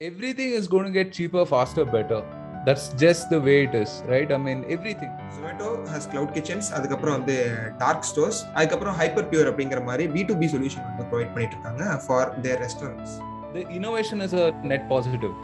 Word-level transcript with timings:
everything 0.00 0.50
is 0.50 0.68
going 0.68 0.84
to 0.84 0.90
get 0.90 1.12
cheaper, 1.12 1.44
faster, 1.44 1.84
better. 1.84 2.22
That's 2.66 2.88
just 2.94 3.30
the 3.30 3.40
way 3.40 3.64
it 3.64 3.74
is, 3.74 4.02
right? 4.06 4.30
I 4.30 4.36
mean, 4.36 4.64
everything. 4.68 5.10
Zomato 5.36 5.68
has 5.88 6.06
cloud 6.12 6.30
kitchens 6.36 6.66
அதுக்கப்புறம் 6.76 7.16
வந்து 7.18 7.36
dark 7.82 8.06
stores 8.10 8.40
அதுக்கப்புறம் 8.58 8.96
hyper 9.00 9.28
pure 9.30 9.48
அப்படிங்கிற 9.50 9.80
மாதிரி 9.88 10.04
B 10.16 10.22
to 10.30 10.34
B 10.42 10.48
solution 10.54 10.86
வந்து 10.88 11.06
provide 11.12 11.32
பண்ணிட்டு 11.34 11.56
இருக்காங்க 11.56 11.84
for 12.06 12.30
their 12.46 12.62
restaurants 12.66 13.16
The 13.54 13.62
innovation 13.76 14.18
is 14.24 14.32
a 14.40 14.46
net 14.70 14.82
positive, 14.92 15.34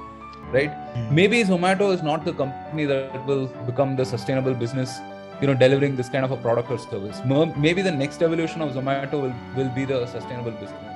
right? 0.56 0.72
Maybe 1.18 1.38
Zomato 1.50 1.86
is 1.96 2.02
not 2.08 2.20
the 2.28 2.34
company 2.40 2.84
that 2.90 3.14
will 3.28 3.44
become 3.70 3.92
the 4.00 4.06
sustainable 4.10 4.54
business, 4.64 4.90
you 5.40 5.46
know, 5.48 5.56
delivering 5.62 5.94
this 6.00 6.10
kind 6.14 6.24
of 6.28 6.32
a 6.36 6.40
product 6.44 6.68
or 6.74 6.78
service. 6.84 7.20
Mo- 7.30 7.54
Maybe 7.66 7.82
the 7.88 7.94
next 8.02 8.20
evolution 8.28 8.60
of 8.64 8.70
Zomato 8.78 9.18
will, 9.24 9.34
will 9.58 9.72
be 9.78 9.86
the 9.92 10.00
sustainable 10.14 10.54
business. 10.62 10.92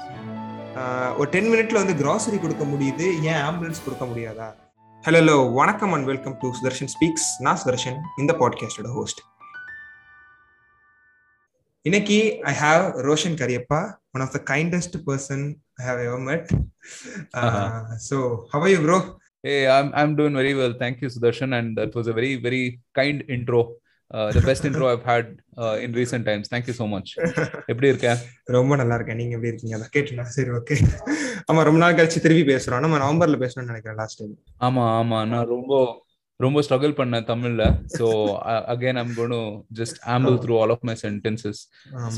ஒரு 1.18 1.28
ten 1.30 1.48
மினிட்ல 1.52 1.72
வந்து 1.72 1.94
grocery 2.02 2.38
கொடுக்க 2.40 2.64
முடியுது. 2.64 3.06
ஏன் 3.22 3.42
ambulance 3.48 3.84
கொடுக்க 3.84 4.04
முடியாதா? 4.04 4.48
Hello 5.04 5.18
hello 5.20 5.36
வணக்கம் 5.52 5.92
and 5.92 6.06
welcome 6.06 6.36
to 6.42 6.48
Sudarshan 6.54 6.90
speaks 6.94 7.28
நான் 7.40 7.56
சுதர்ஷன் 7.56 7.98
இந்த 8.18 8.32
பாட்காஸ்டோட 8.32 8.90
ஹோஸ்ட் 8.92 9.20
இன்னைக்கு 11.84 12.18
I 12.42 12.54
have 12.54 12.84
Roshan 13.08 13.38
Kariappa 13.42 13.80
one 14.10 14.24
of 14.26 14.34
the 14.36 14.40
kindest 14.52 14.96
person 15.08 15.44
I 15.80 15.84
have 15.88 16.00
ever 16.06 16.24
met 16.30 16.48
so 18.08 18.18
how 18.54 18.68
you 18.74 18.80
bro 18.88 19.00
Hey, 19.44 19.58
I'm 19.68 19.88
I'm 19.94 20.12
doing 20.16 20.34
very 20.34 20.52
well. 20.54 20.72
Thank 20.80 20.96
you, 21.02 21.08
Sudarshan. 21.08 21.52
And 21.58 21.68
that 21.78 21.92
was 21.94 22.06
a 22.12 22.14
very, 22.16 22.30
very 22.46 22.62
kind 22.94 23.18
intro. 23.28 23.60
The 24.10 24.40
best 24.40 24.64
intro 24.64 24.84
I've 24.90 25.02
had 25.02 25.26
uh, 25.62 25.76
in 25.84 25.92
recent 25.92 26.24
times. 26.24 26.48
Thank 26.48 26.66
you 26.68 26.74
so 26.78 26.86
much. 26.92 27.08
எப்படி 27.70 27.88
இருக்க? 27.90 28.10
ரொம்ப 28.56 28.76
நல்லா 28.80 28.94
இருக்கேன். 28.98 29.18
நீங்க 29.20 29.34
எப்படி 29.36 29.50
இருக்கீங்க? 29.50 29.74
அதான் 29.78 29.92
கேட்டுனா 29.96 30.24
சரி 30.36 30.52
ஓகே 30.58 30.76
ஆமா 31.50 31.62
ரொம்ப 31.68 31.80
நாள் 31.82 31.96
கழிச்சு 31.98 32.22
திருப்பி 32.26 32.44
பேசுறோம். 32.52 32.82
நம்ம 32.84 32.98
நவம்பர்ல 33.04 33.38
பேசணும்னு 33.44 33.70
நினைக்கிறேன் 33.72 33.98
லாஸ்ட் 34.02 34.20
டைம் 34.20 34.32
ஆமா 34.68 34.84
ஆமா. 35.00 35.18
நான் 35.32 35.50
ரொம்ப 35.54 35.72
ரொம்ப 36.40 36.62
ஸ்ட்ரகிள் 36.64 36.96
பண்ணேன் 37.00 37.28
தமிழ்ல. 37.32 37.62
So 37.98 38.06
again 38.72 39.00
I'm 39.02 39.14
gonna 39.20 39.36
just 39.80 40.00
amble 40.14 40.38
through 40.44 40.56
all 40.62 40.72
of 40.76 40.86
my 40.90 40.96
sentences 41.04 41.60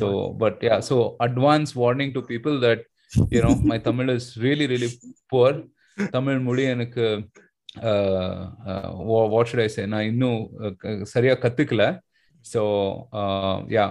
so 0.00 0.08
but 0.42 0.62
yeah 0.68 0.78
so 0.90 0.98
advance 1.26 1.72
warning 1.82 2.14
to 2.18 2.22
people 2.32 2.56
that 2.66 2.84
you know 3.36 3.52
my 3.72 3.78
Tamil 3.90 4.10
is 4.16 4.30
really 4.46 4.68
really 4.74 4.90
poor 5.32 5.58
Tamil 6.16 6.40
மொழி 6.48 6.64
எனக்கு 6.74 7.06
what 9.32 9.48
should 9.50 9.64
I 9.66 9.68
சே 9.74 9.82
நான் 9.92 10.08
இன்னும் 10.12 10.38
சரியா 11.12 11.34
கத்துக்கல. 11.44 11.84
So 12.44 12.62
yeah 13.76 13.84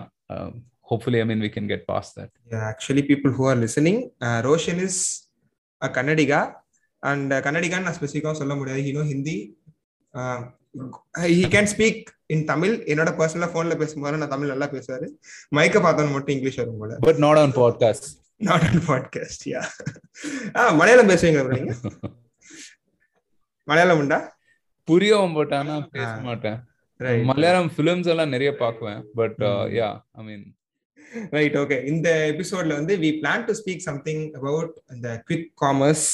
hopefully 0.91 1.19
I 1.23 1.25
mean 1.31 1.43
we 1.45 1.49
can 1.55 1.69
get 1.71 1.85
past 1.91 2.09
that 2.17 2.33
actually 2.71 3.03
people 3.09 3.33
who 3.39 3.45
are 3.51 3.59
listening 3.65 3.99
Roshan 4.49 4.81
is 4.87 5.01
a 5.81 5.89
Kannadiga 5.97 6.41
and 7.03 7.33
கன்னடிகான்னு 7.45 7.87
நான் 7.87 7.97
ஸ்பெசிஃபிக்காக 7.99 8.37
சொல்ல 8.41 8.55
முடியாது. 8.59 8.81
He know 8.87 9.03
Hindi 9.13 9.37
he 11.35 11.43
can 11.55 11.69
speak 11.73 12.01
in 12.35 12.45
Tamil 12.51 12.73
என்னோட 12.91 13.11
பர்சனலாக 13.19 13.51
ஃபோனில் 13.53 13.79
பேசும்போது 13.81 14.21
நான் 14.21 14.33
தமிழ் 14.33 14.51
நல்லா 14.53 14.67
பேசுவாரு. 14.75 15.07
மைக்க 15.57 15.77
பார்த்தோன்னு 15.85 16.15
மட்டும் 16.15 16.35
இங்கிலீஷ் 16.37 16.59
வரும் 16.61 16.81
போல. 16.81 16.97
But 17.07 17.21
not 17.25 17.41
on 17.43 17.53
podcast 17.61 18.07
not 18.41 18.65
on 18.69 18.81
podcast 18.89 19.45
yeah 19.53 19.61
ஆ 20.57 20.71
மலையாளம் 20.81 21.11
பேசுவீங்களா 21.13 21.61
மலையாளம் 23.69 24.01
உண்டா? 24.03 24.19
புரியும் 24.87 25.33
பட் 25.37 25.53
ஆனா 25.59 25.75
பேச 25.95 26.11
மாட்டேன் 26.27 26.57
ரைட் 26.99 27.25
மலையாளம் 27.29 27.69
ஃபிலிம்ஸ் 27.75 28.09
எல்லாம் 28.13 28.33
நிறைய 28.35 28.51
பார்க்குவேன் 28.63 29.01
but 29.19 29.41
yeah 29.79 29.89
I 30.19 30.23
mean 30.29 30.45
right 31.37 31.55
okay 31.61 31.77
இந்த 31.91 32.07
எபிசோட்ல 32.31 32.73
வந்து 32.79 32.95
we 33.03 33.09
plan 33.21 33.45
to 33.47 33.53
speak 33.59 33.85
something 33.89 34.23
about 34.39 34.73
இந்த 34.95 35.09
quick 35.29 35.47
commerce 35.63 36.07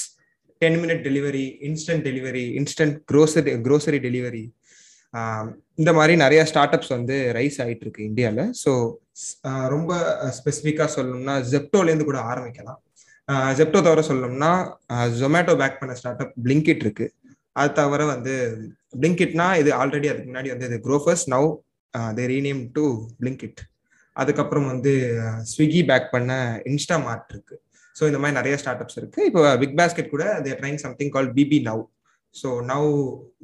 ten 0.62 0.78
minute 0.84 1.02
delivery 1.08 1.46
instant 1.70 2.06
delivery 2.10 2.46
instant 2.60 2.96
grocery 3.12 3.54
grocery 3.68 4.00
delivery 4.06 4.44
இந்த 5.78 5.92
மாதிரி 5.98 6.14
நிறைய 6.24 6.42
ஸ்டார்ட் 6.46 6.76
அப்ஸ் 6.76 6.96
வந்து 6.96 7.16
ரைஸ் 7.38 7.60
ஆயிட்டு 7.64 7.86
இருக்கு 7.86 8.08
இந்தியாவில் 8.10 8.46
ஸோ 8.64 8.72
ரொம்ப 9.74 9.92
ஸ்பெசிஃபிக்காக 10.38 10.90
சொல்லணும்னா 10.96 11.36
ஜெப்டோலேருந்து 11.52 12.08
கூட 12.10 12.20
ஆரம்பிக்கலாம். 12.32 12.80
ஜெப்டோ 13.60 13.80
தவிர 13.86 14.02
சொல்லணும்னா 14.08 14.50
ஜொமேட்டோ 15.22 15.54
பேக் 15.62 15.80
பண்ண 15.80 15.94
ஸ்டார்ட் 16.00 16.22
அப் 16.24 16.34
பிளிங்கிட் 16.46 16.84
இருக்கு. 16.86 17.06
அது 17.56 17.70
தவிர 17.80 18.02
வந்து 18.14 18.34
பிளிங்கிட்னா 19.02 19.48
இது 19.62 19.70
ஆல்ரெடி 19.82 20.08
அதுக்கு 20.12 20.30
முன்னாடி 20.32 20.52
வந்து 20.54 20.68
இது 20.70 20.78
Grofers 20.88 21.26
now 21.36 21.48
they 22.18 22.26
rename 22.34 22.62
to 22.78 22.86
Blinkit 23.22 23.62
அதுக்கப்புறம் 24.16 24.68
வந்து 24.72 24.92
uh, 25.24 25.38
ஸ்விக்கி 25.52 25.82
பேக் 25.90 26.08
பண்ண 26.14 26.32
இன்ஸ்டா 26.72 26.98
மார்ட் 27.06 27.32
இருக்கு. 27.34 27.56
ஸோ 27.96 28.04
இந்த 28.10 28.20
மாதிரி 28.22 28.38
நிறைய 28.40 28.56
ஸ்டார்ட் 28.62 28.82
அப்ஸ் 28.84 29.00
இருக்கு. 29.02 29.20
இப்போ 29.30 29.42
uh, 29.48 29.56
பிக் 29.62 29.76
பாஸ்கெட் 29.80 30.14
கூட 30.14 30.26
they're 30.46 30.60
trying 30.62 30.80
something 30.86 31.12
call 31.16 31.30
BB 31.38 31.60
now 31.68 31.82
so 32.36 32.50
now 32.72 32.88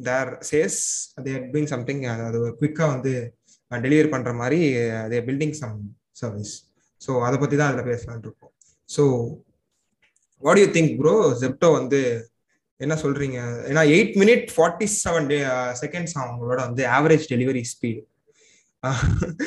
they're 0.07 0.31
says 0.51 0.79
they're 1.27 1.43
doing 1.53 1.69
something 1.73 2.01
அது 2.27 2.39
குவிக்காக 2.59 2.89
வந்து 2.95 3.13
uh, 3.71 3.79
டெலிவரி 3.85 4.11
பண்ணுற 4.13 4.33
மாதிரி 4.41 4.59
they're 5.13 5.27
building 5.29 5.55
some 5.61 5.77
service 6.21 6.53
so 7.01 7.11
அதை 7.27 7.37
பற்றி 7.43 7.55
தான் 7.61 7.71
அதில் 7.71 7.89
பேசலான் 7.91 8.25
இருக்கோம். 8.25 8.53
So 8.89 9.03
what 10.43 10.61
you 10.63 10.67
think 10.77 10.93
bro 11.01 11.15
Zepto 11.43 11.69
வந்து 11.79 12.01
என்ன 12.83 12.95
சொல்றீங்க 13.03 13.39
ஏன்னா 13.71 13.83
eight 13.95 14.15
minute 14.21 14.45
forty 14.55 14.87
seven 15.03 15.27
the 15.31 15.37
seconds 15.81 16.15
அவங்களோட 16.21 16.59
வந்து 16.67 16.83
average 16.97 17.25
delivery 17.33 17.63
speed 17.73 18.01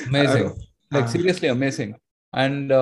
amazing 0.08 0.50
like 0.94 1.10
seriously 1.14 1.50
amazing 1.56 1.94
and 2.44 2.72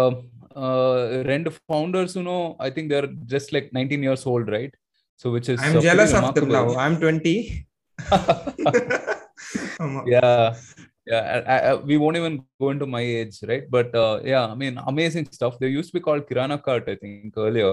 ரெண்டு 1.32 1.50
ஃபவுண்டர்ஸ்னு 1.56 2.38
I 2.66 2.70
think 2.76 2.90
they're 2.94 3.08
just 3.34 3.52
like 3.56 3.68
nineteen 3.78 4.06
years 4.08 4.26
old 4.34 4.52
right 4.56 4.76
so 5.24 5.32
which 5.36 5.50
is 5.54 5.64
I'm 5.68 5.80
jealous 5.88 6.14
of 6.20 6.30
them 6.38 6.54
love 6.58 6.72
I'm 6.86 6.98
twenty 7.04 7.36
yeah 10.14 10.26
yeah 11.06 11.42
I, 11.46 11.58
I, 11.70 11.74
we 11.88 11.96
won't 11.96 12.16
even 12.16 12.34
go 12.60 12.70
into 12.70 12.86
my 12.86 13.00
age 13.00 13.36
right 13.50 13.64
but 13.76 13.88
uh, 13.94 14.20
yeah 14.24 14.46
i 14.46 14.54
mean 14.54 14.74
amazing 14.92 15.26
stuff 15.36 15.54
they 15.58 15.68
used 15.68 15.90
to 15.90 15.96
be 15.98 16.02
called 16.06 16.22
KiranaKart 16.28 16.84
i 16.88 16.96
think 17.02 17.34
earlier 17.36 17.72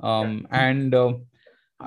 um, 0.00 0.28
yeah. 0.30 0.66
and 0.66 0.94
uh, 0.94 1.12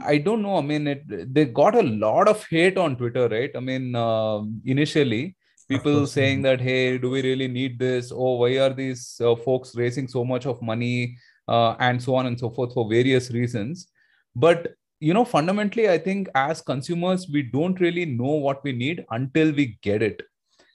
i 0.03 0.17
don't 0.17 0.41
know. 0.41 0.57
I 0.57 0.61
mean 0.61 0.87
it, 0.87 1.33
they 1.33 1.45
got 1.45 1.75
a 1.75 1.81
lot 1.81 2.27
of 2.27 2.45
hate 2.49 2.77
on 2.77 2.95
twitter 2.95 3.27
right? 3.27 3.51
I 3.55 3.59
mean 3.59 3.95
uh, 3.95 4.41
initially 4.65 5.35
people 5.67 6.05
saying 6.07 6.41
that 6.43 6.61
hey 6.61 6.97
do 6.97 7.09
we 7.09 7.21
really 7.21 7.47
need 7.47 7.79
this? 7.79 8.11
Oh 8.11 8.35
why 8.35 8.57
are 8.59 8.73
these 8.73 9.19
uh, 9.21 9.35
folks 9.35 9.75
raising 9.75 10.07
so 10.07 10.23
much 10.23 10.45
of 10.45 10.61
money 10.61 11.17
uh, 11.47 11.75
and 11.79 12.01
so 12.01 12.15
on 12.15 12.25
and 12.25 12.39
so 12.39 12.49
forth 12.49 12.73
for 12.73 12.89
various 12.89 13.31
reasons? 13.31 13.87
But 14.35 14.75
you 14.99 15.13
know 15.13 15.25
fundamentally 15.25 15.89
i 15.89 15.97
think 15.97 16.29
as 16.35 16.61
consumers 16.61 17.27
we 17.29 17.41
don't 17.41 17.81
really 17.81 18.05
know 18.05 18.35
what 18.45 18.63
we 18.63 18.71
need 18.71 19.05
until 19.11 19.51
we 19.51 19.77
get 19.81 20.01
it. 20.01 20.21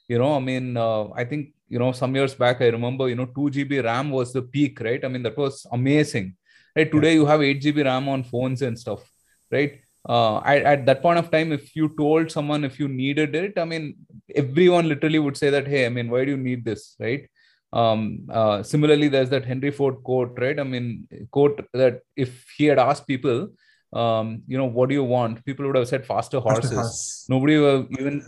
You 0.07 0.19
know 0.19 0.35
i 0.35 0.39
mean 0.39 0.77
uh, 0.77 1.09
i 1.15 1.23
think 1.23 1.53
you 1.67 1.79
know 1.79 1.91
some 1.91 2.15
years 2.15 2.35
back 2.35 2.61
i 2.61 2.67
remember 2.67 3.09
you 3.09 3.15
know 3.15 3.25
2 3.25 3.49
gb 3.55 3.83
ram 3.83 4.11
was 4.11 4.33
the 4.33 4.41
peak 4.41 4.79
right? 4.81 5.03
I 5.03 5.07
mean 5.07 5.23
that 5.23 5.37
was 5.37 5.65
amazing. 5.71 6.35
Right? 6.75 6.89
Today 6.91 7.13
you 7.13 7.25
have 7.25 7.41
8 7.41 7.61
gb 7.61 7.85
ram 7.85 8.07
on 8.09 8.23
phones 8.23 8.61
and 8.61 8.77
stuff 8.77 9.10
right? 9.51 9.79
Uh, 10.09 10.39
at, 10.39 10.63
at 10.63 10.85
that 10.87 11.01
point 11.03 11.19
of 11.19 11.29
time 11.29 11.51
if 11.51 11.75
you 11.75 11.87
told 11.95 12.31
someone 12.31 12.63
if 12.63 12.79
you 12.79 12.87
needed 12.87 13.35
it 13.35 13.53
i 13.59 13.63
mean 13.63 13.95
everyone 14.33 14.87
literally 14.87 15.19
would 15.19 15.37
say 15.37 15.51
that 15.51 15.67
hey 15.67 15.85
i 15.85 15.89
mean 15.89 16.09
why 16.09 16.25
do 16.25 16.31
you 16.31 16.37
need 16.37 16.65
this? 16.65 16.95
Right? 16.99 17.29
Um 17.71 18.27
uh, 18.31 18.63
similarly 18.63 19.09
there's 19.09 19.29
that 19.29 19.45
henry 19.45 19.69
ford 19.69 19.97
quote 20.03 20.39
right? 20.39 20.59
I 20.59 20.63
mean 20.63 21.07
quote 21.29 21.63
that 21.73 21.99
if 22.15 22.31
he 22.57 22.65
had 22.65 22.79
asked 22.79 23.05
people 23.05 23.49
um 23.93 24.41
you 24.47 24.57
know 24.57 24.65
what 24.65 24.89
do 24.89 24.95
you 24.95 25.03
want? 25.03 25.45
people 25.45 25.67
would 25.67 25.75
have 25.75 25.87
said 25.87 26.03
faster 26.03 26.39
horses. 26.39 27.25
nobody 27.29 27.57
would 27.59 27.73
have 27.75 27.87
even 27.99 28.23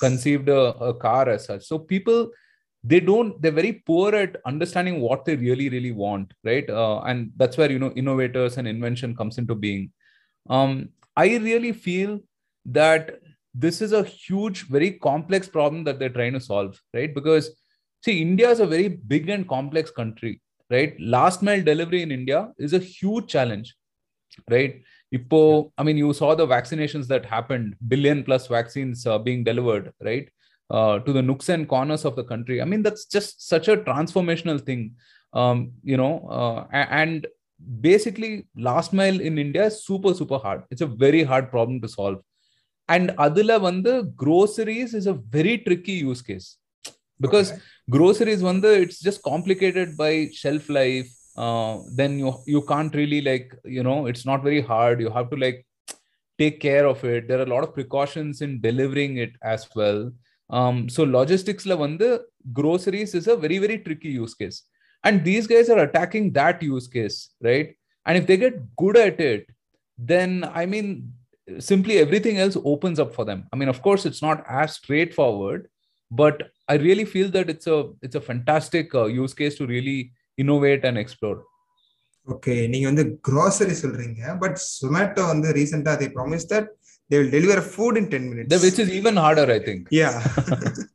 conceived 0.00 0.48
a, 0.48 0.62
a 0.90 0.94
car 0.94 1.28
as 1.28 1.44
such. 1.44 1.64
So 1.64 1.78
people 1.78 2.30
they 2.82 3.00
don't 3.00 3.40
they're 3.40 3.52
very 3.62 3.74
poor 3.86 4.14
at 4.14 4.36
understanding 4.46 5.00
what 5.00 5.26
they 5.26 5.36
really 5.36 5.68
really 5.68 5.92
want 5.92 6.32
right? 6.42 6.68
Uh, 6.70 7.00
and 7.02 7.32
that's 7.36 7.58
where 7.58 7.70
you 7.70 7.78
know 7.78 7.92
innovators 7.92 8.56
and 8.56 8.66
invention 8.66 9.14
comes 9.14 9.36
into 9.36 9.54
being 9.54 9.92
um 10.48 10.88
i 11.16 11.36
really 11.36 11.72
feel 11.72 12.20
that 12.64 13.20
this 13.54 13.82
is 13.82 13.92
a 13.92 14.04
huge 14.04 14.66
very 14.68 14.92
complex 14.92 15.48
problem 15.48 15.84
that 15.84 15.98
they're 15.98 16.08
trying 16.08 16.32
to 16.32 16.40
solve 16.40 16.80
right? 16.94 17.14
Because 17.14 17.50
see 18.04 18.20
india 18.20 18.50
is 18.50 18.60
a 18.60 18.66
very 18.66 18.88
big 18.88 19.28
and 19.28 19.48
complex 19.48 19.90
country 19.90 20.40
right? 20.70 20.98
Last 20.98 21.42
mile 21.42 21.62
delivery 21.62 22.02
in 22.02 22.10
india 22.10 22.50
is 22.58 22.72
a 22.72 22.78
huge 22.78 23.26
challenge 23.26 23.74
right? 24.50 24.82
Ipo, 25.14 25.72
I 25.76 25.82
mean, 25.82 25.98
you 25.98 26.12
saw 26.14 26.34
the 26.34 26.46
vaccinations 26.46 27.06
that 27.08 27.26
happened, 27.26 27.76
billion 27.88 28.24
plus 28.24 28.46
vaccines 28.46 29.06
uh, 29.06 29.18
being 29.18 29.44
delivered, 29.44 29.92
right, 30.02 30.28
uh, 30.70 31.00
to 31.00 31.12
the 31.12 31.20
nooks 31.20 31.50
and 31.50 31.68
corners 31.68 32.04
of 32.06 32.16
the 32.16 32.24
country. 32.24 32.62
I 32.62 32.64
mean, 32.64 32.82
that's 32.82 33.04
just 33.04 33.46
such 33.46 33.68
a 33.68 33.76
transformational 33.76 34.58
thing, 34.64 34.94
um, 35.34 35.72
you 35.82 35.98
know. 35.98 36.26
Uh, 36.30 36.66
and 36.72 37.26
basically, 37.80 38.46
last 38.56 38.92
mile 38.92 39.20
in 39.20 39.38
India 39.38 39.66
is 39.66 39.84
super, 39.84 40.14
super 40.14 40.38
hard. 40.38 40.64
It's 40.70 40.80
a 40.80 40.86
very 40.86 41.22
hard 41.22 41.50
problem 41.50 41.80
to 41.82 41.88
solve. 41.88 42.18
And 42.88 43.10
Adila 43.10 43.60
Vanda 43.60 44.02
groceries 44.02 44.94
is 44.94 45.06
a 45.06 45.14
very 45.14 45.58
tricky 45.58 45.92
use 45.92 46.22
case 46.22 46.58
because 47.20 47.52
Okay. 47.52 47.60
groceries, 47.90 48.42
Vanda, 48.42 48.72
it's 48.72 49.00
just 49.00 49.22
complicated 49.22 49.96
by 49.96 50.28
shelf 50.32 50.68
life 50.68 51.10
uh, 51.36 51.78
then 51.94 52.18
you 52.18 52.34
you 52.46 52.62
can't 52.62 52.94
really 52.94 53.20
like 53.20 53.54
you 53.64 53.82
know 53.82 54.06
it's 54.06 54.26
not 54.26 54.42
very 54.42 54.60
hard 54.60 55.00
you 55.00 55.10
have 55.10 55.30
to 55.30 55.36
like 55.36 55.66
take 56.38 56.60
care 56.60 56.86
of 56.86 57.02
it 57.04 57.28
there 57.28 57.38
are 57.38 57.44
a 57.44 57.54
lot 57.54 57.62
of 57.62 57.74
precautions 57.74 58.42
in 58.42 58.60
delivering 58.60 59.16
it 59.18 59.32
as 59.42 59.68
well 59.74 60.10
um, 60.50 60.88
so 60.88 61.04
logistics 61.04 61.64
la 61.64 61.76
the 61.76 62.24
groceries 62.52 63.14
is 63.14 63.28
a 63.28 63.36
very 63.36 63.58
very 63.58 63.78
tricky 63.78 64.10
use 64.10 64.34
case 64.34 64.64
and 65.03 65.23
these 65.29 65.47
guys 65.47 65.69
are 65.69 65.79
attacking 65.87 66.25
that 66.39 66.61
use 66.61 66.87
case 66.87 67.17
right 67.49 67.69
and 68.05 68.17
if 68.17 68.25
they 68.27 68.37
get 68.37 68.55
good 68.83 68.97
at 69.07 69.19
it 69.19 69.43
then 69.97 70.31
i 70.61 70.65
mean 70.73 70.87
simply 71.59 71.97
everything 71.97 72.37
else 72.43 72.57
opens 72.73 72.99
up 73.03 73.11
for 73.17 73.25
them 73.29 73.41
i 73.53 73.55
mean 73.55 73.69
of 73.69 73.81
course 73.81 74.05
it's 74.09 74.21
not 74.21 74.43
as 74.61 74.75
straightforward 74.81 75.61
but 76.21 76.43
i 76.67 76.75
really 76.87 77.05
feel 77.13 77.29
that 77.29 77.49
it's 77.53 77.67
a 77.67 77.77
it's 78.01 78.15
a 78.15 78.21
fantastic 78.21 78.93
uh, 78.95 79.05
use 79.05 79.33
case 79.33 79.55
to 79.59 79.65
really 79.75 79.99
innovate 80.37 80.83
and 80.89 80.97
explore 81.05 81.39
okay 82.33 82.53
நீங்க 82.71 82.85
வந்து 82.91 83.03
grocery 83.27 83.75
சொல்றீங்க 83.81 84.21
but 84.37 84.57
Zomato 84.79 85.23
வந்து 85.33 85.49
ரீசெண்டா 85.57 85.91
they 86.01 86.09
promised 86.17 86.49
that 86.53 86.65
they 87.12 87.18
will 87.20 87.32
deliver 87.36 87.60
food 87.74 87.94
in 88.00 88.08
10 88.08 88.30
minutes. 88.30 88.48
The, 88.48 88.58
which 88.64 88.78
is 88.78 88.90
even 88.90 89.16
harder 89.16 89.46
i 89.50 89.60
think. 89.68 89.80
Yeah. 90.00 90.16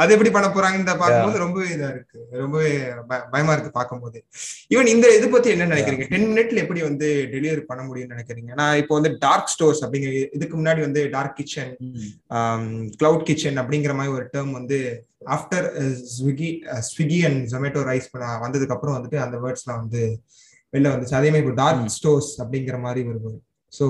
அது 0.00 0.12
எப்படி 0.14 0.30
பண்ண 0.34 0.46
போறாங்கன்னு 0.54 0.94
பார்க்கும்போது 1.00 1.38
ரொம்ப 1.42 1.58
இதா 1.72 1.88
இருக்கு. 1.94 2.18
ரொம்பவே 2.40 2.70
பயமா 3.32 3.52
இருக்கு 3.54 3.70
பார்க்கும்போது. 3.76 4.18
ஈவன் 4.74 4.90
இந்த 4.92 5.06
இது 5.16 5.26
பத்தி 5.34 5.48
என்ன 5.54 5.68
நினைக்கிறீங்க? 5.74 6.06
டென் 6.12 6.26
மினிட்ல 6.30 6.62
எப்படி 6.64 6.80
வந்து 6.86 7.08
டெலிவரி 7.34 7.62
பண்ண 7.68 7.82
முடியும்னு 7.88 8.14
நினைக்கிறீங்க? 8.14 8.50
நான் 8.60 8.78
இப்போ 8.82 8.94
வந்து 8.98 9.12
டார்க் 9.26 9.52
ஸ்டோர்ஸ் 9.54 9.82
அப்படிங்கிற 9.84 10.12
இதுக்கு 10.38 10.56
முன்னாடி 10.60 10.80
வந்து 10.80 11.02
டார்க் 11.10 11.36
கிச்சன் 11.40 11.72
கிளவுட் 13.00 13.26
கிச்சன் 13.30 13.60
அப்படிங்கிற 13.62 13.94
மாதிரி 14.00 14.16
ஒரு 14.18 14.26
டேர்ம் 14.34 14.52
வந்து 14.58 14.80
after 15.36 15.68
Swiggy 16.16 16.50
Swiggy 16.90 17.20
and 17.28 17.40
Zomato 17.54 17.84
rise 17.92 18.12
பண்ண 18.14 18.32
வந்ததுக்கு 18.46 18.76
அப்புறம் 18.78 18.98
வந்துட்டு 18.98 19.20
அந்த 19.26 19.38
வேர்ட்ஸ்லாம் 19.46 19.82
வந்து 19.84 20.02
வெளில 20.72 20.94
வந்துச்சு. 20.94 21.18
அதே 21.20 21.30
மாதிரி 21.30 21.44
இப்போ 21.46 21.56
டார்க் 21.62 21.94
ஸ்டோர்ஸ் 21.98 22.32
அப்படிங்கிற 22.42 22.78
மாதிரி 22.86 23.02
வருது 23.10 23.32
so 23.72 23.86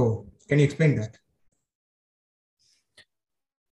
can 0.50 0.62
you 0.62 0.69
explain 0.69 0.96
that 1.00 1.19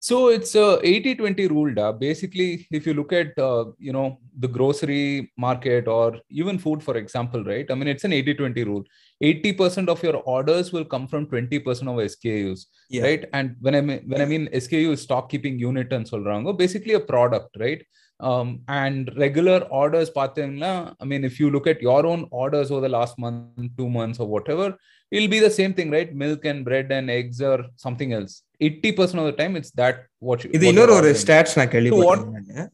so 0.10 0.18
it's 0.36 0.54
a 0.56 0.80
80 0.84 1.16
20 1.16 1.48
rule 1.54 1.72
da. 1.74 1.92
basically 1.92 2.68
if 2.72 2.88
you 2.88 2.94
look 3.00 3.12
at 3.14 3.38
uh, 3.48 3.66
you 3.88 3.94
know 3.98 4.08
the 4.44 4.48
grocery 4.48 5.32
market 5.46 5.88
or 5.88 6.08
even 6.30 6.58
food 6.58 6.82
for 6.82 6.96
example 6.98 7.44
right? 7.44 7.70
I 7.70 7.76
mean 7.76 7.90
it's 7.94 8.06
an 8.06 8.14
80 8.14 8.34
20 8.36 8.64
rule. 8.64 8.84
80% 9.22 9.90
of 9.90 10.02
your 10.02 10.18
orders 10.36 10.72
will 10.72 10.86
come 10.86 11.06
from 11.06 11.26
20% 11.26 11.58
of 11.92 11.98
skus 12.14 12.66
yeah. 12.90 13.04
right? 13.04 13.26
And 13.34 13.56
when 13.60 13.76
i 13.76 13.82
mean 13.82 14.02
when 14.08 14.22
i 14.22 14.26
mean 14.34 14.48
sku 14.66 14.94
is 14.94 15.02
stock 15.08 15.30
keeping 15.30 15.60
unit 15.60 15.94
and 15.94 16.10
solrango 16.12 16.58
basically 16.58 16.96
a 17.02 17.06
product 17.14 17.58
right? 17.60 17.84
Um, 18.22 18.62
and 18.68 19.12
regular 19.18 19.60
orders 19.82 20.10
i 20.18 21.06
mean 21.12 21.24
if 21.24 21.40
you 21.40 21.50
look 21.52 21.68
at 21.68 21.82
your 21.82 22.06
own 22.06 22.28
orders 22.32 22.72
over 22.72 22.82
the 22.82 22.96
last 22.98 23.18
month 23.26 23.72
two 23.78 23.90
months 23.90 24.20
or 24.20 24.28
whatever 24.28 24.68
it'll 25.12 25.34
be 25.38 25.40
the 25.48 25.56
same 25.62 25.74
thing 25.74 25.92
right? 25.92 26.14
Milk 26.26 26.46
and 26.46 26.66
bread 26.66 26.92
and 26.92 27.10
eggs 27.10 27.42
or 27.42 27.66
something 27.76 28.14
else 28.14 28.44
80% 28.62 29.22
of 29.22 29.26
the 29.30 29.36
time 29.40 29.54
it's 29.60 29.72
that 29.82 29.98
what 30.28 30.40
you 30.44 30.52
இது 30.58 30.66
இன்னொரு 30.72 30.94
ஒரு 31.00 31.10
stats 31.22 31.58
நான் 31.60 31.72
கேள்விப்பட்டேன் 31.74 32.70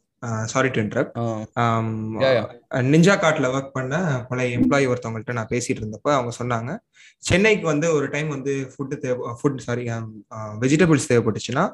sorry 0.53 0.69
to 0.75 0.79
interrupt 0.83 1.17
நிஞ்சா 2.93 3.15
காட்ல 3.23 3.49
work 3.55 3.75
பண்ண 3.75 3.95
பல 4.29 4.45
employee 4.57 4.85
ஒருத்தவங்கள்ட்ட 4.91 5.35
நான் 5.39 5.51
பேசிட்டு 5.53 5.81
இருந்தப்ப 5.81 6.09
அவங்க 6.17 6.31
சொன்னாங்க 6.39 6.71
சென்னைக்கு 7.23 7.65
வந்து 7.71 7.87
ஒரு 7.97 8.07
டைம் 8.15 8.29
வந்து 8.35 8.53
ஃபுட்டு 8.71 8.97
தேவை 9.03 9.33
ஃபுட் 9.41 9.59
சாரி 9.67 9.85
வெஜிடபிள்ஸ் 10.63 11.09
தேவைப்பட்டுச்சுன்னா 11.11 11.65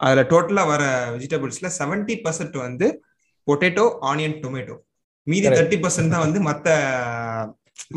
அதுல 0.00 0.24
டோட்டலா 0.32 0.64
வர 0.72 0.82
வெஜிடபிள்ஸ்ல 1.16 1.70
செவன்டி 1.80 2.16
பர்சன்ட் 2.26 2.58
வந்து 2.66 2.88
பொட்டேட்டோ 3.46 3.86
ஆனியன் 4.10 4.38
டொமேட்டோ 4.44 4.76
மீதி 5.26 5.48
தேர்ட்டி 5.50 5.78
பர்சன்ட் 5.84 6.12
தான் 6.14 6.24
வந்து 6.26 6.40
மத்த 6.48 6.68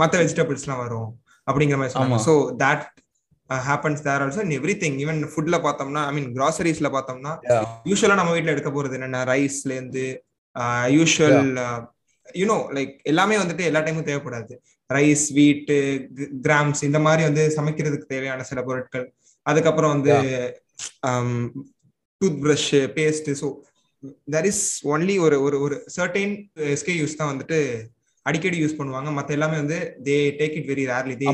மத்த 0.02 0.14
வெஜிடபிள்ஸ்லாம் 0.22 0.81
வரும். 0.84 1.10
அப்படிங்கிற 1.48 1.78
மாதிரி 1.80 1.94
சொன்னாங்க. 1.94 2.24
So 2.28 2.34
that 2.64 2.86
happens 3.67 4.05
there 4.07 4.23
also 4.23 4.41
in 4.45 4.55
every 4.59 4.75
thing 4.83 4.97
even 5.03 5.19
ஃபுட்ல 5.33 5.57
பார்த்தோம்னா 5.65 6.01
ஐ 6.09 6.13
மீன் 6.15 6.31
கிராசரிஸ்ல 6.38 6.89
பார்த்தோம்னா 6.95 7.33
யூஸ்வலா 7.89 8.17
நம்ம 8.19 8.33
வீட்ல 8.35 8.55
எடுக்க 8.55 8.71
போறது 8.71 8.97
என்னென்ன 8.99 9.23
ரைஸ்ல 9.31 9.71
இருந்து 9.77 10.05
யூஸ்வல் 10.95 11.51
யூனோ 12.35 12.57
லைக் 12.77 12.94
எல்லாமே 13.11 13.35
வந்துட்டு 13.41 13.67
எல்லா 13.69 13.81
டைமும் 13.83 14.07
தேவைப்படாது. 14.07 14.53
ரைஸ் 14.89 15.25
வீட்டு 15.38 15.75
கிராம்ஸ் 16.45 16.81
இந்த 16.83 16.99
மாதிரி 17.05 17.23
வந்து 17.23 17.44
சமைக்கிறதுக்கு 17.57 18.11
தேவையான 18.13 18.44
சில 18.49 18.59
பொருட்கள். 18.63 19.05
அதுக்கப்புறம் 19.45 19.94
வந்து 19.95 20.13
tooth 22.21 22.39
brush 22.44 22.69
paste 22.97 23.29
so 23.41 23.47
there 24.33 24.47
is 24.51 24.63
only 24.94 25.15
ஒரு 25.25 25.38
ஒரு 25.45 25.59
ஒரு 25.65 25.77
சர்டைன் 25.97 26.33
எஸ்கே 26.75 26.95
யூஸ் 27.01 27.19
தான் 27.19 27.31
வந்துட்டு 27.33 27.59
அடிக்கடி 28.25 28.57
யூஸ் 28.63 28.77
பண்ணுவாங்க. 28.79 29.09
மத்த 29.17 29.38
எல்லாமே 29.38 29.57
வந்து 29.63 29.77
they 30.07 30.17
take 30.41 30.57
it 30.59 30.69
very 30.71 30.85
rarely 30.94 31.15
they 31.21 31.27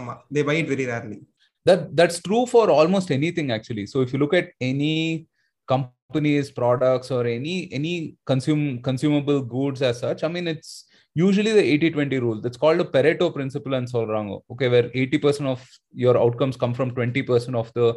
ஆமா. 0.00 0.14
They 0.36 0.42
buy 0.50 0.56
it 0.62 0.70
very 0.74 0.86
rarely 0.92 1.18
that 1.66 1.94
that's 1.96 2.20
true 2.20 2.46
for 2.46 2.70
almost 2.70 3.10
anything 3.10 3.50
actually. 3.50 3.86
So 3.86 4.00
if 4.00 4.12
you 4.12 4.18
look 4.18 4.34
at 4.34 4.50
any 4.60 5.26
companies 5.68 6.50
products 6.50 7.10
or 7.10 7.26
any 7.26 7.68
any 7.72 8.16
consume 8.24 8.80
consumable 8.80 9.40
goods 9.42 9.82
as 9.82 9.98
such 9.98 10.22
i 10.22 10.28
mean 10.28 10.46
it's 10.46 10.84
usually 11.16 11.52
the 11.52 11.64
80 11.64 11.90
20 11.90 12.18
rule. 12.18 12.40
That's 12.40 12.58
called 12.58 12.80
a 12.80 12.84
pareto 12.84 13.32
principle 13.32 13.74
and 13.74 13.90
solrango 13.90 14.42
okay 14.52 14.68
where 14.68 14.90
80% 14.90 15.46
of 15.46 15.66
your 15.92 16.16
outcomes 16.18 16.56
come 16.56 16.74
from 16.74 16.90
20% 16.90 17.54
of 17.54 17.72
the 17.72 17.94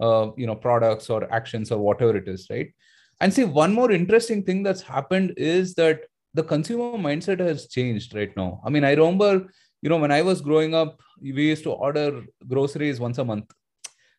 uh, 0.00 0.30
you 0.36 0.46
know 0.46 0.56
products 0.56 1.10
or 1.10 1.32
actions 1.32 1.70
or 1.70 1.78
whatever 1.78 2.16
it 2.16 2.28
is 2.28 2.46
right? 2.50 2.72
And 3.20 3.32
see 3.32 3.44
one 3.44 3.72
more 3.72 3.92
interesting 3.92 4.42
thing 4.42 4.62
that's 4.62 4.80
happened 4.80 5.34
is 5.36 5.74
that 5.74 6.00
the 6.34 6.42
consumer 6.42 6.98
mindset 7.08 7.40
has 7.40 7.68
changed 7.68 8.14
right 8.14 8.34
now. 8.36 8.60
I 8.64 8.70
mean, 8.70 8.84
I 8.84 8.92
remember, 8.92 9.46
you 9.82 9.88
know, 9.88 9.98
when 9.98 10.12
I 10.12 10.22
was 10.22 10.40
growing 10.40 10.74
up, 10.74 11.00
we 11.20 11.48
used 11.48 11.64
to 11.64 11.72
order 11.72 12.24
groceries 12.48 13.00
once 13.00 13.18
a 13.18 13.24
month, 13.24 13.52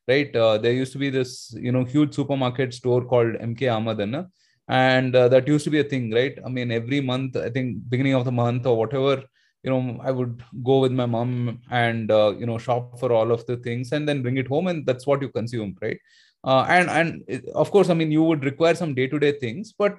right? 0.08 0.34
Uh, 0.36 0.58
there 0.58 0.74
used 0.74 0.92
to 0.94 0.98
be 1.00 1.10
this, 1.10 1.54
you 1.58 1.72
know, 1.72 1.84
huge 1.84 2.14
supermarket 2.14 2.74
store 2.74 3.04
called 3.06 3.36
MK 3.40 3.68
Amadan, 3.68 4.30
and 4.68 5.16
uh, 5.16 5.28
that 5.30 5.48
used 5.48 5.64
to 5.64 5.70
be 5.72 5.80
a 5.80 5.84
thing, 5.84 6.12
right? 6.12 6.38
I 6.46 6.50
mean, 6.50 6.72
every 6.72 7.02
month, 7.02 7.36
I 7.38 7.50
think 7.50 7.90
beginning 7.90 8.14
of 8.14 8.26
the 8.26 8.32
month 8.32 8.66
or 8.66 8.78
whatever, 8.78 9.24
you 9.64 9.72
know, 9.72 10.00
I 10.04 10.12
would 10.12 10.44
go 10.64 10.80
with 10.80 10.92
my 10.92 11.06
mom 11.06 11.62
and 11.72 12.12
uh, 12.12 12.34
you 12.38 12.46
know 12.46 12.58
shop 12.58 13.00
for 13.00 13.14
all 13.14 13.32
of 13.32 13.46
the 13.46 13.58
things 13.58 13.94
and 13.94 14.08
then 14.08 14.22
bring 14.22 14.38
it 14.38 14.48
home, 14.48 14.68
and 14.68 14.86
that's 14.86 15.08
what 15.08 15.22
you 15.22 15.30
consume, 15.30 15.76
right? 15.82 16.00
Uh, 16.44 16.66
and 16.68 16.90
and 16.90 17.48
of 17.56 17.72
course, 17.72 17.90
I 17.90 17.94
mean, 17.94 18.12
you 18.12 18.24
would 18.24 18.44
require 18.44 18.76
some 18.76 18.94
day 18.94 19.08
to 19.08 19.20
day 19.20 19.32
things, 19.40 19.74
but 19.78 19.98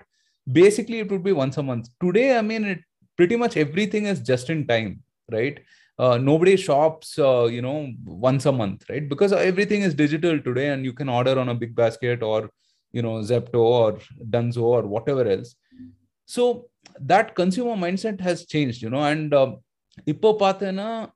basically 0.50 0.98
it 0.98 1.10
would 1.10 1.22
be 1.24 1.32
once 1.32 1.56
a 1.56 1.62
month 1.62 1.88
today 2.00 2.36
i 2.36 2.42
mean 2.42 2.64
it 2.64 2.80
pretty 3.16 3.36
much 3.36 3.56
everything 3.56 4.06
is 4.06 4.20
just 4.20 4.50
in 4.50 4.66
time 4.66 5.02
right? 5.30 5.58
Uh, 5.98 6.18
nobody 6.18 6.56
shops 6.56 7.18
uh, 7.18 7.44
you 7.44 7.62
know 7.62 7.92
once 8.04 8.46
a 8.46 8.52
month 8.52 8.84
right? 8.88 9.08
Because 9.08 9.32
everything 9.32 9.82
is 9.82 9.94
digital 9.94 10.40
today 10.40 10.68
and 10.68 10.84
you 10.84 10.92
can 10.92 11.08
order 11.08 11.38
on 11.38 11.48
a 11.48 11.54
big 11.54 11.74
basket 11.74 12.22
or 12.22 12.50
you 12.92 13.02
know 13.02 13.16
zepto 13.20 13.60
or 13.60 13.98
dunzo 14.30 14.62
or 14.62 14.82
whatever 14.82 15.26
else. 15.28 15.54
So 16.26 16.68
that 17.00 17.34
consumer 17.34 17.76
mindset 17.76 18.20
has 18.20 18.46
changed 18.46 18.82
you 18.82 18.90
know 18.90 19.04
and 19.04 19.32
uh, 19.32 19.52
Ippopathana, 20.06 21.10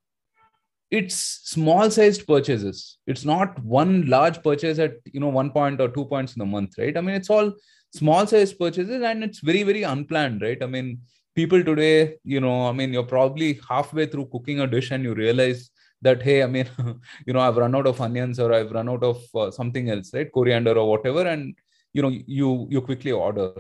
it's 0.90 1.16
small 1.44 1.90
sized 1.90 2.26
purchases. 2.26 2.98
It's 3.06 3.24
not 3.24 3.62
one 3.62 4.06
large 4.06 4.42
purchase 4.42 4.78
at 4.78 4.94
you 5.04 5.20
know 5.20 5.28
one 5.28 5.50
point 5.50 5.80
or 5.80 5.88
two 5.88 6.06
points 6.06 6.36
in 6.36 6.42
a 6.42 6.46
month 6.46 6.78
right? 6.78 6.96
I 6.96 7.00
mean 7.00 7.14
it's 7.14 7.30
all 7.30 7.52
small 7.92 8.26
sized 8.26 8.58
purchases 8.58 9.02
and 9.02 9.24
it's 9.24 9.40
very 9.40 9.62
very 9.62 9.82
unplanned 9.82 10.40
right? 10.40 10.62
I 10.62 10.66
mean 10.66 11.00
people 11.40 11.62
today 11.70 12.16
you 12.34 12.40
know 12.44 12.56
i 12.68 12.72
mean 12.78 12.92
you're 12.92 13.10
probably 13.16 13.50
halfway 13.68 14.06
through 14.06 14.26
cooking 14.34 14.60
a 14.60 14.66
dish 14.66 14.90
and 14.90 15.04
you 15.04 15.14
realize 15.14 15.70
that 16.02 16.22
hey 16.22 16.42
i 16.42 16.46
mean 16.46 16.68
you 17.26 17.32
know 17.32 17.40
i've 17.40 17.56
run 17.56 17.74
out 17.74 17.86
of 17.86 18.00
onions 18.00 18.38
or 18.38 18.52
i've 18.52 18.70
run 18.70 18.88
out 18.88 19.02
of 19.02 19.22
uh, 19.34 19.50
something 19.50 19.90
else 19.90 20.12
right? 20.14 20.30
Coriander 20.32 20.76
or 20.78 20.88
whatever. 20.88 21.26
And 21.26 21.54
you 21.92 22.02
know 22.02 22.12
you 22.26 22.66
you 22.70 22.80
quickly 22.80 23.12
order. 23.12 23.52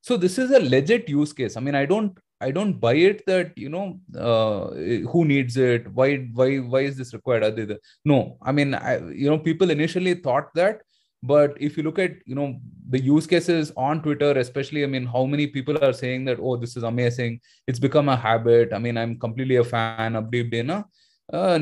So 0.00 0.16
this 0.16 0.38
is 0.38 0.50
a 0.52 0.60
legit 0.60 1.08
use 1.08 1.32
case. 1.32 1.56
I 1.56 1.60
mean 1.60 1.74
i 1.74 1.84
don't 1.84 2.16
i 2.40 2.50
don't 2.50 2.78
buy 2.80 2.94
it 2.94 3.24
that 3.26 3.56
you 3.56 3.68
know 3.68 4.00
uh, 4.18 4.70
who 5.10 5.24
needs 5.24 5.56
it? 5.56 5.88
Why 5.92 6.16
why 6.32 6.56
why 6.56 6.80
is 6.80 6.96
this 6.96 7.12
required? 7.12 7.78
No. 8.04 8.38
I 8.42 8.52
mean 8.52 8.74
I, 8.74 8.98
you 9.10 9.28
know 9.30 9.38
people 9.38 9.70
initially 9.70 10.14
thought 10.14 10.54
that 10.54 10.82
but 11.22 11.56
if 11.60 11.76
you 11.76 11.82
look 11.82 11.98
at 11.98 12.12
you 12.26 12.34
know 12.34 12.60
the 12.90 13.00
use 13.00 13.26
cases 13.26 13.72
on 13.76 14.02
twitter 14.02 14.32
especially 14.32 14.84
i 14.84 14.86
mean 14.86 15.06
how 15.06 15.24
many 15.24 15.46
people 15.46 15.82
are 15.82 15.92
saying 15.92 16.24
that 16.24 16.38
oh 16.40 16.56
this 16.56 16.76
is 16.76 16.82
amazing. 16.82 17.40
It's 17.66 17.78
become 17.78 18.08
a 18.08 18.16
habit. 18.16 18.72
I 18.72 18.78
mean 18.78 18.96
i'm 18.96 19.18
completely 19.18 19.56
a 19.56 19.64
fan 19.64 20.14
of 20.14 20.30
deep 20.30 20.50
dana 20.50 20.86
uh, 21.32 21.58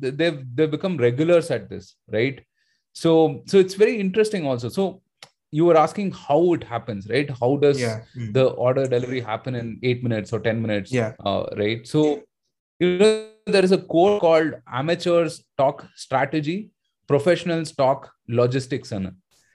they've 0.00 0.44
they've 0.54 0.70
become 0.70 0.96
regulars 0.96 1.50
at 1.50 1.68
this 1.68 1.96
right? 2.10 2.40
So 2.92 3.42
so 3.46 3.58
it's 3.58 3.74
very 3.74 4.00
interesting 4.00 4.46
also. 4.46 4.68
So 4.68 5.02
you 5.50 5.64
were 5.64 5.76
asking 5.76 6.12
how 6.12 6.52
it 6.54 6.64
happens 6.64 7.08
right? 7.08 7.30
How 7.40 7.56
does 7.56 7.80
yeah. 7.80 8.00
mm. 8.16 8.32
the 8.32 8.46
order 8.46 8.86
delivery 8.86 9.20
happen 9.20 9.54
in 9.54 9.78
8 9.82 10.02
minutes 10.02 10.32
or 10.32 10.40
10 10.40 10.62
minutes 10.62 10.92
yeah. 10.92 11.12
uh, 11.24 11.46
right? 11.56 11.86
So 11.86 12.22
you 12.80 12.98
know 12.98 13.28
there 13.46 13.64
is 13.64 13.72
a 13.72 13.78
code 13.78 14.20
called 14.20 14.54
amateurs 14.66 15.44
talk 15.58 15.86
strategy 15.94 16.70
professional 17.06 17.64
stock 17.64 18.12
logistics 18.28 18.92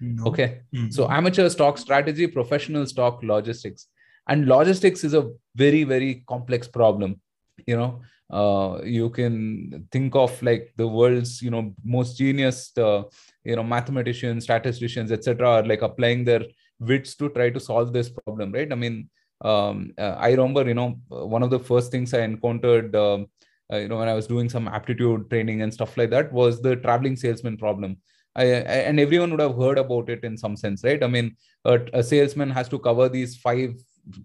no. 0.01 0.25
okay? 0.25 0.61
Mm-hmm. 0.73 0.89
so 0.89 1.09
amateur 1.09 1.49
stock 1.49 1.77
strategy 1.77 2.27
professional 2.27 2.85
stock 2.85 3.21
logistics. 3.23 3.87
And 4.27 4.47
logistics 4.47 5.03
is 5.03 5.15
a 5.15 5.31
very 5.55 5.83
very 5.83 6.23
complex 6.27 6.67
problem. 6.67 7.19
You 7.65 7.77
know 7.77 8.01
uh, 8.29 8.81
you 8.83 9.09
can 9.09 9.87
think 9.91 10.15
of 10.15 10.41
like 10.43 10.71
the 10.77 10.87
world's 10.87 11.41
you 11.41 11.49
know 11.49 11.73
most 11.83 12.17
genius 12.17 12.71
uh, 12.77 13.03
you 13.43 13.55
know 13.55 13.63
mathematicians 13.63 14.43
statisticians 14.43 15.11
etc 15.11 15.49
are 15.49 15.65
like 15.65 15.81
applying 15.81 16.23
their 16.23 16.43
wits 16.79 17.15
to 17.15 17.29
try 17.29 17.49
to 17.49 17.59
solve 17.59 17.91
this 17.91 18.09
problem 18.09 18.51
right? 18.51 18.71
I 18.71 18.75
mean 18.75 19.09
um, 19.41 19.93
uh, 19.97 20.15
i 20.19 20.31
remember 20.31 20.67
you 20.67 20.73
know 20.73 20.99
one 21.07 21.43
of 21.43 21.49
the 21.49 21.59
first 21.59 21.91
things 21.91 22.13
i 22.13 22.21
encountered 22.21 22.95
um, 22.95 23.27
uh, 23.71 23.77
you 23.77 23.87
know 23.87 23.97
when 23.97 24.09
i 24.09 24.13
was 24.13 24.27
doing 24.27 24.49
some 24.49 24.67
aptitude 24.67 25.29
training 25.29 25.61
and 25.61 25.73
stuff 25.73 25.97
like 25.97 26.09
that 26.09 26.31
was 26.31 26.61
the 26.61 26.75
traveling 26.77 27.15
salesman 27.15 27.57
problem. 27.57 27.97
I, 28.35 28.43
I, 28.43 28.77
and 28.89 28.99
everyone 28.99 29.31
would 29.31 29.39
have 29.39 29.55
heard 29.55 29.79
about 29.79 30.07
it 30.07 30.23
in 30.23 30.37
some 30.37 30.55
sense 30.55 30.83
right? 30.83 31.03
I 31.03 31.07
mean 31.07 31.35
a, 31.65 31.79
a 31.93 32.03
salesman 32.03 32.51
has 32.51 32.69
to 32.69 32.79
cover 32.79 33.09
these 33.09 33.35
five 33.35 33.73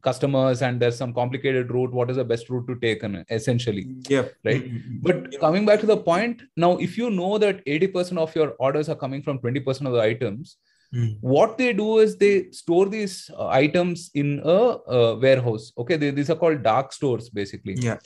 customers 0.02 0.60
and 0.62 0.78
there's 0.78 0.96
some 0.96 1.14
complicated 1.14 1.70
route 1.70 1.92
what 1.92 2.10
is 2.10 2.16
the 2.16 2.24
best 2.24 2.50
route 2.50 2.66
to 2.68 2.76
take 2.76 3.02
and 3.02 3.24
essentially 3.30 3.86
yeah. 4.08 4.26
right? 4.44 4.70
But 5.02 5.40
coming 5.40 5.64
back 5.64 5.80
to 5.80 5.86
the 5.86 5.96
point 5.96 6.42
now 6.56 6.76
if 6.76 6.98
you 6.98 7.10
know 7.10 7.38
that 7.38 7.64
80% 7.64 8.18
of 8.18 8.36
your 8.36 8.50
orders 8.58 8.90
are 8.90 8.94
coming 8.94 9.22
from 9.22 9.38
20% 9.38 9.86
of 9.86 9.92
the 9.92 10.02
items 10.02 10.58
Mm. 10.94 11.16
what 11.20 11.58
they 11.58 11.72
do 11.72 11.98
is 11.98 12.16
they 12.16 12.50
store 12.52 12.86
these 12.86 13.28
uh, 13.36 13.48
items 13.48 14.10
in 14.14 14.40
a, 14.44 14.48
uh 14.48 15.16
warehouse 15.20 15.72
okay? 15.76 15.96
They, 15.96 16.10
these 16.10 16.30
are 16.30 16.36
called 16.36 16.62
dark 16.62 16.92
stores 16.92 17.30
basically. 17.30 17.74
Yeah. 17.74 17.96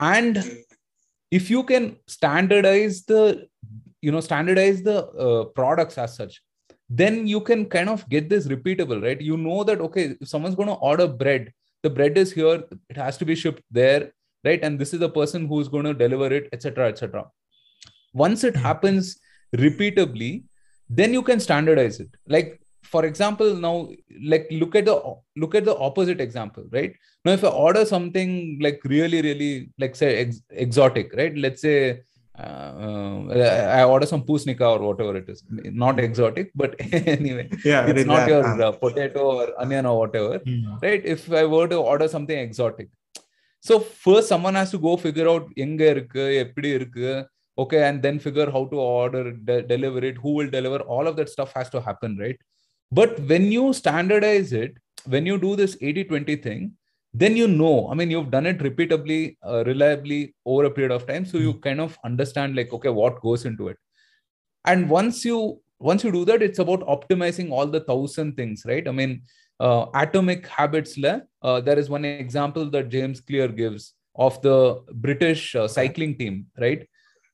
And 0.00 0.42
if 1.38 1.50
you 1.50 1.64
can 1.64 1.96
standardize 2.06 3.02
the 3.10 3.48
you 4.00 4.12
know 4.12 4.20
standardize 4.20 4.82
the 4.82 4.96
uh, 5.26 5.44
products 5.58 5.98
as 5.98 6.16
such 6.16 6.40
then 7.02 7.26
you 7.26 7.40
can 7.40 7.64
kind 7.74 7.88
of 7.88 8.06
get 8.14 8.28
this 8.28 8.46
repeatable 8.48 9.02
right? 9.02 9.20
You 9.20 9.36
know 9.38 9.64
that 9.64 9.80
okay 9.80 10.14
if 10.20 10.28
someone's 10.28 10.54
going 10.54 10.68
to 10.68 10.74
order 10.74 11.06
bread 11.08 11.52
the 11.82 11.90
bread 11.90 12.18
is 12.18 12.32
here 12.32 12.64
it 12.90 12.96
has 12.96 13.16
to 13.18 13.24
be 13.24 13.34
shipped 13.34 13.62
there 13.70 14.12
right? 14.44 14.62
And 14.62 14.78
this 14.78 14.92
is 14.92 15.00
the 15.00 15.08
person 15.08 15.46
who's 15.46 15.68
going 15.68 15.84
to 15.84 15.94
deliver 15.94 16.32
it 16.32 16.48
etc 16.52 16.88
etc 16.88 17.24
once 18.12 18.44
it 18.44 18.54
happens 18.54 19.18
repeatably 19.56 20.44
then 20.88 21.14
you 21.14 21.22
can 21.22 21.40
standardize 21.40 22.00
it. 22.00 22.10
Like 22.26 22.60
for 22.93 23.05
example 23.05 23.49
now 23.67 23.75
like 24.33 24.45
look 24.61 24.75
at 24.79 24.85
the 24.89 24.95
look 25.35 25.55
at 25.59 25.65
the 25.69 25.75
opposite 25.87 26.21
example 26.25 26.65
right 26.77 26.93
now 27.25 27.33
if 27.37 27.43
i 27.43 27.51
order 27.65 27.83
something 27.85 28.31
like 28.65 28.79
really 28.95 29.21
really 29.21 29.69
like 29.83 29.95
say 30.01 30.11
ex- 30.23 30.43
exotic 30.65 31.13
right 31.21 31.35
let's 31.45 31.61
say 31.61 32.01
uh, 32.39 33.73
I 33.77 33.83
order 33.83 34.05
some 34.05 34.21
pusnika 34.23 34.61
or 34.61 34.79
whatever 34.87 35.15
it 35.17 35.27
is. 35.27 35.43
Not 35.49 35.99
exotic, 35.99 36.51
but 36.53 36.75
anyway, 36.79 37.49
yeah 37.65 37.87
it's 37.87 38.01
it- 38.01 38.07
not 38.07 38.23
uh, 38.23 38.31
your 38.31 38.45
uh, 38.45 38.67
uh, 38.67 38.71
potato 38.73 39.21
or 39.37 39.59
onion 39.59 39.87
or 39.87 39.97
whatever, 39.97 40.39
mm. 40.39 40.81
right? 40.83 41.03
If 41.03 41.31
I 41.31 41.45
were 41.45 41.67
to 41.67 41.77
order 41.77 42.07
something 42.07 42.37
exotic, 42.37 42.89
so 43.59 43.79
first 43.79 44.27
someone 44.27 44.53
has 44.53 44.69
to 44.71 44.77
go 44.77 44.97
figure 44.97 45.27
out 45.33 45.47
எங்க 45.65 45.89
இருக்கு 45.89 46.25
எப்படி 46.43 46.69
இருக்கு 46.69 47.27
okay 47.61 47.81
and 47.87 48.03
then 48.05 48.19
figure 48.25 48.49
how 48.55 48.63
to 48.73 48.77
order 48.79 49.23
de- 49.47 49.63
deliver 49.73 50.01
it 50.09 50.17
who 50.23 50.31
will 50.37 50.51
deliver 50.57 50.79
all 50.95 51.07
of 51.07 51.15
that 51.19 51.29
stuff 51.35 51.51
has 51.59 51.69
to 51.75 51.81
happen 51.87 52.11
right 52.23 52.39
But 53.00 53.18
when 53.20 53.50
you 53.50 53.72
standardize 53.72 54.52
it 54.52 54.76
when 55.06 55.26
you 55.26 55.38
do 55.38 55.56
this 55.56 55.76
80 55.80 56.04
20 56.04 56.36
thing 56.36 56.72
then 57.14 57.36
you 57.36 57.48
know 57.48 57.88
i 57.90 57.94
mean 57.94 58.10
you've 58.10 58.30
done 58.30 58.46
it 58.46 58.58
repeatably 58.58 59.36
uh, 59.46 59.62
reliably 59.66 60.34
over 60.46 60.64
a 60.64 60.70
period 60.70 60.92
of 60.92 61.06
time 61.06 61.24
so 61.24 61.38
you 61.38 61.54
kind 61.54 61.80
of 61.80 61.98
understand 62.04 62.54
like 62.56 62.72
okay 62.72 62.88
what 62.88 63.20
goes 63.20 63.44
into 63.44 63.68
it. 63.68 63.76
And 64.64 64.88
once 64.88 65.24
you 65.24 65.60
once 65.80 66.04
you 66.04 66.12
do 66.12 66.24
that 66.26 66.42
it's 66.42 66.60
about 66.60 66.80
optimizing 66.80 67.50
all 67.50 67.66
the 67.66 67.80
thousand 67.80 68.36
things 68.36 68.62
right? 68.66 68.86
I 68.86 68.92
mean 68.92 69.22
uh, 69.60 69.86
atomic 69.94 70.46
habits 70.46 70.96
la, 70.96 71.20
uh, 71.42 71.60
there 71.60 71.78
is 71.78 71.90
one 71.90 72.04
example 72.04 72.70
that 72.70 72.88
james 72.88 73.20
clear 73.20 73.48
gives 73.48 73.94
of 74.16 74.40
the 74.42 74.82
british 74.92 75.54
uh, 75.54 75.66
cycling 75.68 76.16
team 76.16 76.46
right? 76.58 76.88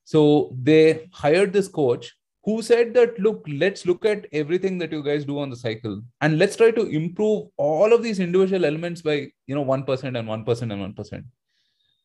So 0.05 0.57
they 0.62 1.09
hired 1.12 1.53
this 1.53 1.69
coach 1.69 2.15
who 2.49 2.62
said 2.69 2.95
that 2.95 3.19
look 3.25 3.49
let's 3.62 3.85
look 3.88 4.05
at 4.11 4.26
everything 4.40 4.78
that 4.83 4.93
you 4.97 5.02
guys 5.09 5.25
do 5.31 5.38
on 5.38 5.50
the 5.50 5.61
cycle 5.64 5.97
and 6.23 6.38
let's 6.43 6.57
try 6.61 6.71
to 6.78 6.85
improve 7.00 7.49
all 7.59 7.93
of 7.97 8.02
these 8.02 8.21
individual 8.26 8.64
elements 8.69 9.02
by 9.09 9.17
you 9.47 9.55
know 9.57 9.64
1% 9.64 10.19
and 10.21 10.28
1% 10.37 10.73
and 10.73 10.97
1% 10.97 11.25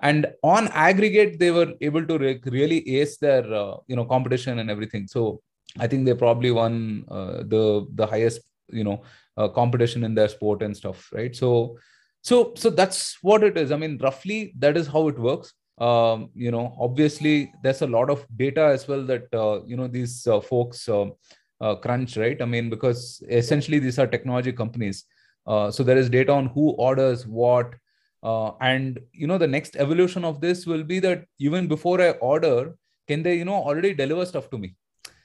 and 0.10 0.28
on 0.44 0.68
aggregate 0.88 1.40
they 1.40 1.52
were 1.58 1.72
able 1.90 2.06
to 2.12 2.18
re- 2.18 2.42
really 2.58 2.80
ace 3.00 3.18
their 3.18 3.46
uh, 3.62 3.76
you 3.88 3.96
know 3.96 4.06
competition 4.06 4.60
and 4.60 4.70
everything. 4.70 5.08
So 5.08 5.42
i 5.84 5.88
think 5.92 6.06
they 6.06 6.14
probably 6.24 6.52
won 6.52 6.74
uh, 7.18 7.38
the 7.54 7.88
the 8.00 8.08
highest 8.14 8.42
you 8.80 8.84
know 8.88 8.98
uh, 9.38 9.48
competition 9.60 10.04
in 10.08 10.14
their 10.18 10.32
sport 10.36 10.62
and 10.62 10.76
stuff 10.82 11.10
right? 11.20 11.36
So 11.44 11.78
so 12.30 12.54
so 12.64 12.70
that's 12.70 13.18
what 13.22 13.44
it 13.50 13.58
is. 13.58 13.72
I 13.72 13.78
mean 13.84 13.98
roughly 14.08 14.40
that 14.60 14.78
is 14.82 14.88
how 14.96 15.08
it 15.14 15.18
works 15.30 15.54
um, 15.80 16.30
you 16.36 16.52
know 16.52 16.76
obviously 16.80 17.52
there's 17.64 17.82
a 17.82 17.88
lot 17.88 18.10
of 18.10 18.26
data 18.38 18.66
as 18.66 18.88
well 18.88 19.04
that 19.06 19.34
uh, 19.34 19.62
you 19.66 19.76
know 19.76 19.88
these 19.88 20.28
uh, 20.28 20.40
folks 20.40 20.88
uh, 20.90 21.06
uh, 21.62 21.76
crunch 21.76 22.18
right 22.18 22.42
i 22.42 22.46
mean 22.46 22.70
because 22.70 23.24
essentially 23.30 23.80
these 23.80 23.98
are 24.00 24.08
technology 24.08 24.52
companies 24.52 25.06
uh, 25.48 25.72
so 25.72 25.84
there 25.84 25.98
is 25.98 26.10
data 26.10 26.32
on 26.32 26.48
who 26.48 26.70
orders 26.72 27.26
what 27.26 27.74
uh, 28.24 28.52
and 28.62 29.00
you 29.12 29.28
know 29.28 29.38
the 29.38 29.48
next 29.48 29.76
evolution 29.78 30.24
of 30.24 30.40
this 30.42 30.66
will 30.66 30.84
be 30.84 31.00
that 31.00 31.26
even 31.40 31.68
before 31.68 32.00
i 32.02 32.12
order 32.32 32.76
can 33.08 33.24
they 33.24 33.36
you 33.36 33.46
know 33.46 33.56
already 33.56 33.94
deliver 33.94 34.26
stuff 34.26 34.50
to 34.50 34.58
me 34.58 34.76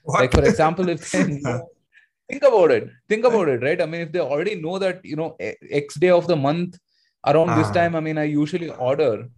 What? 0.02 0.20
like 0.20 0.32
for 0.32 0.44
example 0.44 0.88
if 0.88 1.10
they 1.12 1.24
know, 1.24 1.68
think 2.30 2.42
about 2.42 2.70
it 2.70 2.88
think 3.08 3.24
about 3.24 3.48
it 3.48 3.62
right 3.62 3.80
i 3.82 3.86
mean 3.86 4.00
if 4.02 4.12
they 4.12 4.20
already 4.20 4.54
know 4.60 4.78
that 4.78 5.04
you 5.04 5.16
know 5.16 5.36
x 5.70 5.94
day 5.96 6.10
of 6.10 6.26
the 6.26 6.36
month 6.36 6.78
around 7.26 7.54
this 7.54 7.68
Ah. 7.68 7.72
time 7.78 7.94
i 7.96 8.00
mean 8.00 8.18
i 8.18 8.24
usually 8.24 8.70
order 8.70 9.28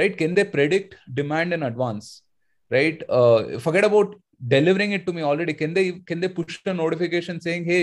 right 0.00 0.14
can 0.22 0.34
they 0.38 0.44
predict 0.56 0.90
demand 1.20 1.52
in 1.56 1.62
advance 1.70 2.06
right 2.76 2.98
uh, 3.18 3.38
forget 3.66 3.84
about 3.90 4.10
delivering 4.54 4.92
it 4.98 5.02
to 5.06 5.12
me 5.16 5.22
already 5.30 5.54
can 5.62 5.72
they 5.78 5.86
can 6.10 6.20
they 6.24 6.30
push 6.40 6.54
a 6.72 6.74
notification 6.82 7.36
saying 7.46 7.64
hey 7.72 7.82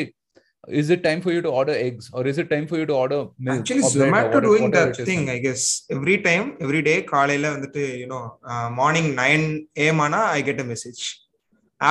is 0.81 0.87
it 0.93 1.01
time 1.07 1.19
for 1.25 1.31
you 1.35 1.41
to 1.45 1.51
order 1.59 1.73
eggs 1.87 2.05
or 2.15 2.21
is 2.31 2.37
it 2.41 2.47
time 2.53 2.65
for 2.69 2.77
you 2.81 2.85
to 2.91 2.95
order 3.03 3.19
milk 3.47 3.59
actually 3.61 3.83
or 3.87 3.91
bread 3.91 4.07
or 4.07 4.11
zomato 4.13 4.31
what- 4.33 4.47
doing 4.49 4.63
whatever 4.65 4.85
that 4.87 4.95
it 4.95 5.01
is? 5.03 5.07
thing 5.09 5.23
i 5.35 5.39
guess 5.45 5.63
every 5.97 6.17
time 6.27 6.45
every 6.65 6.81
day 6.89 6.97
காலையில 7.13 7.51
வந்துட்டு 7.55 7.83
you 8.01 8.07
know 8.13 8.23
uh, 8.51 8.67
morning 8.79 9.07
9 9.23 9.45
am 9.87 9.99
ஆனா 10.07 10.21
i 10.37 10.41
get 10.49 10.59
a 10.65 10.67
message 10.73 11.03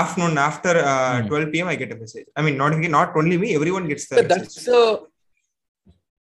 afternoon 0.00 0.36
after 0.48 0.72
uh, 0.92 1.12
Hmm. 1.16 1.28
12 1.30 1.50
pm 1.54 1.68
i 1.72 1.76
get 1.82 1.92
a 1.96 1.98
message 2.02 2.26
i 2.38 2.42
mean 2.46 2.56
not 2.62 2.72
not 2.98 3.10
only 3.20 3.36
me 3.44 3.50
everyone 3.58 3.84
gets 3.92 4.06
the 4.12 4.16
So 4.18 4.22
message 4.24 4.30
that's 4.32 4.68
uh, 4.80 4.94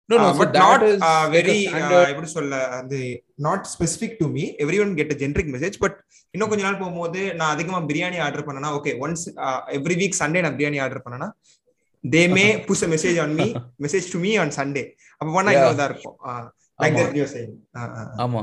no 0.09 0.17
no 0.17 0.23
Uh, 0.23 0.31
so 0.31 0.39
but 0.41 0.55
not 0.57 0.83
is 0.85 1.01
uh, 1.03 1.27
very 1.31 1.57
uh, 1.59 1.67
standard- 1.67 2.09
எப்படி 2.13 2.29
சொல்ல 2.31 2.57
அந்த 2.79 2.95
not 3.39 3.67
specific 3.73 4.17
to 4.19 4.27
me 4.29 4.45
everyone 4.81 4.95
get 4.99 5.13
generic 5.21 5.53
message 5.55 5.77
but 5.79 5.97
இன்னும் 6.35 6.51
கொஞ்ச 6.51 6.63
நாள் 6.63 6.79
போகும்போது 6.79 7.21
நான் 7.39 7.53
அதிகமா 7.55 7.81
biryani 7.91 8.19
order 8.21 8.47
பண்ணனா 8.47 8.71
okay 8.79 8.93
once 9.03 9.25
every 9.79 9.97
week 10.01 10.19
Sunday 10.21 10.43
நான் 10.45 10.57
பிரியாணி 10.59 10.81
ஆர்டர் 10.81 11.05
பண்ணனா 11.07 11.29
they 12.05 12.23
may 12.31 12.47
push 12.69 12.85
message 12.93 13.21
on 13.25 13.35
me 13.35 13.47
message 13.85 14.09
to 14.13 14.19
me 14.19 14.33
on 14.37 14.55
Sunday 14.57 14.85
அப்ப 15.21 15.29
பண்ணா. 15.31 15.53
இன்னும் 15.57 15.87
இருக்கும். 15.89 16.17
லைக். 16.79 16.99
தட் 17.03 17.19
யூ 17.19 17.27
சேயிங் 17.35 17.55
ஆமா. 18.25 18.43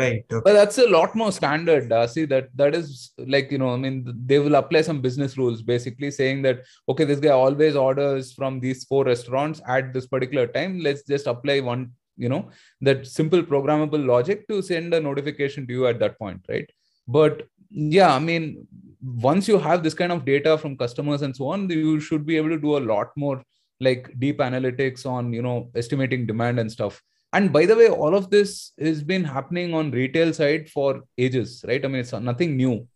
Right 0.00 0.32
but 0.44 0.54
that's 0.58 0.78
a 0.84 0.88
lot 0.96 1.10
more 1.20 1.30
standard 1.38 1.92
see 2.14 2.24
that 2.32 2.46
that 2.60 2.74
is 2.80 2.88
like 3.34 3.48
you 3.54 3.60
know 3.62 3.70
i 3.76 3.78
mean 3.84 3.96
they 4.30 4.38
will 4.44 4.58
apply 4.62 4.82
some 4.88 5.00
business 5.06 5.32
rules 5.40 5.60
basically 5.72 6.10
saying 6.18 6.40
that 6.46 6.58
okay 6.90 7.06
this 7.10 7.22
guy 7.26 7.34
always 7.44 7.76
orders 7.88 8.32
from 8.38 8.60
these 8.64 8.82
four 8.90 9.04
restaurants 9.12 9.60
at 9.76 9.92
this 9.94 10.06
particular 10.14 10.46
time. 10.46 10.72
Let's 10.86 11.02
just 11.12 11.26
apply 11.32 11.60
one 11.60 11.82
you 12.24 12.28
know 12.32 12.42
that 12.86 13.06
simple 13.18 13.42
programmable 13.50 14.04
logic 14.14 14.38
to 14.48 14.56
send 14.70 14.94
a 14.94 15.00
notification 15.08 15.66
to 15.66 15.72
you 15.78 15.86
at 15.90 15.98
that 16.02 16.18
point 16.22 16.40
right? 16.48 16.68
But 17.16 17.34
yeah 17.70 18.14
i 18.14 18.18
mean 18.18 18.66
once 19.00 19.46
you 19.46 19.58
have 19.58 19.82
this 19.82 19.94
kind 19.94 20.12
of 20.12 20.24
data 20.24 20.56
from 20.58 20.76
customers 20.76 21.22
and 21.22 21.36
so 21.36 21.48
on 21.48 21.68
you 21.70 22.00
should 22.00 22.24
be 22.26 22.36
able 22.36 22.48
to 22.48 22.58
do 22.58 22.76
a 22.76 22.86
lot 22.92 23.08
more 23.16 23.42
like 23.80 24.12
deep 24.18 24.38
analytics 24.38 25.06
on 25.06 25.32
you 25.32 25.42
know 25.42 25.70
estimating 25.74 26.26
demand 26.26 26.58
and 26.58 26.70
stuff 26.70 27.00
and 27.32 27.52
by 27.52 27.66
the 27.66 27.76
way 27.76 27.88
all 27.88 28.14
of 28.14 28.30
this 28.30 28.72
has 28.78 29.02
been 29.02 29.24
happening 29.24 29.74
on 29.74 29.90
retail 29.90 30.32
side 30.32 30.68
for 30.68 31.02
ages 31.16 31.64
right? 31.68 31.84
I 31.84 31.88
mean 31.88 32.00
it's 32.00 32.12
nothing 32.12 32.56
new. 32.56 32.86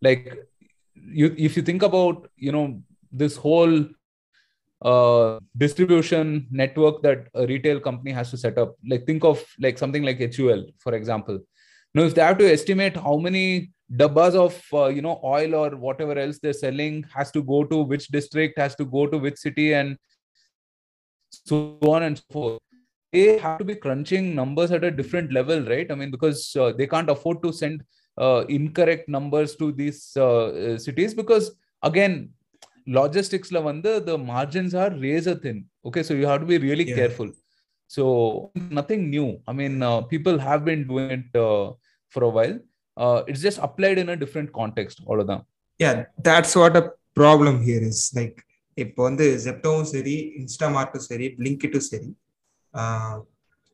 Like 0.00 0.36
you 0.94 1.34
if 1.36 1.56
you 1.56 1.62
think 1.62 1.82
about 1.82 2.30
you 2.36 2.52
know 2.52 2.82
this 3.12 3.36
whole 3.36 3.86
uh 4.82 5.38
distribution 5.56 6.46
network 6.50 7.02
that 7.02 7.28
a 7.34 7.46
retail 7.46 7.80
company 7.80 8.12
has 8.12 8.30
to 8.30 8.36
set 8.36 8.58
up 8.58 8.74
like 8.86 9.06
think 9.06 9.24
of 9.24 9.44
like 9.60 9.78
something 9.78 10.02
like 10.02 10.18
hul 10.36 10.64
for 10.78 10.94
example. 10.94 11.38
Now 11.94 12.02
if 12.02 12.14
they 12.14 12.22
have 12.22 12.38
to 12.38 12.52
estimate 12.52 12.96
how 12.96 13.16
many 13.16 13.70
dabbas 13.94 14.34
of 14.34 14.62
uh, 14.72 14.86
you 14.86 15.02
know 15.02 15.20
oil 15.22 15.54
or 15.54 15.76
whatever 15.76 16.18
else 16.18 16.38
they're 16.38 16.52
selling 16.54 17.04
has 17.14 17.30
to 17.32 17.42
go 17.42 17.64
to 17.64 17.82
which 17.82 18.08
district 18.08 18.58
has 18.58 18.74
to 18.76 18.84
go 18.84 19.06
to 19.06 19.18
which 19.18 19.36
city 19.36 19.74
and 19.74 19.98
so 21.30 21.78
on 21.82 22.02
and 22.04 22.18
so 22.18 22.24
forth 22.32 22.63
they 23.13 23.37
have 23.43 23.57
to 23.61 23.65
be 23.69 23.75
crunching 23.85 24.25
numbers 24.39 24.71
at 24.77 24.83
a 24.89 24.91
different 24.99 25.29
level 25.37 25.59
right 25.73 25.89
i 25.93 25.95
mean 25.99 26.11
because 26.15 26.39
uh, 26.63 26.71
they 26.79 26.87
can't 26.93 27.09
afford 27.15 27.37
to 27.45 27.51
send 27.61 27.77
uh, 28.25 28.41
incorrect 28.57 29.05
numbers 29.17 29.51
to 29.61 29.67
these 29.79 30.01
uh, 30.27 30.45
uh, 30.63 30.77
cities 30.85 31.13
because 31.21 31.45
again 31.89 32.15
logistics 32.99 33.49
la 33.55 33.61
vanda 33.67 33.93
the 34.09 34.17
margins 34.33 34.73
are 34.83 34.91
razor 35.05 35.35
thin 35.45 35.57
okay 35.87 36.03
so 36.07 36.13
you 36.19 36.27
have 36.31 36.41
to 36.45 36.49
be 36.53 36.59
really 36.67 36.87
Yeah. 36.89 36.99
careful 37.01 37.29
so 37.95 38.03
nothing 38.79 39.01
new 39.15 39.27
i 39.51 39.53
mean 39.59 39.75
uh, 39.89 40.01
people 40.13 40.37
have 40.47 40.61
been 40.69 40.83
doing 40.91 41.09
it 41.19 41.29
uh, 41.47 41.65
for 42.13 42.23
a 42.29 42.31
while 42.37 42.55
uh, 42.97 43.19
it's 43.29 43.41
just 43.47 43.59
applied 43.67 43.97
in 44.03 44.09
a 44.15 44.19
different 44.23 44.51
context 44.61 44.97
அவ்வளவுதான் 45.05 45.43
yeah 45.79 45.95
that's 46.27 46.53
what 46.61 46.75
a 46.81 46.85
problem 47.21 47.57
here 47.69 47.83
is 47.91 48.01
like 48.19 48.37
இப்போ 48.83 49.01
வந்து 49.07 49.25
ஜெப்டோவும் 49.45 49.87
சரி 49.93 50.13
இன்ஸ்டாமார்ட்டும் 50.41 51.05
சரி 51.09 51.25
பிளிங்கிட்டும் 51.37 51.87
சரி 51.91 52.09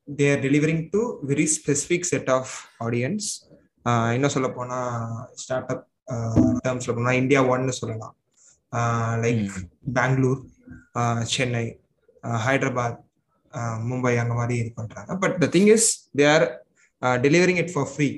they 0.08 0.26
are 0.34 0.42
delivering 0.46 0.82
to 0.94 1.00
very 1.30 1.46
specific 1.56 2.08
set 2.12 2.30
of 2.38 2.54
audience 2.86 3.28
இன்னும் 4.14 4.34
சொல்ல 4.36 4.48
போனா 4.56 4.78
ஸ்டார்ட் 5.42 5.70
அப் 5.74 5.84
டேர்ம்ஸ்ல 6.64 6.94
போனா 6.96 7.12
இந்தியா 7.22 7.40
ஒன்னு 7.52 7.74
சொல்லலாம். 7.80 8.14
லைக் 9.24 9.54
பெங்களூர் 9.98 10.40
சென்னை 11.34 11.64
ஹைதராபாத் 12.46 12.98
மும்பை 13.90 14.12
அங்க 14.22 14.34
மாதிரி 14.40 14.54
இது 14.62 14.70
பண்றாங்க. 14.80 15.12
But 15.22 15.36
the 15.42 15.46
thing 15.54 15.70
is 15.76 15.88
they 16.18 16.26
are 16.34 16.44
delivering 17.26 17.60
it 17.62 17.72
for 17.74 17.88
free 17.92 18.08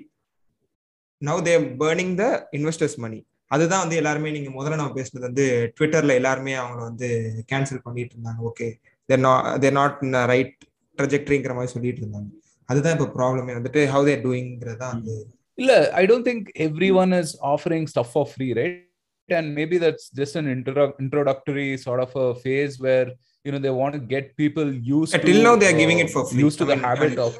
now 1.22 1.42
they're 1.48 1.64
burning 1.82 2.14
the 2.22 2.24
investors 2.58 2.96
money 3.04 3.20
அதுதான் 3.50 3.82
வந்து 3.84 3.98
எல்லாருமே 4.00 4.32
நீங்க 4.36 4.50
முதல்ல 4.58 4.80
நம்ம 4.80 4.94
பேசுனது 4.98 5.26
வந்து 5.28 5.46
ட்விட்டர்ல 5.76 6.12
எல்லாருமே 6.20 6.52
அவங்கள 6.60 6.80
வந்து 6.90 7.08
கேன்சல் 7.52 7.84
பண்ணிட்டு 7.86 8.14
இருந்தாங்க. 8.16 8.40
Okay 8.50 8.68
they're 9.08 9.22
not 9.26 9.48
they're 9.62 9.76
not 9.80 9.98
right 10.32 10.60
ட்ரஜெக்டரிங்கிற 10.99 11.53
மாதிரி 11.57 11.73
சொல்லிட்டு 11.75 12.01
இருந்தாங்க 12.03 12.29
அதுதான் 12.69 12.95
இப்போ 12.97 13.09
ப்ராப்ளமே 13.17 13.55
வந்துட்டு 13.59 13.81
ஹவு 13.93 14.05
தேர் 14.09 14.23
டூயிங்கிறது 14.27 14.79
தான் 14.83 14.93
வந்து 14.97 15.15
இல்ல 15.57 15.73
I 16.01 16.03
don't 16.11 16.27
think 16.29 16.47
every 16.67 16.89
one 17.03 17.13
is 17.21 17.33
offering 17.53 17.87
stuff 17.93 18.11
for 18.15 18.29
free 18.33 18.49
right 18.61 18.83
and 19.29 19.53
maybe 19.55 19.77
that's 19.77 20.09
just 20.09 20.35
an 20.39 20.45
intro- 20.47 20.93
introductory 21.05 21.65
sort 21.77 21.99
of 22.03 22.11
a 22.15 22.27
phase 22.43 22.79
where 22.79 23.07
you 23.45 23.51
know 23.53 23.59
they 23.65 23.73
want 23.79 23.93
to 23.93 23.99
get 24.13 24.25
people 24.41 24.67
used 24.91 25.13
till 25.25 25.39
to, 25.39 25.43
now 25.47 25.55
they 25.61 25.67
are 25.71 25.77
giving 25.81 25.99
it 26.03 26.09
for 26.13 26.21
free 26.29 26.43
used 26.43 26.59
to 26.61 26.65
I 26.65 26.69
the 26.69 26.75
mean, 26.77 26.85
habit 26.89 27.11
and- 27.11 27.19
of 27.25 27.33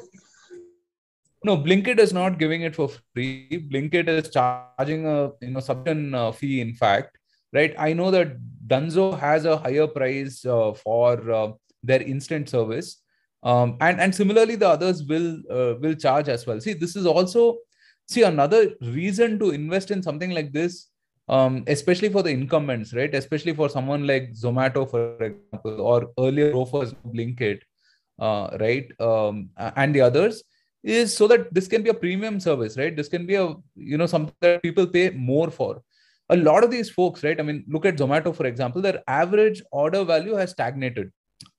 no 1.44 1.56
blinkit 1.56 1.98
is 1.98 2.12
not 2.12 2.38
giving 2.38 2.62
it 2.62 2.74
for 2.74 2.88
free 3.12 3.32
blinkit 3.70 4.08
is 4.08 4.28
charging 4.28 5.06
a 5.06 5.18
you 5.40 5.50
know 5.54 5.60
subscription 5.60 6.14
uh, 6.14 6.30
fee 6.32 6.60
in 6.66 6.72
fact 6.74 7.10
right 7.52 7.74
i 7.78 7.92
know 7.92 8.10
that 8.16 8.30
dunzo 8.72 9.06
has 9.18 9.44
a 9.44 9.56
higher 9.56 9.86
price 9.98 10.44
uh, 10.56 10.70
for 10.84 11.08
uh, 11.40 11.48
their 11.82 12.02
instant 12.14 12.48
service 12.48 12.90
um, 13.43 13.77
and 13.81 13.99
and 13.99 14.15
similarly 14.15 14.55
the 14.55 14.67
others 14.67 15.03
will 15.03 15.37
uh, 15.49 15.75
will 15.79 15.95
charge 15.95 16.27
as 16.27 16.45
well 16.47 16.59
see 16.59 16.73
this 16.73 16.95
is 16.95 17.05
also 17.05 17.57
see 18.07 18.23
another 18.23 18.73
reason 18.81 19.39
to 19.39 19.51
invest 19.51 19.91
in 19.91 20.01
something 20.01 20.31
like 20.31 20.51
this 20.51 20.89
um, 21.29 21.63
especially 21.67 22.09
for 22.09 22.21
the 22.23 22.29
incumbents, 22.29 22.93
right? 22.93 23.13
Especially 23.13 23.53
for 23.53 23.69
someone 23.69 24.05
like 24.05 24.33
Zomato, 24.33 24.89
for 24.89 25.15
example, 25.23 25.81
or 25.81 26.11
earlier 26.19 26.51
Grofers 26.51 26.93
Blinkit, 27.07 27.61
uh, 28.19 28.57
right? 28.59 28.91
Um, 28.99 29.49
and 29.57 29.95
the 29.95 30.01
others 30.01 30.43
is 30.83 31.15
so 31.15 31.27
that 31.27 31.53
this 31.53 31.67
can 31.67 31.81
be 31.81 31.89
a 31.89 31.93
premium 31.93 32.39
service, 32.39 32.77
right? 32.77 32.95
This 32.95 33.07
can 33.07 33.25
be 33.25 33.35
a 33.35 33.55
you 33.75 33.97
know 33.97 34.05
something 34.05 34.35
that 34.41 34.61
people 34.61 34.85
pay 34.85 35.11
more 35.11 35.49
for. 35.49 35.81
A 36.29 36.35
lot 36.35 36.63
of 36.63 36.71
these 36.71 36.89
folks, 36.89 37.23
right? 37.23 37.39
I 37.39 37.43
mean, 37.43 37.63
look 37.67 37.85
at 37.85 37.97
Zomato, 37.97 38.35
for 38.35 38.45
example, 38.45 38.81
their 38.81 39.01
average 39.07 39.61
order 39.71 40.03
value 40.03 40.35
has 40.35 40.51
stagnated 40.51 41.11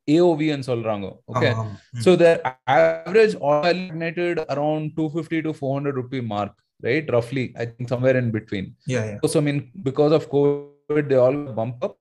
AOV 0.07 0.41
and 0.53 0.63
Solrango. 0.69 1.11
Okay. 1.31 1.51
ஆமா, 1.51 1.65
ஆமா. 1.65 2.01
So 2.05 2.15
their 2.21 2.37
average 2.77 3.35
order 3.49 3.73
value 3.73 3.85
stagnated 3.87 4.39
around 4.53 4.83
250 4.97 5.41
to 5.47 5.53
400 5.53 5.95
rupee 5.99 6.23
mark, 6.33 6.53
right? 6.87 7.05
Roughly, 7.15 7.45
I 7.61 7.65
think 7.65 7.87
somewhere 7.93 8.17
in 8.23 8.29
between. 8.37 8.67
yeah 8.95 9.05
yeah 9.11 9.19
So 9.33 9.39
I 9.41 9.45
mean, 9.47 9.59
because 9.89 10.13
of 10.19 10.25
COVID, 10.35 11.07
they 11.11 11.19
all 11.25 11.37
bump 11.59 11.83
up. 11.87 11.95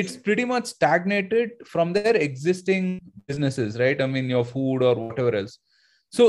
It's 0.00 0.16
pretty 0.26 0.44
much 0.44 0.66
stagnated 0.66 1.50
from 1.72 1.92
their 1.96 2.14
existing 2.28 3.00
businesses, 3.28 3.78
right? 3.82 4.00
I 4.06 4.08
mean, 4.14 4.26
your 4.36 4.44
food 4.44 4.82
or 4.88 4.94
whatever 4.94 5.34
else. 5.40 5.54
So 6.16 6.24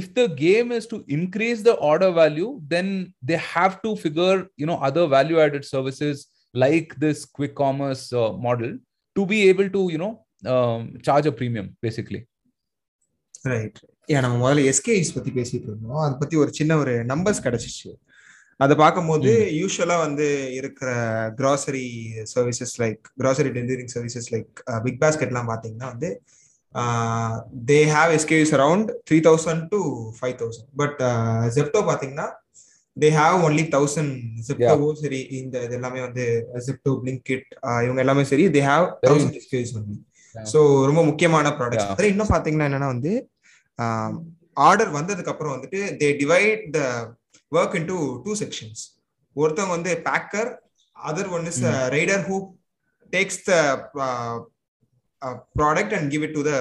if 0.00 0.06
the 0.18 0.28
game 0.28 0.72
is 0.72 0.86
to 0.92 1.04
increase 1.16 1.60
the 1.62 1.74
order 1.90 2.10
value, 2.10 2.60
then 2.74 2.86
they 3.22 3.36
have 3.36 3.74
to 3.82 3.96
figure, 4.04 4.38
you 4.56 4.66
know, 4.66 4.78
other 4.88 5.06
value-added 5.06 5.64
services 5.64 6.16
like 6.54 6.88
this 7.04 7.24
quick 7.24 7.54
commerce 7.54 8.12
uh, 8.12 8.32
model 8.46 8.72
to 9.16 9.26
be 9.26 9.48
able 9.48 9.68
to, 9.76 9.82
you 9.94 9.98
know, 9.98 10.24
um, 10.43 10.81
charge 11.01 11.27
a 11.27 11.31
premium, 11.31 11.69
basically. 11.81 12.21
Right 13.51 13.79
ஏன் 14.13 14.23
நம்ம 14.25 14.37
முதல்ல 14.43 14.61
எஸ்கேஸ் 14.71 15.09
பத்தி 15.15 15.31
பேசிட்டு 15.37 15.67
இருந்தோம். 15.69 15.99
அதை 16.03 16.13
பத்தி 16.21 16.35
ஒரு 16.43 16.51
சின்ன 16.59 16.77
ஒரு 16.83 16.93
நம்பர்ஸ் 17.11 17.43
கிடைச்சிச்சு. 17.45 17.89
அதை 18.59 18.73
பார்க்கும்போது 18.81 19.31
யூஸ்வலா 19.61 19.95
வந்து 20.05 20.27
இருக்கிற 20.59 20.89
grocery 21.39 21.83
services 22.33 22.73
like 22.83 23.03
grocery 23.21 23.49
delivering 23.57 23.91
services 23.95 24.29
like 24.35 24.53
big 24.85 24.99
பாஸ்கெட்லாம் 25.03 25.49
பார்த்தீங்கன்னா 25.51 25.89
வந்து 25.93 26.09
they 27.69 27.79
have 27.95 28.11
SKUs 28.17 28.53
around 28.57 28.89
three 29.09 29.19
thousand 29.27 29.63
to 29.73 29.81
five 30.17 30.35
thousand 30.41 30.69
but 30.81 30.99
Zepto 31.57 31.81
பார்த்தீங்கன்னா 31.89 32.27
தே 32.97 33.09
ஹாவ் 33.19 33.37
ஒன்லி 33.47 33.65
தௌசண்ட் 33.75 34.15
ஜெப்டோவும் 34.47 34.99
சரி 35.03 35.21
இந்த 35.39 35.63
இது 35.67 35.77
எல்லாமே 35.79 36.01
வந்து 36.07 36.25
ஜெப்டோ 36.67 36.93
பிளிங்கிட் 37.03 37.47
இவங்க 37.85 38.01
எல்லாமே 38.05 38.25
சரி 38.33 38.45
they 38.57 38.63
have 38.71 38.87
thousand 39.07 39.37
SKUs 39.41 39.73
only 39.79 39.97
so 40.45 40.59
ரொம்ப 40.89 41.01
முக்கியமான 41.03 41.47
ப்ராடக்ட்ஸ் 41.57 41.85
Yeah. 41.85 41.93
அதில் 41.93 42.11
இன்னும் 42.13 42.33
பார்த்தீங்கன்னா 42.33 42.67
என்னன்னா 42.69 42.89
வந்து 42.93 43.11
ஆர்டர் 44.57 44.91
வந்ததுக்கு 44.97 45.31
அப்புறம் 45.33 45.55
வந்துட்டு 45.55 45.79
they 45.99 46.07
divide 46.21 46.63
the 46.75 46.81
work 47.51 47.75
in 47.75 47.89
two 47.89 47.97
two 48.25 48.33
sections 48.35 48.81
ஒருத்தவங்க 49.35 49.75
வந்து 49.75 49.91
packer 50.07 50.49
other 50.95 51.31
one 51.37 51.47
is 51.51 51.61
rider 51.95 52.23
who 52.29 52.37
takes 53.13 53.41
the 53.43 53.53
product 55.55 55.95
and 55.97 56.09
give 56.13 56.25
it 56.27 56.35
to 56.35 56.43
the 56.49 56.53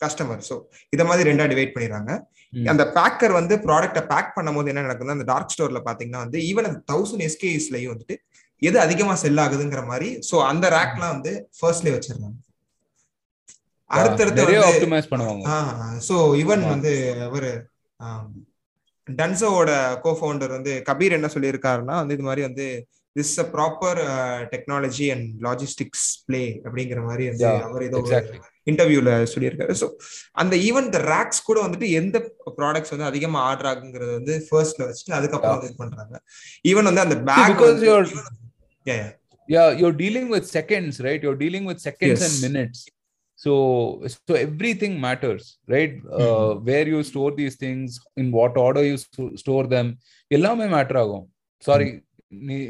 customer 0.00 0.42
so 0.48 0.54
இத 0.92 1.02
மாதிரி 1.04 1.28
ரெண்டா 1.30 1.46
டிவைட் 1.52 1.72
பண்ணிடுறாங்க. 1.74 2.10
Mm. 2.52 2.66
அந்த 2.72 2.82
பேக்கர் 2.96 3.32
வந்து 3.38 3.54
ப்ராடக்ட்டை 3.64 4.02
பேக் 4.12 4.34
பண்ணும்போது 4.36 4.70
என்ன 4.72 4.84
நடக்குதுன்னா 4.86 5.16
அந்த 5.16 5.26
டார்க் 5.30 5.54
ஸ்டோர்ல 5.54 5.80
பாத்தீங்கன்னா 5.88 6.20
வந்து 6.24 6.38
ஈவன் 6.50 6.68
அந்த 6.68 6.80
தௌசண்ட் 6.92 7.24
எஸ்கேஸ்லயும் 7.26 7.92
வந்துட்டு 7.94 8.16
எது 8.62 8.76
அதிகமா 8.84 9.14
செல் 9.22 9.42
ஆகுதுங்கிற 9.42 9.82
மாதிரி 9.86 10.08
சோ 10.28 10.36
அந்த 10.50 10.66
ரேக்லாம் 10.76 11.12
வந்து 11.14 11.32
ஃபர்ஸ்ட்லயே 11.58 11.94
வச்சிருந்தாங்க 11.96 12.38
அடுத்தடுத்து 13.90 14.42
ஸோ 16.08 16.16
ஈவன். 16.40 16.64
வந்து 16.68 16.92
அவரு 17.22 17.50
டன்சோவோட 19.08 19.70
கோஃபவுண்டர் 20.02 20.52
வந்து 20.52 20.72
கபீர் 20.88 21.16
என்ன 21.18 21.28
சொல்லியிருக்காருன்னா 21.34 21.96
வந்து 22.00 22.14
இது 22.14 22.22
மாதிரி 22.22 22.42
வந்து 22.42 22.66
this 23.16 23.34
a 23.40 23.46
proper 23.54 23.98
technology 24.52 25.06
and 25.12 25.28
logistics 25.42 26.06
play 26.26 26.42
அப்படிங்கிற 26.64 27.00
மாதிரி 27.04 27.24
வந்து 27.30 27.46
அவர் 27.68 27.84
ஏதோ. 27.84 28.00
இன்டர்வியூல 28.66 29.10
சொல்லியிருக்காரு 29.32 29.74
ஸோ 29.80 29.86
அந்த 30.34 30.54
ஈவன் 30.66 30.88
த 30.90 31.00
ரேக்ஸ் 31.08 31.40
கூட 31.44 31.58
வந்துட்டு 31.66 31.88
எந்த 32.00 32.16
ப்ராடக்ட்ஸ் 32.58 32.92
வந்து 32.94 33.06
அதிகமா 33.06 33.40
ஆர்டர் 33.46 33.70
ஆகுங்கிறது 33.70 34.12
வந்து 34.14 34.34
ஃபர்ஸ்ட்ல 34.48 34.88
வச்சுட்டு 34.88 35.16
அதுக்கப்புறம் 35.18 35.56
வந்து 35.56 35.70
இது 35.70 35.78
பண்றாங்க 35.78 36.18
ஈவன் 36.64 36.88
வந்து 36.90 37.04
அந்த 37.06 37.18
pack 37.30 37.48
because 37.52 37.80
you're- 37.82 38.10
yeah, 38.86 38.98
yeah. 38.98 39.08
yeah 39.48 39.68
you're 39.80 39.96
dealing 39.96 40.28
with 40.28 40.44
seconds 40.50 40.94
right 41.00 41.22
you're 41.22 41.40
dealing 41.44 41.66
with 41.70 41.80
seconds 41.80 42.12
Yes. 42.16 42.26
and 42.28 42.38
minutes 42.46 42.80
so 43.44 43.52
so 44.26 44.34
everything 44.46 45.00
matters 45.00 45.42
right 45.74 45.92
uh, 46.20 46.50
where 46.68 46.86
you 46.88 47.00
store 47.02 47.30
these 47.40 47.56
things 47.56 47.88
in 48.16 48.26
what 48.38 48.56
order 48.66 48.82
you 48.90 48.96
sto- 48.96 49.34
store 49.34 49.66
them 49.74 49.88
எல்லாமே 50.30 50.66
matter 50.76 50.98
ஆகும் 51.02 51.26
sorry 51.62 51.86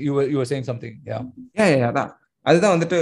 you 0.06 0.12
were 0.16 0.26
you 0.32 0.38
were 0.40 0.48
saying 0.52 0.66
something 0.70 0.94
yeah 1.10 1.22
Yeah, 1.58 1.68
yeah, 1.74 1.86
அதான் 1.90 2.10
அதுதான் 2.46 2.74
வந்துட்டு 2.76 2.98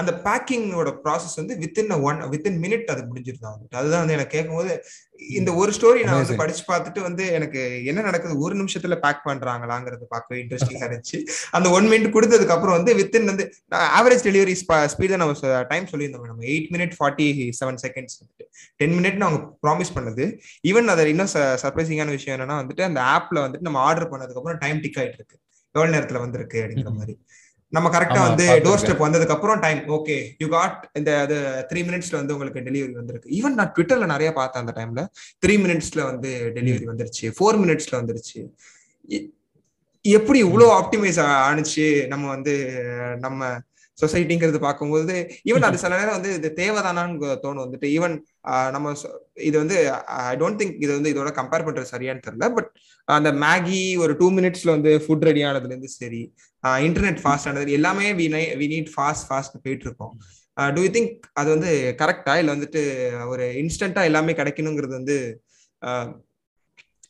அந்த 0.00 0.12
பேக்கிங்கோட 0.24 0.90
process 1.04 1.36
வந்து 1.36 1.54
within 1.62 2.02
one 2.02 2.22
within 2.22 2.58
minute 2.64 2.84
அது 2.84 3.02
முடிஞ்சிருந்தா 3.02 3.48
வந்துட்டு. 3.52 3.76
அதுதான் 3.76 3.98
வந்து 3.98 4.12
எனக்கு 4.12 4.34
கேட்கும்போது 4.36 4.72
இந்த 5.30 5.54
ஒரு 5.54 5.72
ஸ்டோரி 5.72 6.04
நான் 6.04 6.14
வந்து. 6.14 6.36
படிச்சு 6.36 6.62
பார்த்துட்டு 6.72 7.00
வந்து 7.00 7.26
எனக்கு 7.32 7.84
என்ன 7.84 8.00
நடக்குது? 8.00 8.38
ஒரு 8.38 8.54
நிமிஷத்துல 8.56 8.96
பேக் 8.96 9.24
பண்றாங்கிறாங்கிறது 9.24 10.04
பார்க்கவே 10.08 10.40
இன்ட்ரெஸ்டிங்கா 10.42 10.86
இருந்துச்சு. 10.88 11.18
அந்த 11.50 11.70
ஒன் 11.70 11.86
மினிட் 11.86 12.14
கொடுத்ததுக்கு 12.16 12.54
அப்புறம் 12.56 12.76
வந்து 12.76 12.94
வித்தின் 12.94 13.24
வந்து 13.24 13.46
ஆவரேஜ் 13.98 14.26
டெலிவரி 14.28 14.56
ஸ்பீட் 14.94 15.14
தான் 15.14 15.22
நம்ம 15.24 15.64
டைம் 15.64 15.90
சொல்லியிருந்தோம் 15.92 16.30
நம்ம 16.32 16.44
eight 16.44 16.70
minute 16.74 16.96
forty 17.00 17.28
seven 17.60 17.80
seconds 17.86 18.16
ten 18.76 18.96
மினிட்னு 18.98 19.26
அவங்க 19.28 19.40
ப்ராமிஸ் 19.66 19.94
பண்ணது. 19.94 20.26
ஈவன் 20.68 20.92
அதில் 20.94 21.06
இன்னும் 21.06 21.32
சர்ப்ரைசிங்கான 21.34 22.16
விஷயம் 22.16 22.36
என்னன்னா 22.36 22.58
வந்துட்டு 22.62 22.82
அந்த 22.82 23.00
ஆப்ல 23.16 23.38
வந்துட்டு 23.46 23.68
நம்ம 23.70 23.78
ஆர்டர் 23.78 24.10
பண்ணதுக்கு 24.10 24.40
அப்புறம் 24.42 24.58
டைம் 24.58 24.80
டிக் 24.80 24.96
ஆயிட்டு 24.96 25.18
இருக்கு. 25.20 25.38
எவ்வளவு 25.74 25.94
நேரத்துல 25.96 26.18
வந்திருக்கு 26.18 26.58
அப்படிங்கிற. 26.62 26.90
மாதிரி. 26.96 27.14
நம்ம 27.74 27.90
கரெக்டா 27.94 28.20
வந்து. 28.28 28.46
டோர் 28.64 28.80
ஸ்டெப் 28.82 29.04
வந்ததுக்கு 29.04 29.34
அப்புறம் 29.36 29.60
டைம் 29.64 29.78
ஓகே 29.96 30.16
யூ 30.38 30.48
காட் 30.54 30.90
இந்த 30.98 31.10
அது 31.20 31.36
த்ரீ 31.70 31.80
மினிட்ஸ்ல 31.88 32.18
வந்து 32.20 32.34
உங்களுக்கு 32.36 32.60
டெலிவரி 32.70 32.92
வந்திருக்கு. 32.92 33.28
ஈவன் 33.38 33.58
நான் 33.58 33.72
ட்விட்டர்ல 33.76 34.06
நிறைய 34.14 34.30
பார்த்தேன் 34.32 34.62
அந்த 34.64 34.74
டைம்ல 34.78 35.02
த்ரீ 35.44 35.56
மினிட்ஸ்ல 35.64 36.02
வந்து 36.10 36.32
டெலிவரி 36.54 36.86
வந்துருச்சு. 36.90 37.26
ஃபோர் 37.38 37.58
மினிட்ஸ்ல 37.62 37.94
வந்துருச்சு. 38.00 38.40
எப்படி 40.04 40.38
இவ்வளவு 40.38 40.70
ஆப்டிமைஸ் 40.80 41.20
ஆனிச்சு 41.48 41.86
நம்ம 42.06 42.28
வந்து 42.28 42.54
நம்ம 43.18 43.40
சொசைட்டிங்கிறது 43.98 44.58
பார்க்கும்போது 44.58 45.14
ஈவன் 45.48 45.66
அது 45.68 45.78
சில 45.84 45.92
நேரம் 45.98 46.16
வந்து 46.16 46.30
இது 46.38 46.48
தேவைதானான்னு 46.56 47.16
தோணும். 47.42 47.64
வந்துட்டு 47.64 47.88
ஈவன் 47.96 48.14
நம்ம 48.70 48.92
சொ- 49.02 49.12
இது 49.42 49.56
வந்து 49.58 49.76
ஐ 50.22 50.34
டோன்ட் 50.36 50.60
திங்க் 50.60 50.76
இது 50.84 50.92
வந்து 50.96 51.12
இதோட 51.14 51.30
கம்பேர் 51.38 51.66
பண்றது 51.66 51.92
சரியான்னு 51.92 52.24
தெரியல. 52.26 52.48
பட் 52.56 52.70
அந்த 53.08 53.30
மேகி 53.44 53.80
ஒரு 54.04 54.14
டூ 54.20 54.28
மினிட்ஸ்ல 54.32 54.70
வந்து 54.70 54.92
ஃபுட் 55.04 55.26
ரெடி 55.28 55.42
ஆனதுல 55.42 55.72
இருந்து 55.72 55.90
சரி 55.96 56.22
இன்டர்நெட் 56.86 57.20
ஃபாஸ்ட் 57.22 57.48
ஆனது 57.50 57.72
எல்லாமே 57.72 58.08
we 58.20 58.26
we 58.60 58.68
need 58.72 58.90
fast 58.94 59.26
fast 59.28 59.56
போயிட்டு 59.64 59.86
இருக்கோம் 59.88 60.14
டூ 60.56 60.82
யூ 60.82 60.90
திங்க் 60.96 61.12
அது 61.40 61.50
வந்து 61.50 61.70
கரெக்டா 62.00 62.34
இல்லை 62.38 62.52
வந்துட்டு 62.56 62.82
ஒரு 63.28 63.46
இன்ஸ்டண்டா 63.62 64.04
எல்லாமே 64.04 64.32
கிடைக்கணுங்கிறது 64.32 64.94
வந்து 65.00 65.16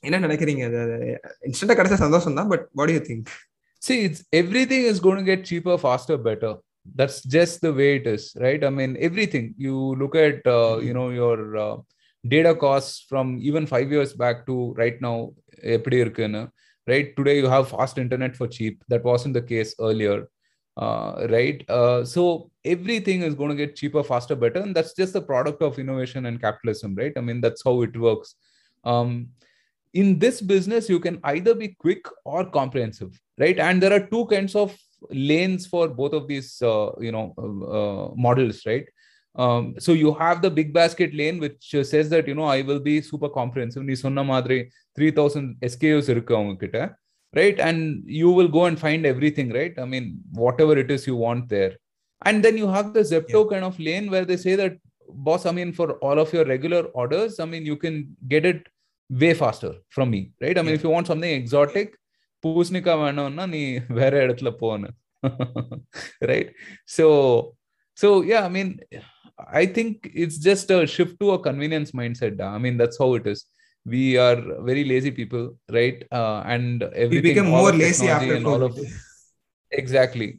என்ன 0.03 0.21
நினைக்கிறீங்க? 0.27 0.64
அது 0.68 0.97
இன்ஸ்டண்டா 1.49 1.77
கிடைச்ச 1.79 1.97
சந்தோஷம் 1.99 2.38
தான் 2.40 2.51
but 2.53 2.66
what 2.75 2.95
you 2.95 3.01
think 3.09 3.31
see 3.83 3.97
it's 4.07 4.21
everything 4.33 4.83
is 4.85 4.99
going 5.01 5.18
to 5.18 5.27
get 5.27 5.40
cheaper 5.45 5.77
faster 5.79 6.16
better. 6.29 6.51
That's 6.95 7.23
just 7.23 7.61
the 7.61 7.73
way 7.73 7.97
it 7.97 8.07
is 8.07 8.37
right? 8.40 8.62
I 8.64 8.71
mean 8.71 8.97
everything. 9.01 9.55
You 9.57 9.95
look 9.97 10.14
at 10.14 10.47
uh, 10.47 10.51
mm-hmm. 10.51 10.87
you 10.87 10.95
know 10.95 11.11
your 11.11 11.57
uh, 11.57 11.77
data 12.27 12.55
costs 12.55 13.05
from 13.09 13.38
even 13.40 13.66
5 13.66 13.90
years 13.90 14.12
back 14.12 14.47
to 14.47 14.73
right 14.75 15.01
now 15.01 15.33
right? 16.88 17.16
Today 17.16 17.37
you 17.38 17.47
have 17.47 17.68
fast 17.68 17.99
internet 17.99 18.37
for 18.37 18.49
cheap. 18.49 18.83
That 18.88 19.05
wasn't 19.05 19.35
the 19.35 19.42
case 19.42 19.75
earlier 19.81 20.29
uh, 20.77 21.27
right? 21.31 21.64
Uh, 21.68 22.05
so 22.05 22.51
everything 22.64 23.23
is 23.23 23.35
going 23.35 23.51
to 23.51 23.57
get 23.57 23.77
cheaper 23.77 24.03
faster 24.03 24.35
better 24.35 24.61
and 24.61 24.75
that's 24.75 24.95
just 24.95 25.12
the 25.12 25.23
product 25.23 25.62
of 25.62 25.79
innovation 25.79 26.27
and 26.27 26.40
capitalism 26.40 26.95
right? 26.95 27.12
I 27.16 27.21
mean 27.21 27.40
that's 27.40 27.62
how 27.64 27.83
it 27.83 27.97
works. 27.97 28.35
Um, 28.85 29.29
in 29.95 30.18
this 30.18 30.40
business 30.40 30.88
you 30.88 30.99
can 30.99 31.21
either 31.25 31.55
be 31.55 31.68
quick 31.79 32.07
or 32.25 32.45
comprehensive 32.45 33.21
right? 33.38 33.59
And 33.59 33.83
there 33.83 33.92
are 33.92 34.07
two 34.07 34.27
kinds 34.27 34.55
of 34.55 34.77
lanes 35.30 35.65
for 35.65 35.88
both 35.88 36.13
of 36.13 36.28
these 36.28 36.62
uh, 36.62 36.89
you 37.08 37.12
know 37.15 37.26
uh, 37.38 37.78
uh 37.78 38.06
models 38.15 38.60
right 38.65 38.88
um, 39.43 39.76
so 39.78 39.91
you 39.93 40.13
have 40.13 40.41
the 40.41 40.50
big 40.50 40.73
basket 40.73 41.13
lane 41.13 41.39
which 41.39 41.76
says 41.91 42.10
that 42.10 42.28
you 42.28 42.36
know 42.36 42.50
i 42.58 42.62
will 42.62 42.80
be 42.91 42.95
super 43.10 43.30
comprehensive 43.39 43.84
நீ 43.89 43.95
சொன்ன 44.06 44.23
மாதிரி 44.32 44.60
3000 45.00 45.43
SKUs 45.73 46.08
இருக்கு 46.13 46.34
அவங்க 46.38 46.56
கிட்ட 46.63 46.80
right 47.39 47.58
and 47.67 47.80
you 48.19 48.30
will 48.38 48.52
go 48.58 48.62
and 48.69 48.78
find 48.86 49.06
everything 49.13 49.50
right 49.60 49.76
i 49.84 49.88
mean 49.93 50.06
whatever 50.43 50.76
it 50.84 50.89
is 50.95 51.02
you 51.10 51.17
want 51.26 51.43
there 51.56 51.73
and 52.28 52.43
then 52.43 52.56
you 52.62 52.67
have 52.76 52.88
the 52.97 53.04
zepto 53.12 53.39
yeah. 53.41 53.50
kind 53.52 53.65
of 53.69 53.76
lane 53.88 54.06
where 54.13 54.26
they 54.30 54.38
say 54.45 54.54
that 54.62 54.76
boss 55.28 55.43
i 55.50 55.54
mean 55.58 55.71
for 55.80 55.88
all 56.06 56.19
of 56.23 56.32
your 56.36 56.45
regular 56.54 56.82
orders 57.02 57.34
i 57.43 57.47
mean 57.52 57.65
you 57.71 57.78
can 57.84 57.95
get 58.34 58.45
it 58.52 58.62
way 59.21 59.34
faster 59.43 59.73
from 59.95 60.10
me 60.15 60.21
right 60.43 60.58
i 60.58 60.62
mean 60.62 60.73
yeah. 60.73 60.80
if 60.80 60.86
you 60.86 60.93
want 60.95 61.08
something 61.12 61.34
exotic 61.41 61.89
பூசணிக்கா 62.43 62.93
வேணும்னா 63.04 63.45
நீ 63.56 63.62
வேற 64.00 64.13
இடத்துல 64.26 64.50
போன 64.63 64.89
right 66.30 66.50
so 66.95 67.06
so 68.02 68.08
yeah 68.32 68.43
i 68.47 68.52
mean 68.56 68.69
i 69.62 69.65
think 69.76 69.93
it's 70.23 70.38
just 70.47 70.67
a 70.76 70.80
shift 70.95 71.15
to 71.21 71.28
a 71.36 71.39
convenience 71.47 71.91
mindset 72.00 72.36
i 72.56 72.60
mean 72.65 72.76
that's 72.82 73.00
how 73.02 73.10
it 73.19 73.26
is 73.34 73.39
we 73.93 74.04
are 74.26 74.39
very 74.69 74.84
lazy 74.91 75.12
people 75.19 75.43
right 75.78 76.00
uh, 76.19 76.39
and 76.54 76.78
everything 77.04 77.26
we 77.26 77.30
become 77.30 77.50
more 77.58 77.73
lazy 77.84 78.08
after 78.15 78.36
and 78.38 78.47
all 78.54 78.63
of 78.69 78.76
exactly 79.82 80.30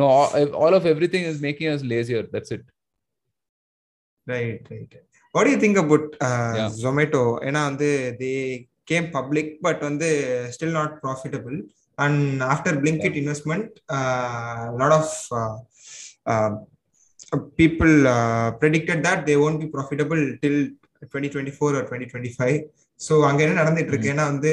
no 0.00 0.06
all, 0.18 0.48
all 0.62 0.74
of 0.80 0.86
everything 0.94 1.24
is 1.32 1.38
making 1.48 1.68
us 1.74 1.82
lazier 1.94 2.24
that's 2.34 2.52
it 2.56 2.64
right 4.26 4.64
right 4.74 4.94
what 5.34 5.50
you 5.52 5.56
think 5.64 5.78
about 5.82 6.08
Zomato 6.84 7.22
ஏன்னா 7.48 7.60
வந்து 7.70 7.88
they 8.20 8.30
came 8.87 9.07
public 9.11 9.51
but 9.61 9.81
வந்து 9.81 10.09
still 10.53 10.77
not 10.79 10.93
profitable 11.03 11.57
and 11.97 12.43
after 12.43 12.77
Blinkit 12.81 13.17
investment 13.21 13.73
lot 14.81 14.95
of 14.99 15.13
people 17.55 17.93
predicted 18.61 19.03
that 19.07 19.23
they 19.25 19.35
won't 19.45 19.61
be 19.63 19.69
profitable 19.75 20.23
till 20.43 20.61
twenty 21.05 21.31
twenty 21.33 21.55
four 21.57 21.77
ஒரு 21.77 21.85
twenty 21.87 22.09
twenty 22.11 22.33
five 22.37 22.57
so 22.99 23.13
அங்கே 23.27 23.43
என்ன 23.45 23.55
நடந்துட்டு 23.61 23.91
இருக்கு? 23.93 24.09
Mm-hmm. 24.09 24.15
ஏன்னா 24.15 24.31
வந்து 24.31 24.51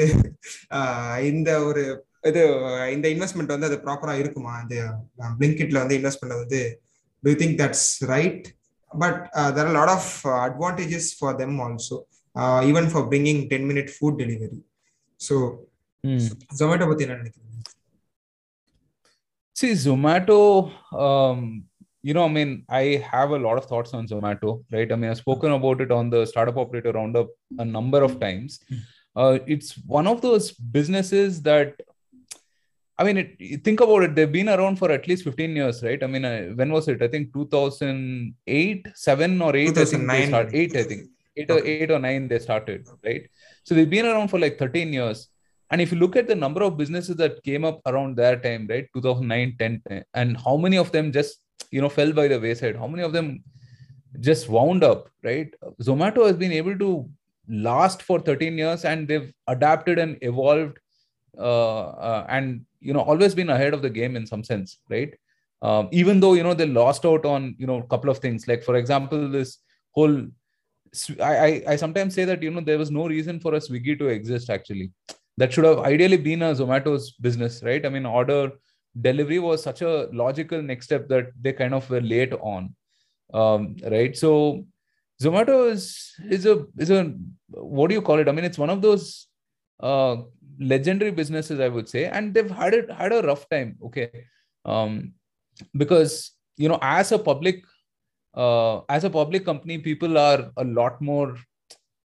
இந்த 1.31 1.49
ஒரு 1.63 1.83
இது 2.21 2.41
இந்த 2.95 3.07
இன்வெஸ்ட்மெண்ட் 3.09 3.53
வந்து 3.55 3.67
அது 3.69 3.77
ப்ராப்பராக 3.85 4.21
இருக்குமா? 4.23 4.53
அந்த 4.61 4.75
பிளிங்கிட்ல 5.39 5.81
வந்து 5.83 5.97
இன்வெஸ்ட் 5.99 6.21
பண்ண 6.21 6.35
வந்து 6.35 6.61
do 7.23 7.31
think 7.41 7.55
that's 7.61 7.87
right 8.13 8.47
but 8.91 9.21
there 9.55 9.65
are 9.65 9.75
lot 9.79 9.93
of 9.97 10.11
advantages 10.47 11.09
for 11.19 11.35
them 11.35 11.57
also 11.59 11.97
uh, 12.40 12.60
even 12.70 12.86
for 12.94 13.02
bringing 13.12 13.38
10 13.48 13.66
minute 13.70 13.90
food 13.98 14.14
delivery 14.22 14.60
so 15.26 15.36
mm. 16.06 16.26
zomato 16.60 16.86
பத்தி 16.90 17.04
என்ன 17.06 17.18
நினைக்கிறீங்க 17.22 17.44
see 19.58 19.74
zomato 19.86 20.40
um, 21.04 21.38
you 22.06 22.14
know 22.16 22.24
i 22.28 22.32
mean 22.36 22.50
i 22.80 22.86
have 23.12 23.30
a 23.36 23.40
lot 23.46 23.56
of 23.60 23.64
thoughts 23.70 23.92
on 23.98 24.02
zomato 24.10 24.50
right 24.74 24.90
i 24.94 24.98
mean 24.98 25.08
i've 25.10 25.22
spoken 25.26 25.52
about 25.58 25.78
it 25.84 25.92
on 25.98 26.06
the 26.14 26.20
startup 26.32 26.58
operator 26.62 26.92
roundup 26.98 27.30
a 27.64 27.68
number 27.76 28.00
of 28.08 28.12
times 28.24 28.52
uh, 29.20 29.34
it's 29.54 29.70
one 29.98 30.06
of 30.12 30.18
those 30.26 30.46
businesses 30.76 31.42
that 31.50 31.70
I 32.98 33.04
mean, 33.04 33.18
it, 33.18 33.62
think 33.62 33.80
about 33.80 34.04
it. 34.04 34.14
They've 34.14 34.30
been 34.30 34.48
around 34.48 34.76
for 34.76 34.90
at 34.90 35.06
least 35.06 35.24
15 35.24 35.54
years, 35.54 35.82
right? 35.82 36.02
I 36.02 36.06
mean, 36.06 36.24
uh, 36.24 36.44
when 36.58 36.72
was 36.72 36.88
it? 36.88 37.02
I 37.02 37.08
think 37.08 37.32
2008, 37.34 38.86
7 38.94 39.42
or 39.42 39.54
8. 39.54 39.66
2009. 39.66 39.76
I 39.76 39.76
think 39.76 40.08
they 40.08 40.26
started, 40.28 40.54
8, 40.54 40.76
I 40.76 40.82
think. 40.84 41.02
8 41.37 41.51
or, 41.51 41.65
8 41.65 41.91
or 41.91 41.99
9 41.99 42.27
they 42.27 42.39
started, 42.39 42.87
right? 43.03 43.29
So 43.63 43.75
they've 43.75 43.89
been 43.89 44.05
around 44.05 44.29
for 44.29 44.39
like 44.39 44.59
13 44.59 44.93
years. 44.93 45.27
And 45.69 45.79
if 45.79 45.91
you 45.91 45.97
look 45.97 46.15
at 46.15 46.27
the 46.27 46.35
number 46.35 46.63
of 46.63 46.77
businesses 46.77 47.15
that 47.17 47.41
came 47.43 47.63
up 47.63 47.81
around 47.85 48.17
that 48.17 48.43
time, 48.43 48.67
right? 48.69 48.87
2009, 48.93 49.55
10, 49.57 50.03
and 50.13 50.37
how 50.37 50.57
many 50.57 50.77
of 50.77 50.91
them 50.91 51.11
just, 51.11 51.39
you 51.71 51.81
know, 51.81 51.89
fell 51.89 52.11
by 52.11 52.27
the 52.27 52.39
wayside? 52.39 52.75
How 52.75 52.87
many 52.87 53.03
of 53.03 53.13
them 53.13 53.43
just 54.19 54.49
wound 54.49 54.83
up, 54.83 55.09
right? 55.23 55.53
Zomato 55.81 56.27
has 56.27 56.35
been 56.35 56.51
able 56.51 56.77
to 56.77 57.09
last 57.47 58.01
for 58.01 58.19
13 58.19 58.57
years 58.57 58.85
and 58.85 59.07
they've 59.07 59.33
adapted 59.47 59.99
and 59.99 60.17
evolved 60.21 60.77
uh, 61.37 61.89
uh, 61.89 62.25
and 62.29 62.65
you 62.79 62.93
know 62.93 63.01
always 63.01 63.35
been 63.35 63.49
ahead 63.49 63.73
of 63.73 63.81
the 63.81 63.89
game 63.89 64.15
in 64.15 64.25
some 64.25 64.43
sense 64.43 64.79
right 64.89 65.15
um, 65.61 65.87
even 65.91 66.19
though 66.19 66.33
you 66.33 66.43
know 66.43 66.53
they 66.53 66.65
lost 66.65 67.05
out 67.05 67.25
on 67.25 67.55
you 67.57 67.67
know 67.67 67.77
a 67.77 67.87
couple 67.87 68.09
of 68.09 68.19
things 68.19 68.47
like 68.47 68.63
for 68.63 68.75
example 68.75 69.29
this 69.29 69.59
whole 69.91 70.25
I, 71.21 71.63
I, 71.67 71.75
sometimes 71.77 72.15
say 72.15 72.25
that 72.25 72.43
you 72.43 72.51
know 72.51 72.61
there 72.61 72.77
was 72.77 72.91
no 72.91 73.07
reason 73.07 73.39
for 73.39 73.53
a 73.53 73.59
swiggy 73.59 73.97
to 73.97 74.07
exist 74.07 74.49
actually. 74.49 74.91
That 75.37 75.53
should 75.53 75.63
have 75.63 75.79
ideally 75.79 76.17
been 76.17 76.41
a 76.41 76.53
zomato's 76.53 77.11
business 77.13 77.63
right? 77.63 77.85
I 77.85 77.89
mean 77.89 78.05
order 78.05 78.51
delivery 78.99 79.39
was 79.39 79.63
such 79.63 79.81
a 79.81 80.09
logical 80.11 80.61
next 80.61 80.85
step 80.85 81.07
that 81.07 81.31
they 81.39 81.53
kind 81.53 81.73
of 81.73 81.89
were 81.89 82.01
late 82.01 82.33
on 82.33 82.75
um, 83.33 83.77
right? 83.89 84.15
So 84.17 84.65
zomato 85.21 85.71
is 85.71 86.13
is 86.29 86.45
a 86.45 86.65
is 86.77 86.89
a 86.89 87.13
what 87.49 87.87
do 87.87 87.95
you 87.95 88.01
call 88.01 88.19
it? 88.19 88.27
I 88.27 88.33
mean 88.33 88.45
it's 88.45 88.57
one 88.57 88.69
of 88.69 88.81
those 88.81 89.27
uh, 89.79 90.17
legendary 90.59 91.09
businesses 91.09 91.59
i 91.59 91.67
would 91.67 91.89
say 91.89 92.05
and 92.05 92.35
they've 92.35 92.51
had 92.51 92.73
it 92.73 92.91
had 92.91 93.13
a 93.13 93.21
rough 93.21 93.47
time 93.49 93.77
okay? 93.85 94.25
Um, 94.65 95.13
because 95.75 96.31
you 96.57 96.67
know 96.69 96.79
as 96.81 97.11
a 97.11 97.19
public 97.19 97.63
uh, 98.33 98.81
as 98.89 99.03
a 99.03 99.09
public 99.09 99.45
company 99.45 99.77
people 99.77 100.17
are 100.17 100.51
a 100.57 100.63
lot 100.63 101.01
more 101.01 101.37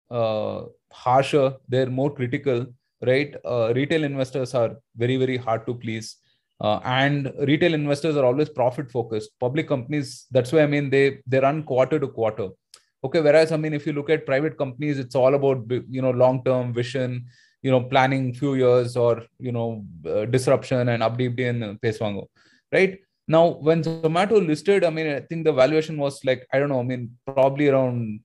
uh, 0.10 0.64
harsher. 0.92 1.54
They're 1.68 1.90
more 1.90 2.14
critical 2.14 2.68
right? 3.06 3.36
Uh, 3.44 3.74
retail 3.76 4.04
investors 4.04 4.54
are 4.54 4.78
very 4.96 5.18
very 5.18 5.38
hard 5.38 5.66
to 5.68 5.74
please. 5.74 6.18
Uh, 6.62 6.80
and 6.86 7.34
retail 7.42 7.74
investors 7.74 8.16
are 8.16 8.24
always 8.24 8.50
profit 8.50 8.90
focused. 8.90 9.32
Public 9.40 9.68
companies 9.68 10.26
that's 10.32 10.52
why 10.52 10.62
i 10.64 10.68
mean 10.68 10.90
they 10.90 11.20
they 11.28 11.40
run 11.40 11.64
quarter 11.64 12.00
to 12.00 12.08
quarter. 12.08 12.50
Okay 13.04 13.22
whereas 13.22 13.52
i 13.52 13.58
mean 13.58 13.74
if 13.74 13.86
you 13.86 13.94
look 13.94 14.10
at 14.10 14.26
private 14.26 14.58
companies 14.58 14.98
it's 15.00 15.16
all 15.16 15.36
about 15.36 15.70
you 15.70 16.02
know 16.02 16.12
long 16.12 16.44
term 16.44 16.74
vision 16.74 17.26
you 17.62 17.72
know 17.72 17.82
planning 17.82 18.34
few 18.34 18.56
years 18.56 18.96
or 18.96 19.24
you 19.40 19.52
know 19.52 19.86
uh, 20.08 20.26
disruption 20.26 20.90
and 20.90 21.04
update 21.04 21.40
in 21.40 21.78
peswango 21.84 22.26
right 22.72 23.00
now 23.28 23.48
when 23.68 23.84
zomato 23.84 24.46
listed 24.46 24.84
i 24.84 24.90
mean 24.90 25.08
i 25.08 25.20
think 25.20 25.44
the 25.44 25.52
valuation 25.52 25.98
was 25.98 26.24
like 26.24 26.46
i 26.54 26.60
don't 26.60 26.70
know 26.70 26.80
i 26.80 26.84
mean 26.84 27.10
probably 27.26 27.68
around 27.68 28.20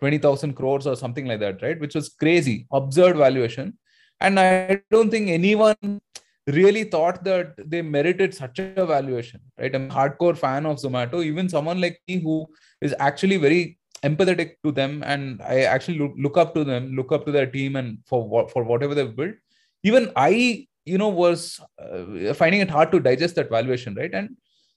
20000 0.00 0.54
crores 0.54 0.86
or 0.86 0.96
something 0.96 1.26
like 1.26 1.40
that 1.40 1.62
right? 1.62 1.78
Which 1.80 1.94
was 1.94 2.08
crazy 2.08 2.66
absurd 2.72 3.16
valuation. 3.16 3.78
And 4.20 4.40
i 4.40 4.80
don't 4.90 5.10
think 5.10 5.28
anyone 5.28 6.00
really 6.46 6.84
thought 6.84 7.24
that 7.24 7.54
they 7.58 7.82
merited 7.82 8.34
such 8.34 8.58
a 8.58 8.86
valuation 8.86 9.40
right? 9.58 9.74
I'm 9.74 9.90
a 9.90 9.94
hardcore 9.94 10.36
fan 10.36 10.66
of 10.66 10.78
zomato. 10.78 11.24
Even 11.24 11.48
someone 11.48 11.80
like 11.80 12.00
me 12.08 12.20
who 12.20 12.46
is 12.80 12.94
actually 12.98 13.36
very 13.36 13.78
empathetic 14.02 14.52
to 14.62 14.70
them 14.70 15.02
and 15.06 15.40
i 15.42 15.60
actually 15.62 15.98
look, 15.98 16.12
look 16.18 16.36
up 16.36 16.54
to 16.54 16.62
them 16.64 16.94
look 16.94 17.12
up 17.12 17.24
to 17.24 17.32
their 17.32 17.46
team 17.46 17.76
and 17.76 17.98
for 18.06 18.48
for 18.48 18.62
whatever 18.64 18.94
they've 18.94 19.16
built. 19.16 19.34
Even 19.82 20.12
i 20.16 20.66
you 20.84 20.98
know 20.98 21.08
was 21.08 21.60
uh, 21.82 22.34
finding 22.34 22.60
it 22.60 22.70
hard 22.70 22.92
to 22.92 23.00
digest 23.00 23.34
that 23.36 23.50
valuation 23.50 23.94
right? 23.94 24.14
And 24.14 24.36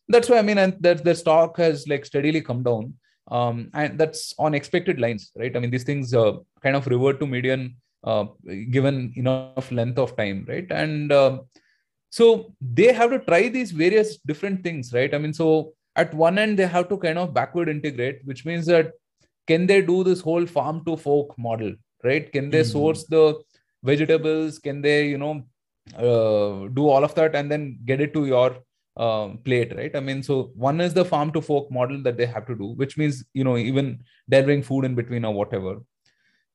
that's 0.10 0.30
why 0.30 0.40
i 0.40 0.42
mean 0.42 0.58
and 0.58 0.76
that 0.82 1.04
the 1.04 1.16
stock 1.16 1.58
has 1.58 1.88
like 1.88 2.06
steadily 2.06 2.42
come 2.42 2.64
down. 2.64 2.94
Um, 3.32 3.70
and 3.76 4.00
that's 4.00 4.34
on 4.40 4.56
expected 4.56 5.00
lines 5.00 5.32
right? 5.36 5.56
I 5.56 5.60
mean 5.60 5.70
these 5.70 5.84
things 5.84 6.16
uh, 6.16 6.38
kind 6.64 6.76
of 6.76 6.88
revert 6.88 7.20
to 7.20 7.28
median 7.28 7.76
uh, 8.04 8.26
given 8.72 9.14
enough 9.16 9.72
length 9.72 10.00
of 10.00 10.18
time 10.18 10.48
right? 10.50 10.66
And 10.72 11.12
um, 11.14 11.42
so 12.10 12.56
they 12.60 12.92
have 12.92 13.12
to 13.12 13.20
try 13.20 13.48
these 13.50 13.70
various 13.70 14.18
different 14.26 14.64
things 14.64 14.92
right? 14.94 15.14
I 15.14 15.20
mean 15.20 15.34
so 15.34 15.74
at 15.96 16.12
one 16.14 16.40
end 16.40 16.58
they 16.58 16.66
have 16.66 16.90
to 16.90 16.98
kind 16.98 17.20
of 17.20 17.36
backward 17.36 17.70
integrate 17.70 18.22
which 18.26 18.46
means 18.46 18.66
that 18.66 18.94
can 19.46 19.68
they 19.68 19.80
do 19.84 20.04
this 20.04 20.22
whole 20.22 20.48
farm 20.48 20.84
to 20.86 20.98
fork 20.98 21.38
model 21.38 21.76
right? 22.04 22.32
Can 22.32 22.50
they 22.50 22.62
mm-hmm. 22.62 22.72
source 22.72 23.04
the 23.04 23.40
vegetables? 23.84 24.58
Can 24.58 24.82
they 24.82 25.08
you 25.08 25.20
know 25.20 25.44
uh, 25.96 26.68
do 26.70 26.88
all 26.88 27.04
of 27.04 27.14
that 27.14 27.36
and 27.36 27.52
then 27.52 27.78
get 27.86 28.02
it 28.02 28.12
to 28.16 28.26
your 28.26 28.58
um, 29.06 29.40
plate, 29.46 29.76
right? 29.76 29.96
I 29.96 30.02
mean, 30.02 30.22
so 30.24 30.52
one 30.56 30.82
is 30.82 30.94
the 30.94 31.06
farm 31.06 31.32
to 31.32 31.42
fork 31.42 31.72
model 31.72 32.04
that 32.04 32.18
they 32.18 32.26
have 32.26 32.46
to 32.48 32.56
do, 32.56 32.68
which 32.82 32.98
means, 32.98 33.24
you 33.34 33.44
know, 33.44 33.58
even 33.58 34.04
delivering 34.30 34.64
food 34.64 34.86
in 34.86 34.96
between 34.96 35.26
or 35.26 35.34
whatever. 35.34 35.78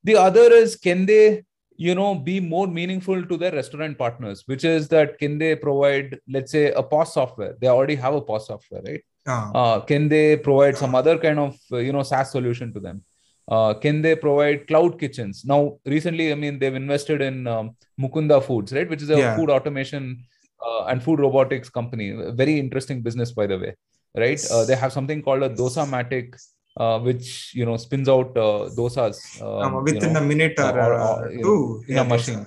The 0.03 0.15
other 0.15 0.47
is 0.53 0.75
can 0.75 1.05
they, 1.05 1.43
you 1.77 1.95
know, 1.95 2.15
be 2.15 2.39
more 2.39 2.67
meaningful 2.67 3.25
to 3.25 3.37
their 3.37 3.51
restaurant 3.51 3.97
partners, 3.97 4.43
which 4.45 4.63
is 4.63 4.87
that 4.89 5.17
can 5.17 5.39
they 5.39 5.55
provide, 5.55 6.19
let's 6.29 6.51
say, 6.51 6.71
a 6.71 6.83
POS 6.83 7.13
software? 7.15 7.55
They 7.59 7.67
already 7.67 7.95
have 7.95 8.13
a 8.13 8.21
POS 8.21 8.47
software, 8.47 8.83
right? 8.89 9.03
Ah, 9.27 9.51
Uh, 9.61 9.79
can 9.89 10.07
they 10.13 10.37
provide 10.37 10.77
some 10.77 10.93
other 10.99 11.17
kind 11.17 11.39
of, 11.39 11.57
uh, 11.71 11.77
you 11.77 11.91
know, 11.91 12.03
SaaS 12.03 12.31
solution 12.31 12.71
to 12.75 12.79
them? 12.79 13.03
Uh, 13.47 13.73
can 13.73 14.01
they 14.01 14.15
provide 14.15 14.67
cloud 14.67 14.99
kitchens? 14.99 15.43
Now, 15.45 15.79
recently, 15.85 16.31
I 16.31 16.35
mean, 16.35 16.59
they've 16.59 16.75
invested 16.75 17.21
in 17.21 17.47
um, 17.47 17.75
Mukunda 17.99 18.43
Foods, 18.43 18.73
right, 18.73 18.89
which 18.89 19.01
is 19.01 19.09
a 19.09 19.17
Yeah. 19.17 19.35
food 19.35 19.49
automation 19.49 20.23
uh, 20.65 20.85
and 20.85 21.03
food 21.03 21.19
robotics 21.19 21.69
company. 21.69 22.11
Very 22.33 22.59
interesting 22.59 23.01
business, 23.01 23.31
by 23.31 23.47
the 23.47 23.57
way. 23.57 23.75
Right? 24.15 24.41
Uh, 24.51 24.65
they 24.65 24.75
have 24.75 24.93
something 24.93 25.21
called 25.21 25.43
a 25.43 25.49
dosa 25.49 25.85
matic, 25.85 26.35
uh, 26.77 26.99
which 26.99 27.53
you 27.53 27.65
know 27.65 27.77
spins 27.77 28.07
out 28.07 28.37
uh, 28.37 28.69
dosas 28.77 29.41
um, 29.41 29.75
uh, 29.75 29.81
within 29.81 30.01
you 30.01 30.13
know, 30.13 30.19
a 30.19 30.23
minute 30.23 30.59
or, 30.59 30.79
or, 30.79 30.93
or 30.93 31.27
uh, 31.27 31.41
two 31.41 31.83
in 31.87 31.95
yeah, 31.95 32.01
a 32.01 32.05
machine. 32.05 32.45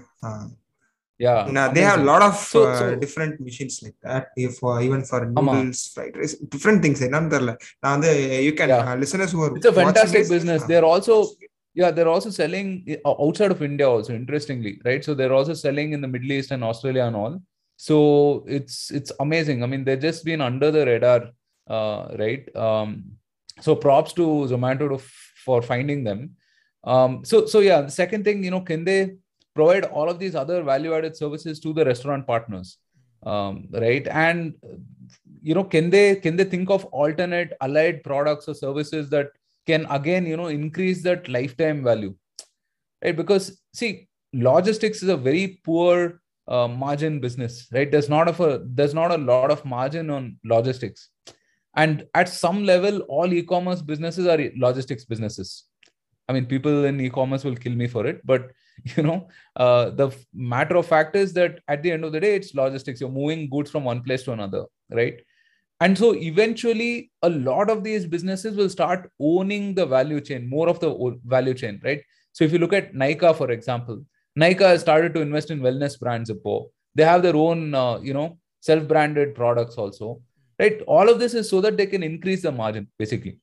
Yeah, 1.20 1.48
Now 1.50 1.72
they 1.72 1.80
have 1.80 1.98
a 1.98 2.04
lot 2.04 2.22
of 2.22 2.36
so, 2.36 2.72
so, 2.76 2.94
different 2.94 3.40
machines 3.40 3.80
like 3.82 3.96
that. 4.04 4.28
If 4.36 4.62
even 4.62 5.02
for 5.02 5.26
noodles, 5.26 5.88
fried 5.88 6.16
rice, 6.16 6.34
different 6.34 6.80
things. 6.80 7.00
Now, 7.00 7.28
the, 7.28 8.40
you 8.40 8.52
can 8.52 8.68
yeah. 8.68 8.94
listeners 8.94 9.32
who 9.32 9.42
are 9.42 9.56
it's 9.56 9.66
a 9.66 9.72
fantastic 9.72 10.28
business. 10.28 10.62
They 10.62 10.76
are 10.76 10.84
also 10.84 11.26
yeah 11.74 11.90
they're 11.90 12.12
also 12.14 12.30
selling 12.30 12.68
outside 13.06 13.52
of 13.54 13.60
india 13.68 13.88
also 13.94 14.12
interestingly 14.20 14.74
right 14.88 15.04
so 15.06 15.14
they're 15.18 15.36
also 15.38 15.54
selling 15.54 15.92
in 15.96 16.00
the 16.04 16.10
middle 16.14 16.32
east 16.36 16.50
and 16.54 16.64
australia 16.70 17.04
and 17.08 17.16
all 17.22 17.34
so 17.80 18.44
it's 18.48 18.90
it's 18.90 19.12
amazing. 19.20 19.62
I 19.62 19.66
mean 19.66 19.84
they've 19.84 20.00
just 20.00 20.24
been 20.24 20.40
under 20.40 20.72
the 20.72 20.84
radar 20.84 21.30
uh, 21.70 22.08
right? 22.18 22.44
Um, 22.56 23.12
so 23.60 23.76
props 23.76 24.12
to 24.14 24.22
zomato 24.50 24.88
to, 24.88 25.04
for 25.44 25.62
finding 25.62 26.02
them. 26.02 26.36
Um, 26.82 27.24
so 27.24 27.46
so 27.46 27.60
yeah 27.60 27.82
the 27.82 27.90
second 27.90 28.24
thing 28.24 28.42
you 28.42 28.50
know 28.50 28.60
can 28.60 28.84
they 28.84 29.14
provide 29.54 29.84
all 29.84 30.08
of 30.08 30.18
these 30.18 30.34
other 30.34 30.62
value 30.62 30.92
added 30.94 31.16
services 31.16 31.60
to 31.60 31.72
the 31.72 31.84
restaurant 31.84 32.26
partners? 32.26 32.78
Um, 33.22 33.68
right? 33.70 34.06
And 34.08 34.54
you 35.40 35.54
know 35.54 35.64
can 35.64 35.88
they 35.88 36.16
can 36.16 36.36
they 36.36 36.44
think 36.44 36.70
of 36.70 36.84
alternate 36.86 37.52
allied 37.60 38.02
products 38.02 38.48
or 38.48 38.54
services 38.54 39.08
that 39.10 39.30
can 39.68 39.86
again 39.88 40.26
you 40.26 40.36
know 40.36 40.48
increase 40.48 41.04
that 41.04 41.28
lifetime 41.28 41.84
value? 41.84 42.16
Right? 43.04 43.16
Because 43.16 43.60
see 43.72 44.08
logistics 44.32 45.04
is 45.04 45.08
a 45.08 45.16
very 45.16 45.60
poor 45.64 46.20
uh, 46.48 46.66
margin 46.66 47.20
business 47.20 47.68
right? 47.72 47.90
There's 47.90 48.08
not 48.08 48.28
of 48.28 48.40
a 48.40 48.62
there's 48.64 48.94
not 48.94 49.12
a 49.12 49.18
lot 49.18 49.50
of 49.50 49.64
margin 49.64 50.10
on 50.10 50.38
logistics. 50.44 51.10
And 51.76 52.06
at 52.14 52.28
some 52.28 52.64
level 52.64 53.00
all 53.00 53.32
e-commerce 53.32 53.82
businesses 53.82 54.26
are 54.26 54.38
logistics 54.56 55.04
businesses. 55.04 55.64
I 56.28 56.32
mean 56.32 56.46
people 56.46 56.84
in 56.84 57.00
e-commerce 57.00 57.44
will 57.44 57.56
kill 57.56 57.74
me 57.74 57.86
for 57.86 58.06
it 58.06 58.20
but 58.24 58.50
you 58.96 59.02
know 59.02 59.28
uh, 59.56 59.90
the 59.90 60.10
matter 60.34 60.76
of 60.76 60.86
fact 60.86 61.16
is 61.16 61.32
that 61.34 61.60
at 61.68 61.82
the 61.82 61.92
end 61.92 62.04
of 62.04 62.12
the 62.12 62.20
day 62.20 62.34
it's 62.34 62.54
logistics. 62.54 63.00
You're 63.00 63.10
moving 63.10 63.48
goods 63.50 63.70
from 63.70 63.84
one 63.84 64.02
place 64.02 64.22
to 64.24 64.32
another 64.32 64.64
right? 64.90 65.20
And 65.80 65.96
so 65.96 66.14
eventually 66.14 67.12
a 67.22 67.30
lot 67.30 67.70
of 67.70 67.84
these 67.84 68.04
businesses 68.04 68.56
will 68.56 68.68
start 68.68 69.12
owning 69.20 69.74
the 69.74 69.86
value 69.86 70.20
chain 70.20 70.48
more 70.48 70.68
of 70.68 70.80
the 70.80 71.18
value 71.24 71.54
chain 71.54 71.80
right? 71.84 72.02
So 72.32 72.44
if 72.44 72.52
you 72.52 72.58
look 72.58 72.72
at 72.72 72.94
Nykaa, 72.94 73.36
for 73.36 73.50
example, 73.50 74.04
Nykaa 74.38 74.70
has 74.72 74.80
started 74.80 75.14
to 75.14 75.20
invest 75.20 75.50
in 75.50 75.60
wellness 75.60 75.98
brands. 75.98 76.30
They 76.94 77.04
have 77.04 77.22
their 77.22 77.36
own, 77.36 77.74
uh, 77.74 77.98
you 78.00 78.14
know, 78.14 78.38
self-branded 78.60 79.34
products 79.34 79.76
also, 79.76 80.20
right? 80.58 80.80
All 80.86 81.08
of 81.08 81.18
this 81.18 81.34
is 81.34 81.48
so 81.48 81.60
that 81.60 81.76
they 81.76 81.86
can 81.86 82.02
increase 82.02 82.42
the 82.42 82.52
margin, 82.52 82.88
basically, 82.98 83.38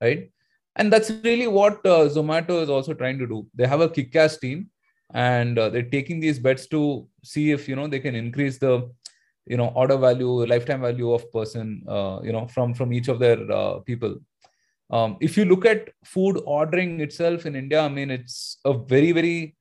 right? 0.00 0.30
And 0.76 0.92
that's 0.92 1.10
really 1.10 1.46
what 1.46 1.84
uh, 1.84 2.08
Zomato 2.08 2.62
is 2.62 2.70
also 2.70 2.94
trying 2.94 3.18
to 3.18 3.26
do. 3.26 3.46
They 3.54 3.66
have 3.66 3.80
a 3.80 3.88
kick-ass 3.88 4.38
team, 4.38 4.70
and 5.12 5.58
uh, 5.58 5.68
they're 5.70 5.82
taking 5.82 6.20
these 6.20 6.38
bets 6.38 6.66
to 6.68 7.08
see 7.24 7.50
if 7.50 7.68
you 7.68 7.76
know 7.76 7.88
they 7.88 8.00
can 8.00 8.14
increase 8.14 8.58
the, 8.58 8.90
you 9.46 9.56
know, 9.56 9.68
order 9.74 9.96
value, 9.96 10.46
lifetime 10.46 10.82
value 10.82 11.12
of 11.12 11.30
person, 11.32 11.82
uh, 11.88 12.20
you 12.22 12.32
know, 12.32 12.46
from 12.46 12.74
from 12.74 12.92
each 12.92 13.08
of 13.08 13.18
their 13.18 13.50
uh, 13.50 13.78
people 13.80 14.18
um, 14.90 15.16
if 15.20 15.36
you 15.36 15.44
look 15.44 15.66
at 15.66 15.90
food 16.04 16.40
ordering 16.46 17.00
itself 17.00 17.46
in 17.46 17.54
India, 17.54 17.80
I 17.80 17.88
mean, 17.88 18.10
it's 18.10 18.58
a 18.64 18.72
very, 18.72 19.12
very, 19.12 19.56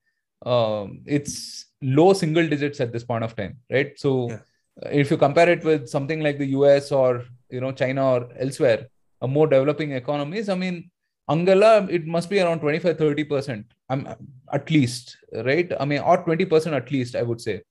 um, 0.45 1.01
it's 1.05 1.65
low 1.81 2.13
single 2.13 2.47
digits 2.47 2.79
at 2.79 2.91
this 2.91 3.03
point 3.03 3.23
of 3.23 3.35
time, 3.35 3.57
right? 3.71 3.93
So 3.97 4.29
Yeah. 4.29 4.39
uh, 4.85 4.89
if 4.91 5.11
you 5.11 5.17
compare 5.17 5.49
it 5.49 5.63
with 5.63 5.87
something 5.87 6.21
like 6.21 6.37
the 6.37 6.47
US 6.47 6.91
or, 6.91 7.23
you 7.49 7.61
know, 7.61 7.71
China 7.71 8.13
or 8.13 8.29
elsewhere, 8.37 8.87
a 9.21 9.27
more 9.27 9.47
developing 9.47 9.91
economies, 9.91 10.49
I 10.49 10.55
mean, 10.55 10.91
Angala, 11.29 11.89
it 11.89 12.05
must 12.05 12.29
be 12.29 12.39
around 12.39 12.61
25, 12.61 12.97
30%, 12.97 13.65
um, 13.89 14.07
at 14.53 14.69
least, 14.71 15.17
right? 15.43 15.71
I 15.79 15.83
mean, 15.83 15.99
or 15.99 16.23
20% 16.23 16.73
at 16.73 16.89
least, 16.91 17.15
I 17.15 17.23
would 17.23 17.41
say. 17.41 17.61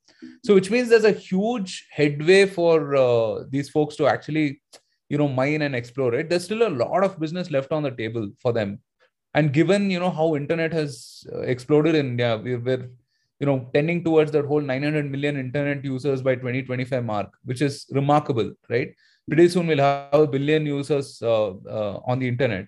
So, 0.45 0.55
which 0.55 0.71
means 0.71 0.89
there's 0.89 1.05
a 1.05 1.13
huge 1.13 1.87
headway 1.91 2.47
for 2.47 2.97
uh, 2.97 3.45
these 3.49 3.71
folks 3.71 3.97
to 3.97 4.07
actually 4.07 4.61
you 5.09 5.19
know 5.19 5.29
mine 5.29 5.63
and 5.63 5.75
explore 5.75 6.15
it 6.15 6.29
there's 6.29 6.45
still 6.45 6.67
a 6.67 6.77
lot 6.85 7.05
of 7.05 7.19
business 7.21 7.51
left 7.51 7.73
on 7.73 7.83
the 7.83 7.91
table 7.91 8.29
for 8.41 8.53
them 8.53 8.79
and 9.37 9.53
given 9.59 9.91
you 9.95 10.01
know 10.03 10.11
how 10.19 10.27
internet 10.37 10.73
has 10.81 10.93
uh, 11.35 11.41
exploded 11.55 11.95
in 12.01 12.07
india 12.15 12.31
we- 12.45 12.57
we're 12.67 12.85
you 13.41 13.47
know 13.49 13.57
tending 13.75 13.99
towards 14.07 14.31
that 14.37 14.47
whole 14.51 14.65
900 14.73 15.11
million 15.15 15.37
internet 15.47 15.85
users 15.93 16.21
by 16.29 16.35
2025 16.43 17.05
mark 17.13 17.29
which 17.45 17.63
is 17.69 17.75
remarkable 18.01 18.51
right? 18.75 18.91
Pretty 19.31 19.49
soon 19.49 19.67
we'll 19.67 19.85
have 19.87 20.21
a 20.21 20.27
billion 20.35 20.65
users 20.65 21.09
uh, 21.23 21.51
uh, 21.77 21.95
on 22.11 22.21
the 22.21 22.29
internet 22.29 22.67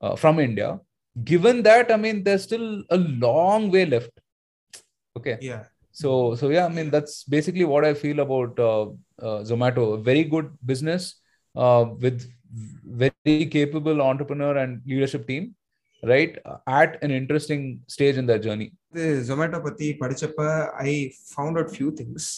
uh, 0.00 0.14
from 0.22 0.38
india. 0.38 0.78
Given 1.32 1.62
that 1.68 1.92
i 1.92 1.96
mean 2.04 2.22
there's 2.24 2.44
still 2.44 2.66
a 2.90 2.98
long 3.26 3.70
way 3.70 3.84
left. 3.86 4.12
Okay. 5.18 5.36
Yeah. 5.40 5.64
So 6.00 6.10
so 6.40 6.48
yeah 6.56 6.66
i 6.66 6.72
mean 6.76 6.90
that's 6.94 7.24
basically 7.36 7.64
what 7.72 7.84
i 7.84 7.92
feel 8.02 8.20
about 8.26 8.58
uh, 8.70 8.82
uh, 9.26 9.38
zomato. 9.50 9.94
A 9.94 10.02
very 10.10 10.24
good 10.34 10.50
business 10.64 11.16
uh, 11.56 11.86
with 12.04 12.30
very 13.02 13.46
capable 13.56 14.00
entrepreneur 14.10 14.56
and 14.56 14.80
leadership 14.86 15.26
team 15.26 15.54
right 16.02 16.38
at 16.66 17.02
an 17.04 17.10
interesting 17.10 17.80
stage 17.94 18.16
in 18.16 18.26
their 18.26 18.38
journey. 18.38 18.68
இது 18.92 19.24
ஜொமேட்டோ 19.28 19.62
பத்தி 19.62 19.96
படிச்சப்ப 20.00 20.68
I 20.68 21.12
found 21.30 21.58
out 21.58 21.72
few 21.78 21.88
things 22.00 22.28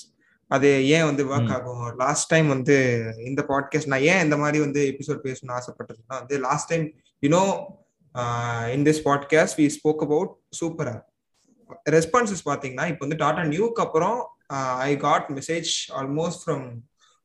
அது 0.48 0.86
ஏன் 0.86 1.04
வந்து 1.04 1.24
work. 1.26 1.52
ஆகும்? 1.52 1.96
Last 1.96 2.28
time 2.28 2.48
வந்து 2.48 2.76
இந்த 3.18 3.44
podcast 3.48 3.86
நான் 3.86 4.00
ஏன் 4.00 4.24
இந்த 4.24 4.36
மாதிரி 4.36 4.58
வந்து 4.60 4.82
எபிசோட் 4.90 5.22
பேசணும்னு 5.24 5.56
ஆசைப்பட்டதுன்னா 5.58 6.18
வந்து 6.20 6.38
last 6.38 6.68
time 6.68 6.94
you know 7.22 7.44
in 8.70 8.84
this 8.84 9.02
podcast 9.04 9.58
we 9.60 9.66
spoke 9.66 10.02
about 10.02 10.36
super 10.50 10.88
app 10.88 11.08
responses 11.90 12.48
பாத்தீங்கன்னா 12.48 12.86
இப்போ 12.86 13.06
வந்து 13.06 13.16
டாடா 13.16 13.44
நியூக்கு 13.44 13.82
அப்புறம் 13.82 14.26
I 14.78 14.96
got 14.96 15.28
message 15.34 15.70
almost 16.00 16.42
from 16.46 16.66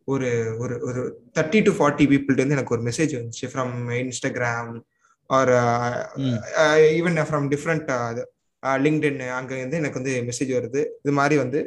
ஒரு 0.04 0.56
ஒரு 0.60 0.80
ஒரு 0.82 1.22
தேர்ட்டி 1.40 1.64
டு 1.64 1.72
ஃபார்ட்டி 1.72 2.06
பீப்புள்ட்டு 2.12 2.44
வந்து 2.46 2.56
எனக்கு 2.56 2.76
ஒரு 2.76 2.84
மெசேஜ் 2.84 3.14
வந்துச்சு. 3.20 3.46
From 3.54 3.76
Instagram 4.04 4.72
or. 5.30 5.54
Even 7.00 7.20
from 7.30 7.48
different 7.54 7.90
LinkedIn 8.86 9.22
அங்க 9.40 9.52
இருந்து 9.60 9.80
எனக்கு 9.82 10.00
வந்து 10.00 10.14
மெசேஜ் 10.30 10.52
வருது. 10.58 10.82
இது 11.04 11.14
மாதிரி 11.20 11.38
வந்து 11.44 11.60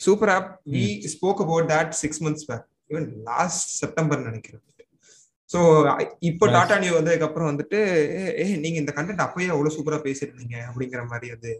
super 0.00 0.32
app 0.36 0.50
we 0.74 0.86
spoke 1.14 1.42
about 1.44 1.68
that 1.74 1.94
six 2.02 2.22
months 2.24 2.48
back 2.50 2.66
even 2.92 3.06
last 3.30 3.70
September 3.82 4.26
நினைக்கிறேன். 4.30 4.64
ஸோ 5.50 5.60
இப்போ 6.28 6.44
Nice. 6.46 6.54
டாடா 6.54 6.76
நியூ 6.80 6.92
வந்ததுக்கு 6.96 7.26
அப்புறம் 7.26 7.48
வந்துட்டு 7.50 7.78
ஏ 8.40 8.44
நீங்க 8.64 8.78
இந்த 8.80 8.92
கண்டென்ட் 8.96 9.22
அப்பயே 9.24 9.46
அவ்வளவு 9.52 9.74
சூப்பரா 9.76 9.98
பேசியிருந்தீங்க 10.06 10.56
அப்படிங்கிற 10.68 11.02
மாதிரி 11.12 11.28
வந்து 11.34 11.52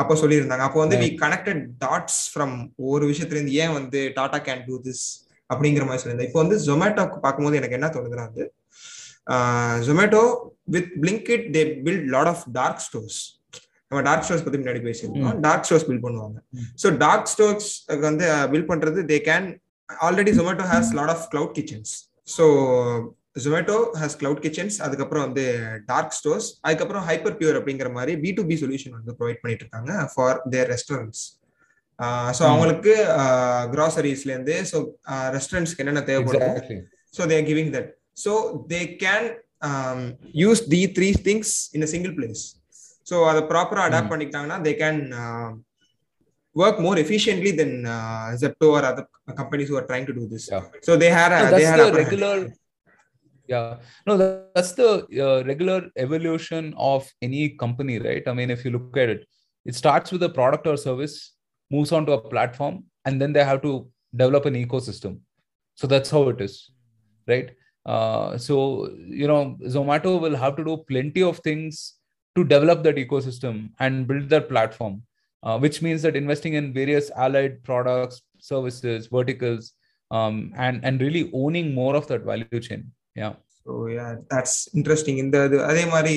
அப்போ 0.00 0.14
சொல்லியிருந்தாங்க. 0.22 0.64
அப்போ 0.68 0.80
வந்து 0.84 0.96
வி 1.02 1.08
கனெக்டட் 1.22 1.60
டாட்ஸ் 1.84 2.22
ஃப்ரம் 2.32 2.56
ஒரு 2.92 3.04
விஷயத்துல 3.12 3.38
இருந்து 3.38 3.54
ஏன் 3.64 3.76
வந்து 3.78 4.00
டாடா 4.18 4.40
கேன் 4.48 4.64
டூ 4.68 4.78
திஸ் 4.86 5.04
அப்படிங்கிற 5.50 5.84
மாதிரி 5.88 6.02
சொல்லியிருந்தேன் 6.02 6.30
இப்போ 6.30 6.42
வந்து 6.44 6.58
ஜொமேட்டோக்கு 6.68 7.18
பார்க்கும்போது 7.26 7.60
எனக்கு 7.60 7.78
என்ன 7.78 7.90
தோணுதுன்னா 7.96 8.26
வந்து 8.30 8.46
Zomato 9.88 10.22
with 10.68 10.90
Blinkit 11.02 11.44
they 11.54 11.62
build 11.86 12.06
lot 12.14 12.30
of 12.32 12.44
dark 12.58 12.82
stores 12.86 13.18
நம்ம 13.90 14.00
டார்க் 14.06 14.24
ஸ்டோர்ஸ் 14.26 14.44
பத்தி 14.44 14.58
முன்னாடி 14.60 14.80
பேசியிருந்தோம். 14.86 15.36
டார்க் 15.44 15.66
ஸ்டோர்ஸ் 15.66 15.84
பில்ட் 15.88 16.04
பண்ணுவாங்க. 16.06 16.38
ஸோ 16.82 16.86
டார்க் 17.04 17.30
ஸ்டோர்ஸ் 17.32 17.68
வந்து 18.06 18.24
பில்ட் 18.52 18.70
பண்றது 18.72 19.02
they 19.12 19.18
can 19.28 19.46
already 19.88 20.32
Zomato 20.38 20.64
has 20.72 20.90
lot 20.98 21.12
of 21.14 21.26
cloud 21.34 21.54
kitchens 21.58 21.92
so 22.28 22.44
Zomato 23.44 23.76
has 24.00 24.16
cloud 24.20 24.42
kitchens 24.44 24.76
அதுக்கப்புறம் 24.86 25.24
வந்து 25.26 25.44
dark 25.90 26.16
stores 26.18 26.48
அதுக்கப்புறம் 26.66 27.04
ஹைப்பர் 27.08 27.36
பியூர் 27.40 27.58
அப்படிங்கிற 27.60 27.88
மாதிரி 27.96 28.12
பி 28.22 28.32
டு 28.38 28.44
பி 28.50 28.56
சொல்யூஷன் 28.62 28.96
வந்து 28.98 29.14
ப்ரொவைட் 29.18 29.40
பண்ணிட்டு 29.42 29.64
இருக்காங்க 29.64 29.92
ஃபார் 30.14 30.38
தேர் 30.54 30.68
ரெஸ்டாரண்ட்ஸ் 30.74 31.22
ஸோ. 32.38 32.42
அவங்களுக்கு 32.48 32.94
கிராசரிஸ்ல 33.74 34.30
இருந்து 34.34 34.56
ஸோ 34.70 34.78
ரெஸ்டாரண்ட்ஸ்க்கு 35.36 35.82
என்னென்ன 35.84 36.04
தேவைப்படுதோ 36.10 36.50
they 37.28 37.36
are 37.40 37.46
giving 37.50 37.68
that. 37.74 37.86
So 38.16 38.32
they 38.70 38.84
can 39.02 39.22
um, 39.69 39.99
use 40.47 40.61
the 40.73 40.81
three 40.97 41.13
things 41.27 41.49
in 41.75 41.81
a 41.87 41.89
single 41.93 42.13
place 42.19 42.43
so 43.09 43.15
அதை 43.31 43.41
ப்ராப்பரா 43.51 43.81
adapt 43.87 44.07
Mm. 44.07 44.13
பண்ணிக்கிட்டாங்கன்னா 44.13 44.59
they 44.67 44.73
can 44.83 45.01
work 46.61 46.77
more 46.85 46.95
efficiently 47.03 47.51
than 47.59 47.69
uh, 47.97 48.25
Zepto 48.41 48.67
or 48.77 48.81
other 48.87 49.03
companies 49.41 49.67
who 49.69 49.77
are 49.81 49.85
trying 49.91 50.05
to 50.09 50.13
do 50.17 50.23
this. 50.31 50.45
Yeah. 50.53 50.63
So 50.87 50.91
they 51.01 51.09
had 51.19 51.31
a, 51.31 51.39
No, 51.43 51.45
they 51.45 51.51
that's 51.51 51.69
had 51.71 51.79
the 51.79 51.85
upper 51.85 51.99
hand. 51.99 52.03
regular 52.03 52.33
yeah 53.53 53.69
no 54.07 54.13
that- 54.21 54.35
that's 54.55 54.73
the 54.79 54.89
uh, 55.25 55.39
regular 55.51 55.77
evolution 56.05 56.63
of 56.91 57.01
any 57.27 57.41
company 57.63 57.95
right 58.07 58.25
i 58.31 58.33
mean 58.39 58.49
if 58.55 58.61
you 58.65 58.71
look 58.75 58.97
at 59.03 59.09
it 59.15 59.21
it 59.69 59.75
starts 59.81 60.09
with 60.13 60.23
a 60.29 60.33
product 60.37 60.65
or 60.71 60.75
service 60.87 61.15
moves 61.75 61.91
on 61.97 62.03
to 62.09 62.13
a 62.17 62.21
platform 62.33 62.75
and 63.05 63.15
then 63.21 63.31
they 63.37 63.45
have 63.51 63.61
to 63.67 63.73
develop 64.21 64.45
an 64.51 64.57
ecosystem 64.63 65.13
so 65.79 65.87
that's 65.93 66.11
how 66.15 66.23
it 66.33 66.39
is 66.47 66.55
right 67.33 67.49
uh, 67.85 68.27
so 68.37 68.55
you 69.21 69.27
know 69.27 69.41
zomato 69.75 70.11
will 70.23 70.35
have 70.35 70.55
to 70.55 70.63
do 70.63 70.75
plenty 70.91 71.23
of 71.23 71.37
things 71.47 71.75
to 72.35 72.43
develop 72.45 72.79
that 72.83 72.97
ecosystem 72.97 73.55
and 73.79 74.07
build 74.09 74.27
that 74.29 74.45
platform 74.51 74.95
uh, 75.43 75.57
which 75.57 75.77
means 75.81 76.01
that 76.01 76.15
investing 76.15 76.53
in 76.53 76.65
various 76.73 77.07
allied 77.25 77.55
products 77.63 78.17
services 78.51 79.07
verticals 79.17 79.63
um, 80.11 80.35
and 80.65 80.75
and 80.87 81.01
really 81.01 81.23
owning 81.43 81.69
more 81.73 81.93
of 81.95 82.05
that 82.11 82.23
value 82.23 82.61
chain 82.67 82.83
yeah 83.15 83.33
So 83.65 83.73
yeah, 83.95 84.11
that's 84.31 84.53
interesting. 84.77 85.15
இந்த 85.23 85.37
இது 85.47 85.57
அதே 85.67 85.81
மாதிரி 85.91 86.13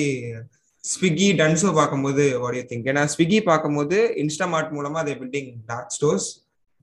Swiggy 0.83 1.27
Dunzo 1.41 1.69
பார்க்கும்போது 1.79 2.23
what 2.43 2.55
you 2.59 2.63
think 2.71 2.87
ஏன்னா 2.91 3.03
Swiggy 3.13 3.39
பார்க்கும்போது 3.49 3.97
இன்ஸ்டாமார்ட் 4.23 4.71
மூலமா 4.77 5.01
they 5.07 5.13
building 5.21 5.51
dark 5.71 5.93
stores 5.97 6.27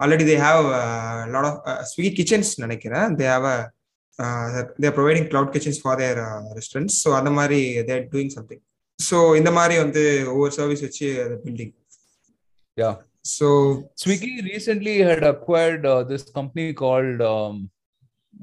already 0.00 0.24
they 0.30 0.36
have 0.44 0.66
lot 1.34 1.48
of 1.50 1.58
Swiggy 1.92 2.12
kitchens 2.18 2.52
நினைக்கிறேன் 2.64 3.16
they 3.20 3.26
have 3.32 3.48
their 4.82 4.94
providing 4.98 5.28
cloud 5.30 5.52
kitchens 5.54 5.80
for 5.84 5.98
their 6.02 6.18
restaurants 6.58 6.98
so 7.04 7.10
அந்த 7.20 7.30
மாதிரி 7.38 7.60
தேர் 7.90 8.04
டூயிங் 8.14 8.32
சம்திங் 8.38 8.62
ஸோ 8.98 9.18
இந்த 9.40 9.50
மாதிரி 9.58 9.76
வந்து 9.84 10.02
ஒவ்வொரு 10.34 10.52
சர்வீஸ் 10.60 10.84
வச்சு 10.88 11.08
building 11.46 11.72
Yeah. 12.76 12.94
So 13.36 13.48
Swiggy 14.02 14.32
recently 14.52 14.94
had 15.08 15.22
acquired 15.30 15.82
uh, 15.90 16.02
this 16.10 16.22
company 16.38 16.68
called 16.80 17.20
um, 17.32 17.56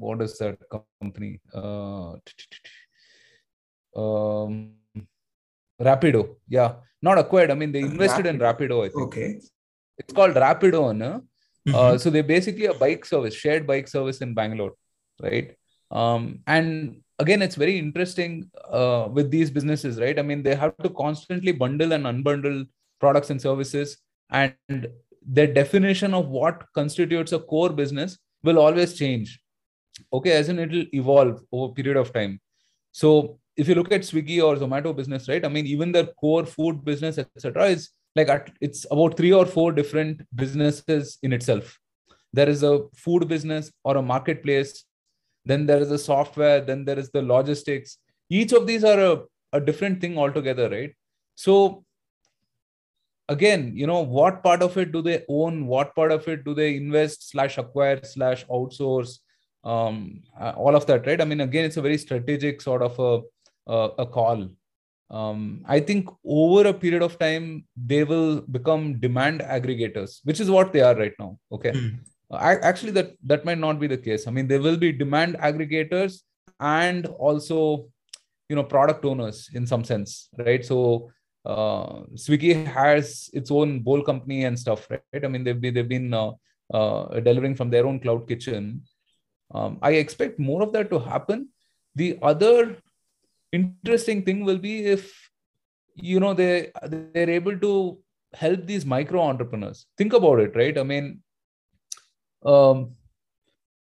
what 0.04 0.22
is 0.26 0.32
that 0.38 0.56
company? 0.74 1.32
Uh, 1.60 2.12
um, 3.94 4.52
Rapido. 5.80 6.22
Yeah, 6.48 6.70
not 7.02 7.18
acquired. 7.18 7.50
I 7.50 7.54
mean, 7.54 7.72
they 7.72 7.80
invested 7.80 8.26
in 8.26 8.38
Rapido. 8.46 8.78
I 8.86 8.90
think 8.92 9.02
okay 9.06 9.26
it's 10.00 10.14
called 10.18 10.36
Rapido. 10.46 10.82
No? 11.02 11.12
Uh, 11.66 11.94
so 12.02 12.08
they're 12.12 12.32
basically 12.36 12.66
a 12.66 12.76
bike 12.84 13.04
service, 13.12 13.34
shared 13.44 13.64
bike 13.72 13.88
service 13.96 14.20
in 14.26 14.30
Bangalore, 14.38 14.74
right? 15.20 15.48
um, 15.91 16.39
and 16.47 17.01
again, 17.19 17.41
it's 17.41 17.55
very 17.55 17.77
interesting 17.77 18.49
uh, 18.69 19.07
with 19.11 19.31
these 19.31 19.49
businesses, 19.49 19.99
right? 19.99 20.17
I 20.17 20.21
mean, 20.21 20.43
they 20.43 20.55
have 20.55 20.77
to 20.77 20.89
constantly 20.89 21.51
bundle 21.51 21.93
and 21.93 22.05
unbundle 22.05 22.67
products 22.99 23.29
and 23.29 23.41
services, 23.41 23.97
and 24.29 24.87
their 25.25 25.47
definition 25.47 26.13
of 26.13 26.27
what 26.27 26.65
constitutes 26.73 27.31
a 27.31 27.39
core 27.39 27.69
business 27.69 28.17
will 28.43 28.59
always 28.59 28.93
change. 28.93 29.39
Okay, 30.11 30.31
as 30.31 30.49
in 30.49 30.59
it'll 30.59 30.85
evolve 30.93 31.41
over 31.51 31.71
a 31.71 31.75
period 31.75 31.97
of 31.97 32.11
time. 32.11 32.39
So 32.91 33.39
if 33.55 33.67
you 33.67 33.75
look 33.75 33.91
at 33.91 34.01
Swiggy 34.01 34.43
or 34.43 34.55
Zomato 34.55 34.95
business, 34.95 35.29
right? 35.29 35.45
I 35.45 35.47
mean, 35.47 35.65
even 35.67 35.91
their 35.91 36.07
core 36.07 36.45
food 36.45 36.83
business, 36.83 37.17
etc., 37.17 37.67
is 37.67 37.89
like 38.15 38.51
it's 38.61 38.85
about 38.91 39.17
three 39.17 39.33
or 39.33 39.45
four 39.45 39.71
different 39.71 40.21
businesses 40.35 41.17
in 41.21 41.33
itself 41.33 41.77
there 42.35 42.49
is 42.49 42.63
a 42.63 42.73
food 43.03 43.27
business 43.27 43.71
or 43.83 43.97
a 43.97 44.01
marketplace 44.01 44.83
then 45.45 45.65
there 45.65 45.79
is 45.79 45.91
a 45.91 45.97
software 45.97 46.61
then 46.61 46.85
there 46.85 46.99
is 46.99 47.09
the 47.11 47.21
logistics. 47.21 47.97
Each 48.29 48.53
of 48.53 48.67
these 48.67 48.83
are 48.83 48.99
a, 48.99 49.21
a 49.53 49.61
different 49.61 50.01
thing 50.01 50.17
altogether 50.17 50.69
right? 50.69 50.93
So 51.35 51.83
again 53.29 53.71
you 53.75 53.87
know 53.87 54.01
what 54.01 54.43
part 54.43 54.61
of 54.61 54.77
it 54.77 54.91
do 54.91 55.01
they 55.01 55.23
own? 55.29 55.67
What 55.67 55.95
part 55.95 56.11
of 56.11 56.27
it 56.27 56.43
do 56.45 56.53
they 56.53 56.75
invest 56.75 57.29
slash 57.29 57.57
acquire 57.57 57.99
slash 58.03 58.45
outsource? 58.47 59.19
Um 59.63 60.21
uh, 60.39 60.53
all 60.55 60.75
of 60.75 60.85
that 60.87 61.07
right? 61.07 61.21
I 61.21 61.25
mean 61.25 61.41
again 61.41 61.65
it's 61.65 61.77
a 61.77 61.81
very 61.81 61.97
strategic 61.97 62.61
sort 62.61 62.81
of 62.81 62.99
a 62.99 63.21
a, 63.67 63.89
a 63.99 64.05
call. 64.05 64.49
Um, 65.09 65.63
I 65.67 65.79
think 65.79 66.09
over 66.25 66.67
a 66.67 66.73
period 66.73 67.03
of 67.03 67.19
time, 67.19 67.65
they 67.75 68.03
will 68.03 68.41
become 68.41 68.99
demand 68.99 69.41
aggregators, 69.41 70.19
which 70.23 70.39
is 70.39 70.49
what 70.49 70.73
they 70.73 70.81
are 70.81 70.95
right 70.95 71.13
now. 71.19 71.37
Okay. 71.51 71.69
Ac- 71.69 71.93
actually, 72.37 72.91
that 72.91 73.13
that 73.25 73.45
might 73.45 73.57
not 73.57 73.79
be 73.79 73.87
the 73.87 73.97
case. 73.97 74.27
I 74.27 74.31
mean, 74.31 74.47
there 74.47 74.61
will 74.61 74.77
be 74.77 74.91
demand 74.91 75.35
aggregators 75.35 76.21
and 76.59 77.05
also, 77.05 77.87
you 78.49 78.55
know, 78.55 78.63
product 78.63 79.05
owners 79.05 79.49
in 79.53 79.67
some 79.67 79.83
sense, 79.83 80.29
right? 80.37 80.63
So, 80.63 81.11
uh, 81.45 82.03
Swiggy 82.15 82.65
has 82.65 83.29
its 83.33 83.51
own 83.51 83.79
bowl 83.79 84.01
company 84.01 84.45
and 84.45 84.57
stuff, 84.57 84.89
right? 84.89 85.23
I 85.23 85.27
mean, 85.27 85.43
they've 85.43 85.59
been 85.59 85.73
they've 85.73 85.87
been 85.87 86.13
uh, 86.13 86.31
uh, 86.73 87.19
delivering 87.19 87.55
from 87.55 87.69
their 87.69 87.85
own 87.85 87.99
cloud 87.99 88.27
kitchen. 88.27 88.83
Um, 89.53 89.77
I 89.81 89.91
expect 89.91 90.39
more 90.39 90.63
of 90.63 90.73
that 90.73 90.89
to 90.89 90.99
happen. 90.99 91.49
The 91.95 92.17
other 92.21 92.77
interesting 93.51 94.23
thing 94.23 94.43
will 94.43 94.57
be 94.57 94.85
if 94.85 95.29
you 95.95 96.19
know 96.19 96.33
they 96.33 96.71
they're 96.83 97.29
able 97.29 97.57
to 97.57 97.97
help 98.33 98.65
these 98.65 98.85
micro 98.85 99.21
entrepreneurs 99.21 99.85
think 99.97 100.13
about 100.13 100.39
it 100.39 100.55
right 100.55 100.77
i 100.77 100.83
mean 100.83 101.21
um 102.45 102.91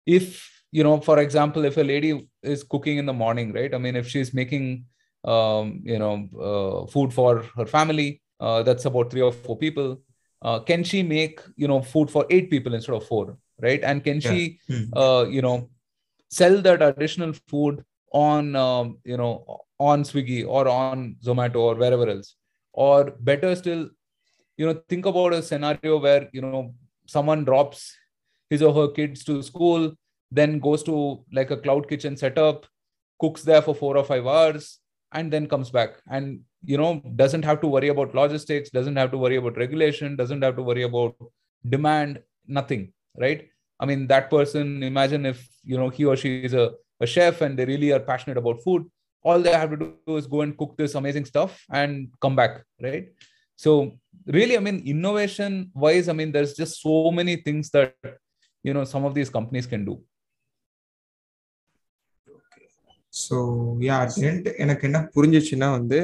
if 0.07 0.50
you 0.72 0.83
know 0.85 1.00
for 1.00 1.18
example 1.18 1.64
if 1.64 1.77
a 1.77 1.83
lady 1.83 2.29
is 2.42 2.62
cooking 2.64 2.98
in 2.98 3.07
the 3.07 3.12
morning 3.12 3.53
right? 3.53 3.74
I 3.74 3.79
mean 3.79 3.96
if 3.96 4.09
she's 4.09 4.35
making 4.35 4.87
um 5.24 5.81
you 5.85 5.98
know 5.98 6.14
uh, 6.48 6.87
food 6.90 7.12
for 7.12 7.42
her 7.57 7.66
family 7.66 8.20
uh, 8.40 8.62
that's 8.62 8.85
about 8.85 9.11
three 9.11 9.22
or 9.22 9.33
four 9.33 9.57
people 9.57 10.00
uh, 10.42 10.59
can 10.61 10.85
she 10.85 11.03
make 11.03 11.40
you 11.57 11.68
know 11.68 11.81
food 11.81 12.11
for 12.11 12.27
eight 12.31 12.50
people 12.50 12.74
instead 12.74 12.94
of 12.94 13.07
four 13.07 13.37
right? 13.62 13.83
And 13.83 14.05
can 14.05 14.20
she 14.20 14.59
Hmm. 14.68 14.85
uh, 14.94 15.27
you 15.29 15.42
know 15.42 15.70
sell 16.31 16.61
that 16.62 16.83
additional 16.83 17.33
food 17.48 17.85
on 18.12 18.55
um, 18.57 18.98
you 19.05 19.16
know 19.16 19.61
on 19.79 20.03
swiggy 20.05 20.46
or 20.46 20.68
on 20.68 21.16
zomato 21.24 21.57
or 21.57 21.74
wherever 21.77 22.09
else? 22.09 22.37
Or 22.72 23.12
better 23.20 23.55
still 23.57 23.88
you 24.57 24.66
know 24.66 24.81
think 24.88 25.07
about 25.07 25.33
a 25.35 25.42
scenario 25.42 25.98
where 25.98 26.29
you 26.33 26.42
know 26.42 26.74
someone 27.07 27.44
drops 27.44 27.96
his 28.54 28.62
or 28.68 28.72
her 28.80 28.88
kids 28.98 29.24
to 29.28 29.42
school 29.50 29.92
then 30.30 30.58
goes 30.66 30.82
to 30.88 30.96
like 31.38 31.50
a 31.56 31.60
cloud 31.66 31.88
kitchen 31.92 32.16
setup 32.22 32.66
cooks 33.20 33.42
there 33.50 33.62
for 33.66 33.74
4 33.74 33.96
or 33.98 34.04
5 34.04 34.26
hours 34.26 34.78
and 35.12 35.32
then 35.32 35.46
comes 35.54 35.70
back. 35.70 36.00
And 36.10 36.40
you 36.72 36.78
know 36.80 36.90
doesn't 37.22 37.44
have 37.44 37.60
to 37.62 37.68
worry 37.74 37.88
about 37.94 38.14
logistics 38.18 38.70
doesn't 38.76 38.96
have 39.00 39.10
to 39.14 39.18
worry 39.24 39.36
about 39.40 39.58
regulation 39.62 40.16
doesn't 40.20 40.42
have 40.46 40.56
to 40.58 40.62
worry 40.68 40.84
about 40.90 41.14
demand 41.74 42.22
nothing 42.46 42.92
right? 43.24 43.48
I 43.80 43.86
mean 43.90 44.06
that 44.12 44.30
person 44.30 44.82
imagine 44.82 45.26
if 45.26 45.46
you 45.62 45.76
know 45.76 45.90
he 45.90 46.06
or 46.12 46.16
she 46.16 46.32
is 46.48 46.54
a, 46.54 46.72
a 47.00 47.06
chef 47.06 47.42
and 47.42 47.58
they 47.58 47.66
really 47.72 47.92
are 47.92 48.00
passionate 48.00 48.38
about 48.38 48.62
food 48.62 48.90
all 49.22 49.40
they 49.44 49.52
have 49.52 49.70
to 49.74 49.78
do 49.82 50.16
is 50.16 50.26
go 50.26 50.40
and 50.46 50.56
cook 50.56 50.74
this 50.78 50.94
amazing 50.94 51.26
stuff 51.32 51.62
and 51.70 52.08
come 52.20 52.36
back 52.40 52.64
right? 52.88 53.08
So 53.56 53.72
really 54.26 54.56
i 54.56 54.60
mean 54.60 54.82
innovation 54.86 55.70
wise 55.74 56.08
i 56.08 56.12
mean 56.12 56.32
there's 56.32 56.54
just 56.54 56.80
so 56.80 57.10
many 57.10 57.36
things 57.36 57.70
that 57.70 57.94
you 58.67 58.73
know 58.75 58.85
some 58.93 59.03
of 59.07 59.13
these 59.17 59.31
companies 59.38 59.67
can 59.73 59.83
do 59.89 59.95
so 63.13 63.38
யா 63.88 63.95
எனக்கு 64.63 64.83
என்ன 64.88 64.99
புரிஞ்சிச்சுன்னா 65.15 65.67
வந்து 65.77 65.99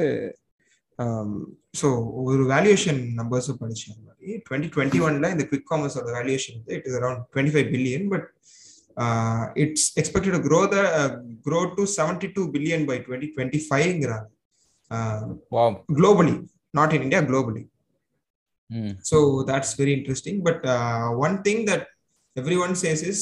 so 1.80 1.88
ஒரு 2.28 2.42
valuation 2.52 3.00
நம்பர்ஸும் 3.18 3.60
படிச்சேன் 3.60 3.92
அந்த 3.94 4.04
மாதிரி 4.08 4.32
twenty 4.46 4.68
twenty 4.74 5.00
ஒன்ல 5.06 5.30
இந்த 5.34 5.44
quick 5.50 5.68
காமர்ஸோட 5.72 6.08
வேல்யூஷன் 6.18 6.56
வந்து 6.58 6.74
it 6.78 6.86
is 6.88 6.96
around 7.00 7.22
twenty 7.34 7.52
five 7.54 7.68
billion 7.74 8.08
but 8.14 8.26
it's 9.64 9.86
expected 10.00 10.44
grow 10.48 10.60
the 10.74 10.78
grow 11.46 11.60
to 11.76 11.84
seventy 11.96 12.30
two 12.36 12.44
billion 12.56 12.86
by 12.90 12.98
twenty 13.06 13.30
twenty 13.36 13.60
ஃபைவ்ங்கிறாங்க 13.68 14.26
wow 15.54 15.68
globally 16.00 16.34
not 16.78 16.90
in 16.96 17.02
india 17.08 17.22
globally 17.32 17.64
Hmm. 18.70 18.92
so 19.08 19.16
that's 19.48 19.72
very 19.80 19.92
interesting 19.98 20.36
but 20.46 20.56
uh, 20.72 21.08
one 21.26 21.34
thing 21.46 21.58
that 21.68 21.82
everyone 22.40 22.74
says 22.84 23.00
is 23.12 23.20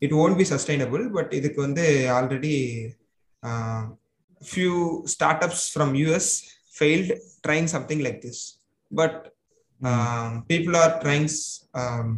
it 0.00 0.12
won't 0.18 0.38
be 0.42 0.46
sustainable 0.54 1.04
but 1.16 1.28
இதுக்கு 1.38 1.60
வந்து 1.66 1.86
already 2.18 2.56
uh, 3.48 3.82
few 4.54 4.76
startups 5.14 5.60
from 5.74 5.90
us 6.16 6.26
failed 6.78 7.10
trying 7.46 7.68
something 7.74 8.00
like 8.06 8.18
this 8.26 8.38
but 9.00 9.14
um, 9.90 10.30
people 10.50 10.74
are 10.82 10.92
trying 11.04 11.28
um, 11.82 12.08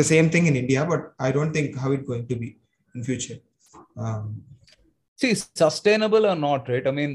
the 0.00 0.06
same 0.12 0.28
thing 0.34 0.46
in 0.50 0.56
india 0.64 0.82
but 0.92 1.02
i 1.26 1.32
don't 1.36 1.52
think 1.56 1.76
how 1.82 1.90
it's 1.96 2.08
going 2.10 2.26
to 2.32 2.36
be 2.42 2.50
in 2.94 3.02
future 3.10 3.38
um, 4.02 4.26
see 5.20 5.32
sustainable 5.64 6.26
or 6.32 6.36
not 6.46 6.68
right 6.72 6.86
i 6.90 6.94
mean 6.98 7.12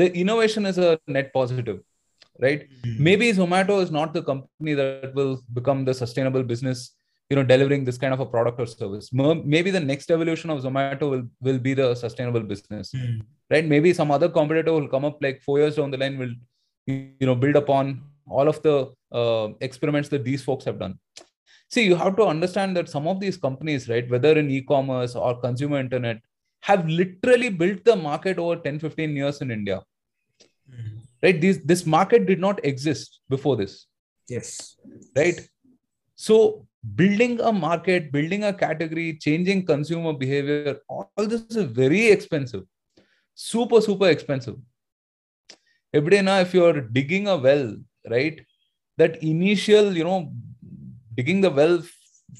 the 0.00 0.08
innovation 0.22 0.64
is 0.70 0.78
a 0.88 0.90
net 1.16 1.28
positive 1.38 1.78
right? 2.39 2.67
Maybe 2.99 3.31
zomato 3.31 3.81
is 3.81 3.91
not 3.91 4.13
the 4.13 4.23
company 4.23 4.73
that 4.73 5.13
will 5.13 5.41
become 5.53 5.85
the 5.85 5.93
sustainable 5.93 6.43
business 6.43 6.95
you 7.29 7.35
know 7.37 7.43
delivering 7.43 7.83
this 7.83 7.97
kind 7.97 8.13
of 8.13 8.19
a 8.19 8.25
product 8.25 8.59
or 8.59 8.65
service. 8.65 9.11
Maybe 9.11 9.71
the 9.71 9.79
next 9.79 10.11
evolution 10.11 10.49
of 10.49 10.61
zomato 10.63 11.09
will 11.09 11.23
will 11.41 11.59
be 11.59 11.73
the 11.73 11.95
sustainable 11.95 12.41
business 12.41 12.93
right? 13.49 13.65
Maybe 13.65 13.93
some 13.93 14.11
other 14.11 14.29
competitor 14.29 14.73
will 14.73 14.87
come 14.87 15.05
up 15.05 15.21
like 15.21 15.41
four 15.41 15.59
years 15.59 15.77
down 15.77 15.91
the 15.91 15.97
line 15.97 16.17
will 16.17 16.33
you 16.87 17.27
know 17.29 17.35
build 17.35 17.55
upon 17.55 18.03
all 18.27 18.47
of 18.47 18.61
the 18.61 18.75
uh, 19.11 19.49
experiments 19.61 20.09
that 20.09 20.23
these 20.23 20.43
folks 20.43 20.65
have 20.65 20.79
done. 20.79 20.99
See 21.69 21.85
you 21.85 21.95
have 21.95 22.15
to 22.17 22.25
understand 22.25 22.77
that 22.77 22.89
some 22.89 23.07
of 23.07 23.19
these 23.19 23.37
companies 23.37 23.89
right 23.89 24.09
whether 24.09 24.37
in 24.37 24.49
e-commerce 24.49 25.15
or 25.15 25.39
consumer 25.39 25.79
internet 25.79 26.21
have 26.61 26.87
literally 26.87 27.49
built 27.49 27.83
the 27.83 27.95
market 27.95 28.37
over 28.37 28.55
10 28.55 28.79
15 28.79 29.15
years 29.15 29.41
in 29.41 29.51
india. 29.51 29.81
Right? 31.23 31.39
This 31.39 31.59
this 31.63 31.85
market 31.85 32.25
did 32.25 32.39
not 32.39 32.63
exist 32.65 33.19
before 33.29 33.55
this. 33.55 33.87
Yes. 34.29 34.75
Right? 35.15 35.39
So 36.15 36.67
building 36.95 37.39
a 37.39 37.51
market 37.51 38.11
building 38.11 38.43
a 38.43 38.53
category 38.53 39.17
changing 39.25 39.65
consumer 39.65 40.11
behavior 40.11 40.79
all 40.89 41.09
this 41.17 41.43
is 41.49 41.63
very 41.63 42.07
expensive. 42.07 42.63
Super 43.33 43.81
super 43.81 44.09
expensive. 44.09 44.57
Every 45.93 46.09
day 46.11 46.21
now 46.21 46.39
if 46.39 46.53
you're 46.53 46.81
digging 46.81 47.27
a 47.27 47.37
well 47.37 47.75
right? 48.09 48.45
That 48.97 49.23
initial 49.23 49.95
you 49.97 50.03
know 50.03 50.31
digging 51.15 51.41
the 51.41 51.49
well 51.49 51.81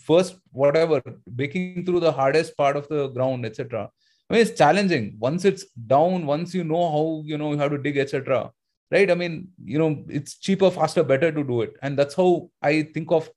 first 0.05 0.35
whatever 0.51 1.01
breaking 1.27 1.85
through 1.85 1.99
the 1.99 2.11
hardest 2.11 2.57
part 2.57 2.75
of 2.75 2.87
the 2.87 3.07
ground 3.09 3.45
etc 3.45 3.89
i 4.27 4.33
mean 4.33 4.41
it's 4.41 4.57
challenging. 4.57 5.15
Once 5.19 5.45
it's 5.45 5.65
down 5.93 6.25
once 6.25 6.53
you 6.53 6.63
know 6.63 6.83
how 6.95 7.21
you 7.25 7.37
know 7.37 7.55
how 7.57 7.67
to 7.67 7.77
dig 7.77 7.97
etc 7.97 8.51
right 8.90 9.10
i 9.10 9.14
mean 9.14 9.48
you 9.64 9.78
know 9.78 10.04
it's 10.08 10.38
cheaper 10.38 10.70
faster 10.70 11.02
better 11.02 11.30
to 11.32 11.44
do 11.44 11.62
it 11.62 11.74
and 11.82 11.98
that's 11.98 12.14
how 12.14 12.50
i 12.62 12.82
think 12.94 13.10
of 13.12 13.30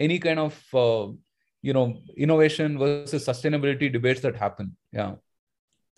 any 0.00 0.18
kind 0.18 0.38
of 0.38 0.54
uh, 0.74 1.06
you 1.62 1.72
know 1.72 1.86
innovation 2.16 2.78
versus 2.78 3.26
sustainability 3.26 3.92
debates 3.92 4.20
that 4.20 4.36
happen 4.36 4.76
yeah 4.92 5.12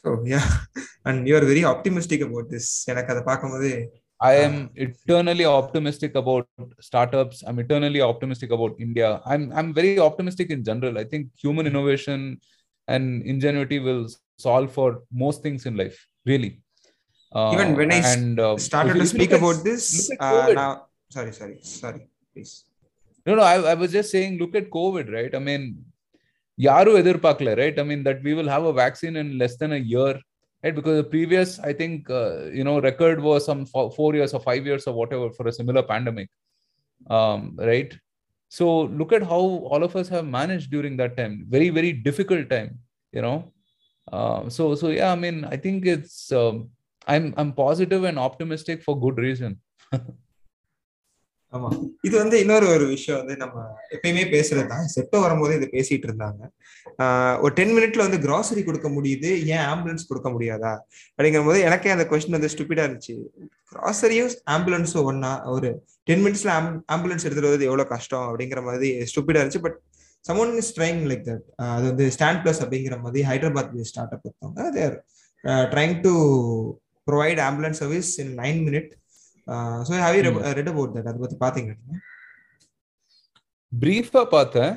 so 0.03 0.23
yeah 0.25 0.47
and 1.05 1.27
you 1.29 1.37
are 1.37 1.47
very 1.53 1.65
optimistic 1.75 2.21
about 2.29 2.47
this 2.55 2.69
எனக்கு 2.93 3.13
அதை 3.15 3.25
பார்க்கும்போது 3.31 3.73
I 4.21 4.35
am 4.45 4.55
eternally 4.75 5.45
optimistic 5.59 6.13
about 6.21 6.47
startups. 6.81 7.45
I'm 7.47 7.59
eternally 7.65 8.01
optimistic 8.01 8.51
about 8.57 8.73
India. 8.87 9.09
I'm 9.33 9.53
I'm 9.59 9.69
very 9.73 9.93
optimistic 10.07 10.49
in 10.51 10.65
general. 10.65 10.99
I 10.99 11.05
think 11.05 11.29
human 11.43 11.67
innovation 11.71 12.41
and 12.95 13.23
ingenuity 13.23 13.79
will 13.79 14.03
solve 14.47 14.73
for 14.79 15.03
most 15.25 15.43
things 15.45 15.67
in 15.67 15.77
life. 15.77 15.99
Really. 16.27 16.51
Uh, 17.34 17.52
Even 17.54 17.76
when 17.76 17.92
I 17.92 17.98
and, 17.98 18.40
uh, 18.40 18.58
started 18.58 18.96
to 18.96 19.06
speak 19.06 19.32
about 19.32 19.64
this, 19.64 20.12
uh, 20.20 20.52
now 20.54 20.86
sorry, 21.10 21.34
sorry, 21.34 21.58
sorry, 21.62 22.08
please. 22.34 22.66
No, 23.26 23.36
no. 23.36 23.42
I, 23.42 23.56
I 23.72 23.74
was 23.74 23.92
just 23.92 24.12
saying, 24.12 24.38
look 24.38 24.56
at 24.56 24.70
COVID, 24.70 25.12
right? 25.12 25.34
I 25.34 25.40
mean, 25.40 25.84
yaru 26.60 27.02
edirpakla, 27.02 27.58
right? 27.58 27.80
I 27.80 27.84
mean 27.84 28.04
that 28.04 28.22
we 28.22 28.34
will 28.34 28.48
have 28.48 28.66
a 28.66 28.74
vaccine 28.74 29.16
in 29.16 29.38
less 29.38 29.58
than 29.58 29.74
a 29.74 29.78
year 29.78 30.20
right 30.64 30.76
because 30.76 30.98
the 30.98 31.04
previous 31.04 31.60
i 31.60 31.74
think 31.74 32.10
uh, 32.10 32.46
you 32.46 32.64
know 32.64 32.80
record 32.80 33.20
was 33.20 33.46
some 33.46 33.66
four, 33.66 34.16
years 34.16 34.34
or 34.34 34.40
five 34.40 34.66
years 34.66 34.88
or 34.88 34.94
whatever 34.94 35.30
for 35.30 35.48
a 35.48 35.52
similar 35.52 35.84
pandemic 35.84 36.30
um, 37.10 37.56
right 37.58 37.98
so 38.50 38.84
look 38.84 39.12
at 39.12 39.24
how 39.24 39.44
all 39.72 39.84
of 39.84 39.96
us 39.96 40.08
have 40.08 40.26
managed 40.26 40.72
during 40.72 40.96
that 40.98 41.18
time 41.18 41.46
very 41.50 41.70
very 41.70 41.92
difficult 41.92 42.50
time 42.50 42.80
you 43.12 43.22
know 43.22 43.52
uh, 44.12 44.50
so 44.50 44.76
so 44.76 44.90
yeah 44.90 45.12
i 45.12 45.16
I'm 47.06 47.34
i 47.36 47.52
positive 47.56 48.06
and 48.06 48.18
optimistic 48.18 48.74
i'm 48.76 48.76
i'm 48.76 48.78
positive 48.78 48.78
and 48.78 48.78
optimistic 48.78 48.84
for 48.86 48.96
good 49.04 49.18
reason. 49.26 49.52
ஆமா. 51.54 51.92
இது 52.02 52.18
வந்து 52.18 52.40
இன்னொரு 52.40 52.68
ஒரு 52.68 52.86
விஷயம் 52.86 53.20
வந்து 53.20 53.38
நம்ம 53.38 53.76
எப்பயுமே 53.92 54.24
பேசுறது 54.36 54.68
தான். 54.68 54.88
செப்டோ 54.96 55.20
வரும்போது 55.22 55.56
இதை 55.56 55.68
பேசிட்டு 55.74 56.08
இருந்தாங்க. 56.10 56.42
ஒரு 57.42 57.54
டென் 57.54 57.74
மினிட்ல 57.78 57.98
வந்து 57.98 58.18
கிராசரி 58.18 58.64
கொடுக்க 58.64 58.90
முடியுது 58.90 59.30
ஏன் 59.46 59.66
ஆம்புலன்ஸ் 59.74 60.08
கொடுக்க 60.08 60.30
முடியாதா? 60.30 60.80
அப்படிங்கும் 61.18 61.46
போது 61.46 61.60
எனக்கே 61.60 61.90
அந்த 61.90 62.08
கொஸ்டின் 62.12 62.38
வந்து 62.38 62.48
ஸ்டூபிடா 62.48 62.84
இருந்துச்சு. 62.88 63.16
கிராசரியும் 63.74 64.32
ஆம்புலன்ஸும் 64.52 65.08
ஒன்னா 65.12 65.46
ஒரு 65.46 65.86
டென் 66.04 66.24
மினிட்ஸ்ல 66.26 66.82
ஆம்புலன்ஸ் 66.92 67.26
எடுத்துட்டு 67.28 67.50
வந்து 67.50 67.66
எவ்வளவு 67.66 67.88
கஷ்டம் 67.88 68.28
அப்படிங்கிற 68.30 68.64
மாதிரி 68.64 69.00
ஸ்டூபிடா 69.00 69.42
இருந்துச்சு. 69.44 69.62
But 69.62 69.80
someone 70.30 70.56
is 70.56 70.80
trying 70.80 71.02
like 71.12 71.26
that 71.30 71.46
அது 71.56 71.86
வந்து 71.88 72.08
ஸ்டாண்ட் 72.20 72.42
பிளஸ் 72.44 72.64
அப்படிங்கிற 72.66 73.02
மாதிரி 73.02 73.28
ஹைதராபாத் 73.30 73.82
ஸ்டார்ட் 73.82 74.12
அப் 74.12 74.26
எடுத்தவங்க 74.28 74.70
they're 74.70 75.06
trying 75.44 76.02
to 76.02 76.12
provide 77.11 77.41
ambulance 77.49 77.81
service 77.83 78.11
in 78.25 78.35
nine 78.43 78.61
minute 78.69 78.91
so 79.89 79.93
have 80.07 80.19
you 80.19 80.35
read 80.59 80.71
about 80.75 80.93
that 80.97 81.09
அதை 81.11 81.19
பத்தி 81.25 81.39
பாத்தீங்க 81.47 81.75
பிரீஃபா 83.73 84.23
பார்த்தேன் 84.37 84.75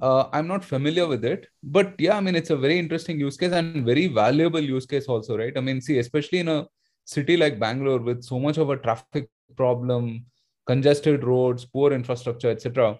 uh, 0.00 0.28
i'm 0.32 0.46
not 0.46 0.64
familiar 0.64 1.06
with 1.06 1.24
it 1.24 1.46
but 1.62 1.94
yeah 1.98 2.16
i 2.16 2.20
mean 2.20 2.34
it's 2.34 2.50
a 2.50 2.56
very 2.56 2.78
interesting 2.78 3.18
use 3.18 3.36
case 3.36 3.52
and 3.52 3.84
very 3.84 4.06
valuable 4.06 4.60
use 4.60 4.86
case 4.86 5.06
also 5.06 5.36
right 5.36 5.56
i 5.56 5.60
mean 5.60 5.80
see 5.80 5.98
especially 5.98 6.40
in 6.44 6.48
a 6.48 6.66
city 7.04 7.36
like 7.36 7.58
bangalore 7.58 7.98
with 7.98 8.22
so 8.22 8.38
much 8.38 8.58
of 8.58 8.70
a 8.70 8.76
traffic 8.76 9.28
problem 9.56 10.24
congested 10.66 11.24
roads 11.24 11.64
poor 11.64 11.92
infrastructure 11.92 12.50
etc 12.50 12.98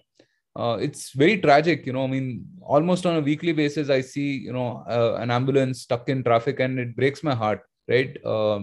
uh, 0.55 0.77
it's 0.81 1.11
very 1.11 1.37
tragic 1.37 1.85
you 1.85 1.93
know 1.93 2.05
i 2.05 2.07
mean 2.07 2.45
almost 2.61 3.05
on 3.05 3.15
a 3.17 3.21
weekly 3.21 3.51
basis 3.51 3.89
i 3.89 4.01
see 4.01 4.29
you 4.47 4.53
know 4.53 4.83
uh, 4.87 5.13
an 5.19 5.31
ambulance 5.31 5.81
stuck 5.81 6.09
in 6.09 6.23
traffic 6.23 6.59
and 6.59 6.79
it 6.79 6.95
breaks 6.95 7.23
my 7.23 7.35
heart 7.35 7.61
right 7.93 8.13
um, 8.33 8.61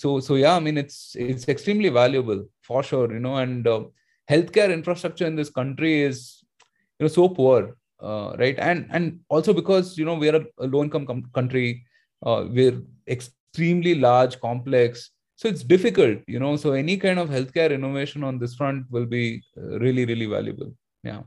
so 0.00 0.08
so 0.26 0.34
yeah 0.42 0.54
i 0.56 0.60
mean 0.66 0.78
it's 0.82 0.98
it's 1.16 1.46
extremely 1.54 1.90
valuable 2.00 2.40
for 2.68 2.82
sure 2.90 3.08
you 3.16 3.22
know 3.26 3.36
and 3.44 3.66
uh, 3.74 3.82
healthcare 4.32 4.70
infrastructure 4.78 5.26
in 5.30 5.36
this 5.40 5.50
country 5.60 5.92
is 6.10 6.18
you 6.98 7.04
know 7.04 7.12
so 7.18 7.24
poor 7.38 7.58
uh, 8.06 8.28
right 8.42 8.58
and 8.68 8.80
and 8.96 9.04
also 9.28 9.52
because 9.60 9.86
you 10.00 10.04
know 10.08 10.14
we're 10.22 10.36
a 10.36 10.66
low 10.74 10.82
income 10.86 11.06
com- 11.10 11.28
country 11.38 11.66
uh, 12.26 12.40
we're 12.56 12.78
extremely 13.16 13.94
large 14.08 14.34
complex 14.40 15.10
so 15.40 15.48
it's 15.52 15.64
difficult 15.74 16.18
you 16.34 16.40
know 16.42 16.54
so 16.62 16.72
any 16.84 16.96
kind 17.04 17.18
of 17.22 17.28
healthcare 17.36 17.72
innovation 17.78 18.22
on 18.28 18.38
this 18.38 18.54
front 18.60 18.84
will 18.90 19.06
be 19.18 19.24
uh, 19.60 19.78
really 19.86 20.04
really 20.12 20.30
valuable 20.36 20.70
yeah 21.10 21.22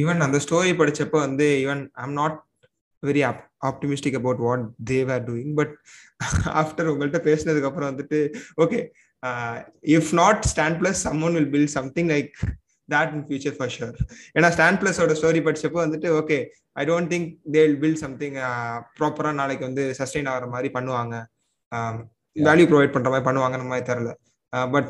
even 0.00 0.22
அந்த 0.24 0.38
story 0.44 0.72
படிச்சப்ப 0.80 1.14
வந்து 1.26 1.46
even 1.62 1.82
I'm 2.02 2.14
not 2.20 2.38
Very 3.09 3.23
optimistic 3.69 4.17
about 4.21 4.41
what 4.47 4.65
they 4.93 5.11
are 5.15 5.23
doing 5.29 5.53
but 5.59 5.73
after 6.61 6.89
உங்கள்கிட்ட 6.93 7.21
பேசினதுக்கு 7.29 7.69
அப்புறம் 7.69 7.91
வந்துட்டு 7.91 8.19
okay 8.65 8.79
if 9.97 10.11
not 10.21 10.43
StanPlus 10.81 11.01
someone 11.07 11.37
will 11.39 11.51
build 11.55 11.75
something 11.79 12.11
like 12.15 12.33
that 12.89 13.13
in 13.15 13.25
future 13.27 13.55
for 13.57 13.73
sure 13.75 13.95
ஏன்னா 14.37 14.49
ஸ்டாண்ட் 14.55 14.79
பிளஸோட 14.81 15.13
ஸ்டோரி 15.19 15.41
படிச்சப்போ 15.47 15.79
வந்துட்டு 15.85 16.09
okay 16.21 16.37
I 16.81 16.83
don't 16.89 17.11
think 17.13 17.29
they 17.53 17.61
will 17.65 17.79
build 17.83 18.01
something 18.05 18.35
ப்ராப்பரா 18.97 19.31
நாளைக்கு 19.41 19.63
வந்து 19.69 19.83
சஸ்டெயின் 19.99 20.29
ஆகிற 20.33 20.47
மாதிரி 20.55 20.69
பண்ணுவாங்க. 20.77 21.15
வேல்யூ 22.35 22.67
ப்ரொவைட் 22.71 22.93
பண்ற 22.95 23.09
மாதிரி 23.13 23.27
பண்ணுவாங்கன்ற 23.29 23.67
மாதிரி 23.71 23.87
தெரியல. 23.91 24.11
பட் 24.73 24.89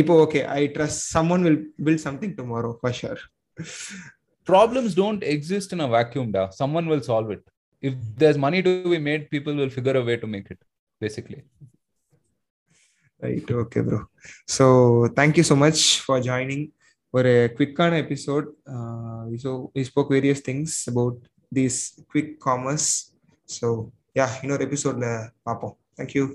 இப்போ 0.00 0.14
okay 0.24 0.40
I 0.58 0.62
trust 0.76 1.02
someone 1.34 1.44
will 1.46 1.62
build 1.86 2.04
something 2.06 2.34
tomorrow 2.40 2.70
for 2.80 2.96
sure 3.00 3.22
problems 4.51 4.91
don't 5.01 5.23
exist 5.35 5.69
in 5.75 5.81
a 5.87 5.89
vacuum 5.95 6.27
da 6.35 6.43
someone 6.61 6.87
will 6.91 7.03
solve 7.11 7.29
it 7.35 7.43
if 7.89 7.93
there's 8.21 8.39
money 8.47 8.61
to 8.67 8.71
be 8.93 8.99
made 9.09 9.23
people 9.35 9.53
will 9.61 9.73
figure 9.77 9.95
a 10.01 10.05
way 10.09 10.17
to 10.23 10.27
make 10.35 10.47
it 10.53 10.59
basically 11.01 11.41
right 13.21 13.49
okay 13.63 13.81
bro 13.87 13.99
so 14.57 14.65
thank 15.19 15.33
you 15.39 15.45
so 15.51 15.57
much 15.65 15.81
for 16.07 16.17
joining 16.31 16.63
ஒரு 17.13 17.31
குவிக்கான 17.55 17.97
episode 18.03 18.45
so 19.43 19.51
we 19.77 19.81
spoke 19.89 20.11
various 20.15 20.43
things 20.49 20.75
about 20.91 21.17
these 21.57 21.79
quick 22.11 22.31
commerce 22.47 22.87
so 23.57 23.69
yeah 24.19 24.27
இன்னொரு 24.43 24.65
எபிசோட்ல 24.69 25.09
பார்ப்போம் 25.49 25.75
thank you 25.99 26.25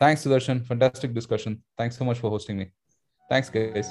Thanks, 0.00 0.22
Sudarshan. 0.24 0.58
Fantastic 0.70 1.14
discussion. 1.14 1.52
Thanks 1.78 1.96
so 1.96 2.04
much 2.04 2.18
for 2.18 2.30
hosting 2.34 2.58
me. 2.62 2.66
Thanks, 3.30 3.48
guys. 3.48 3.90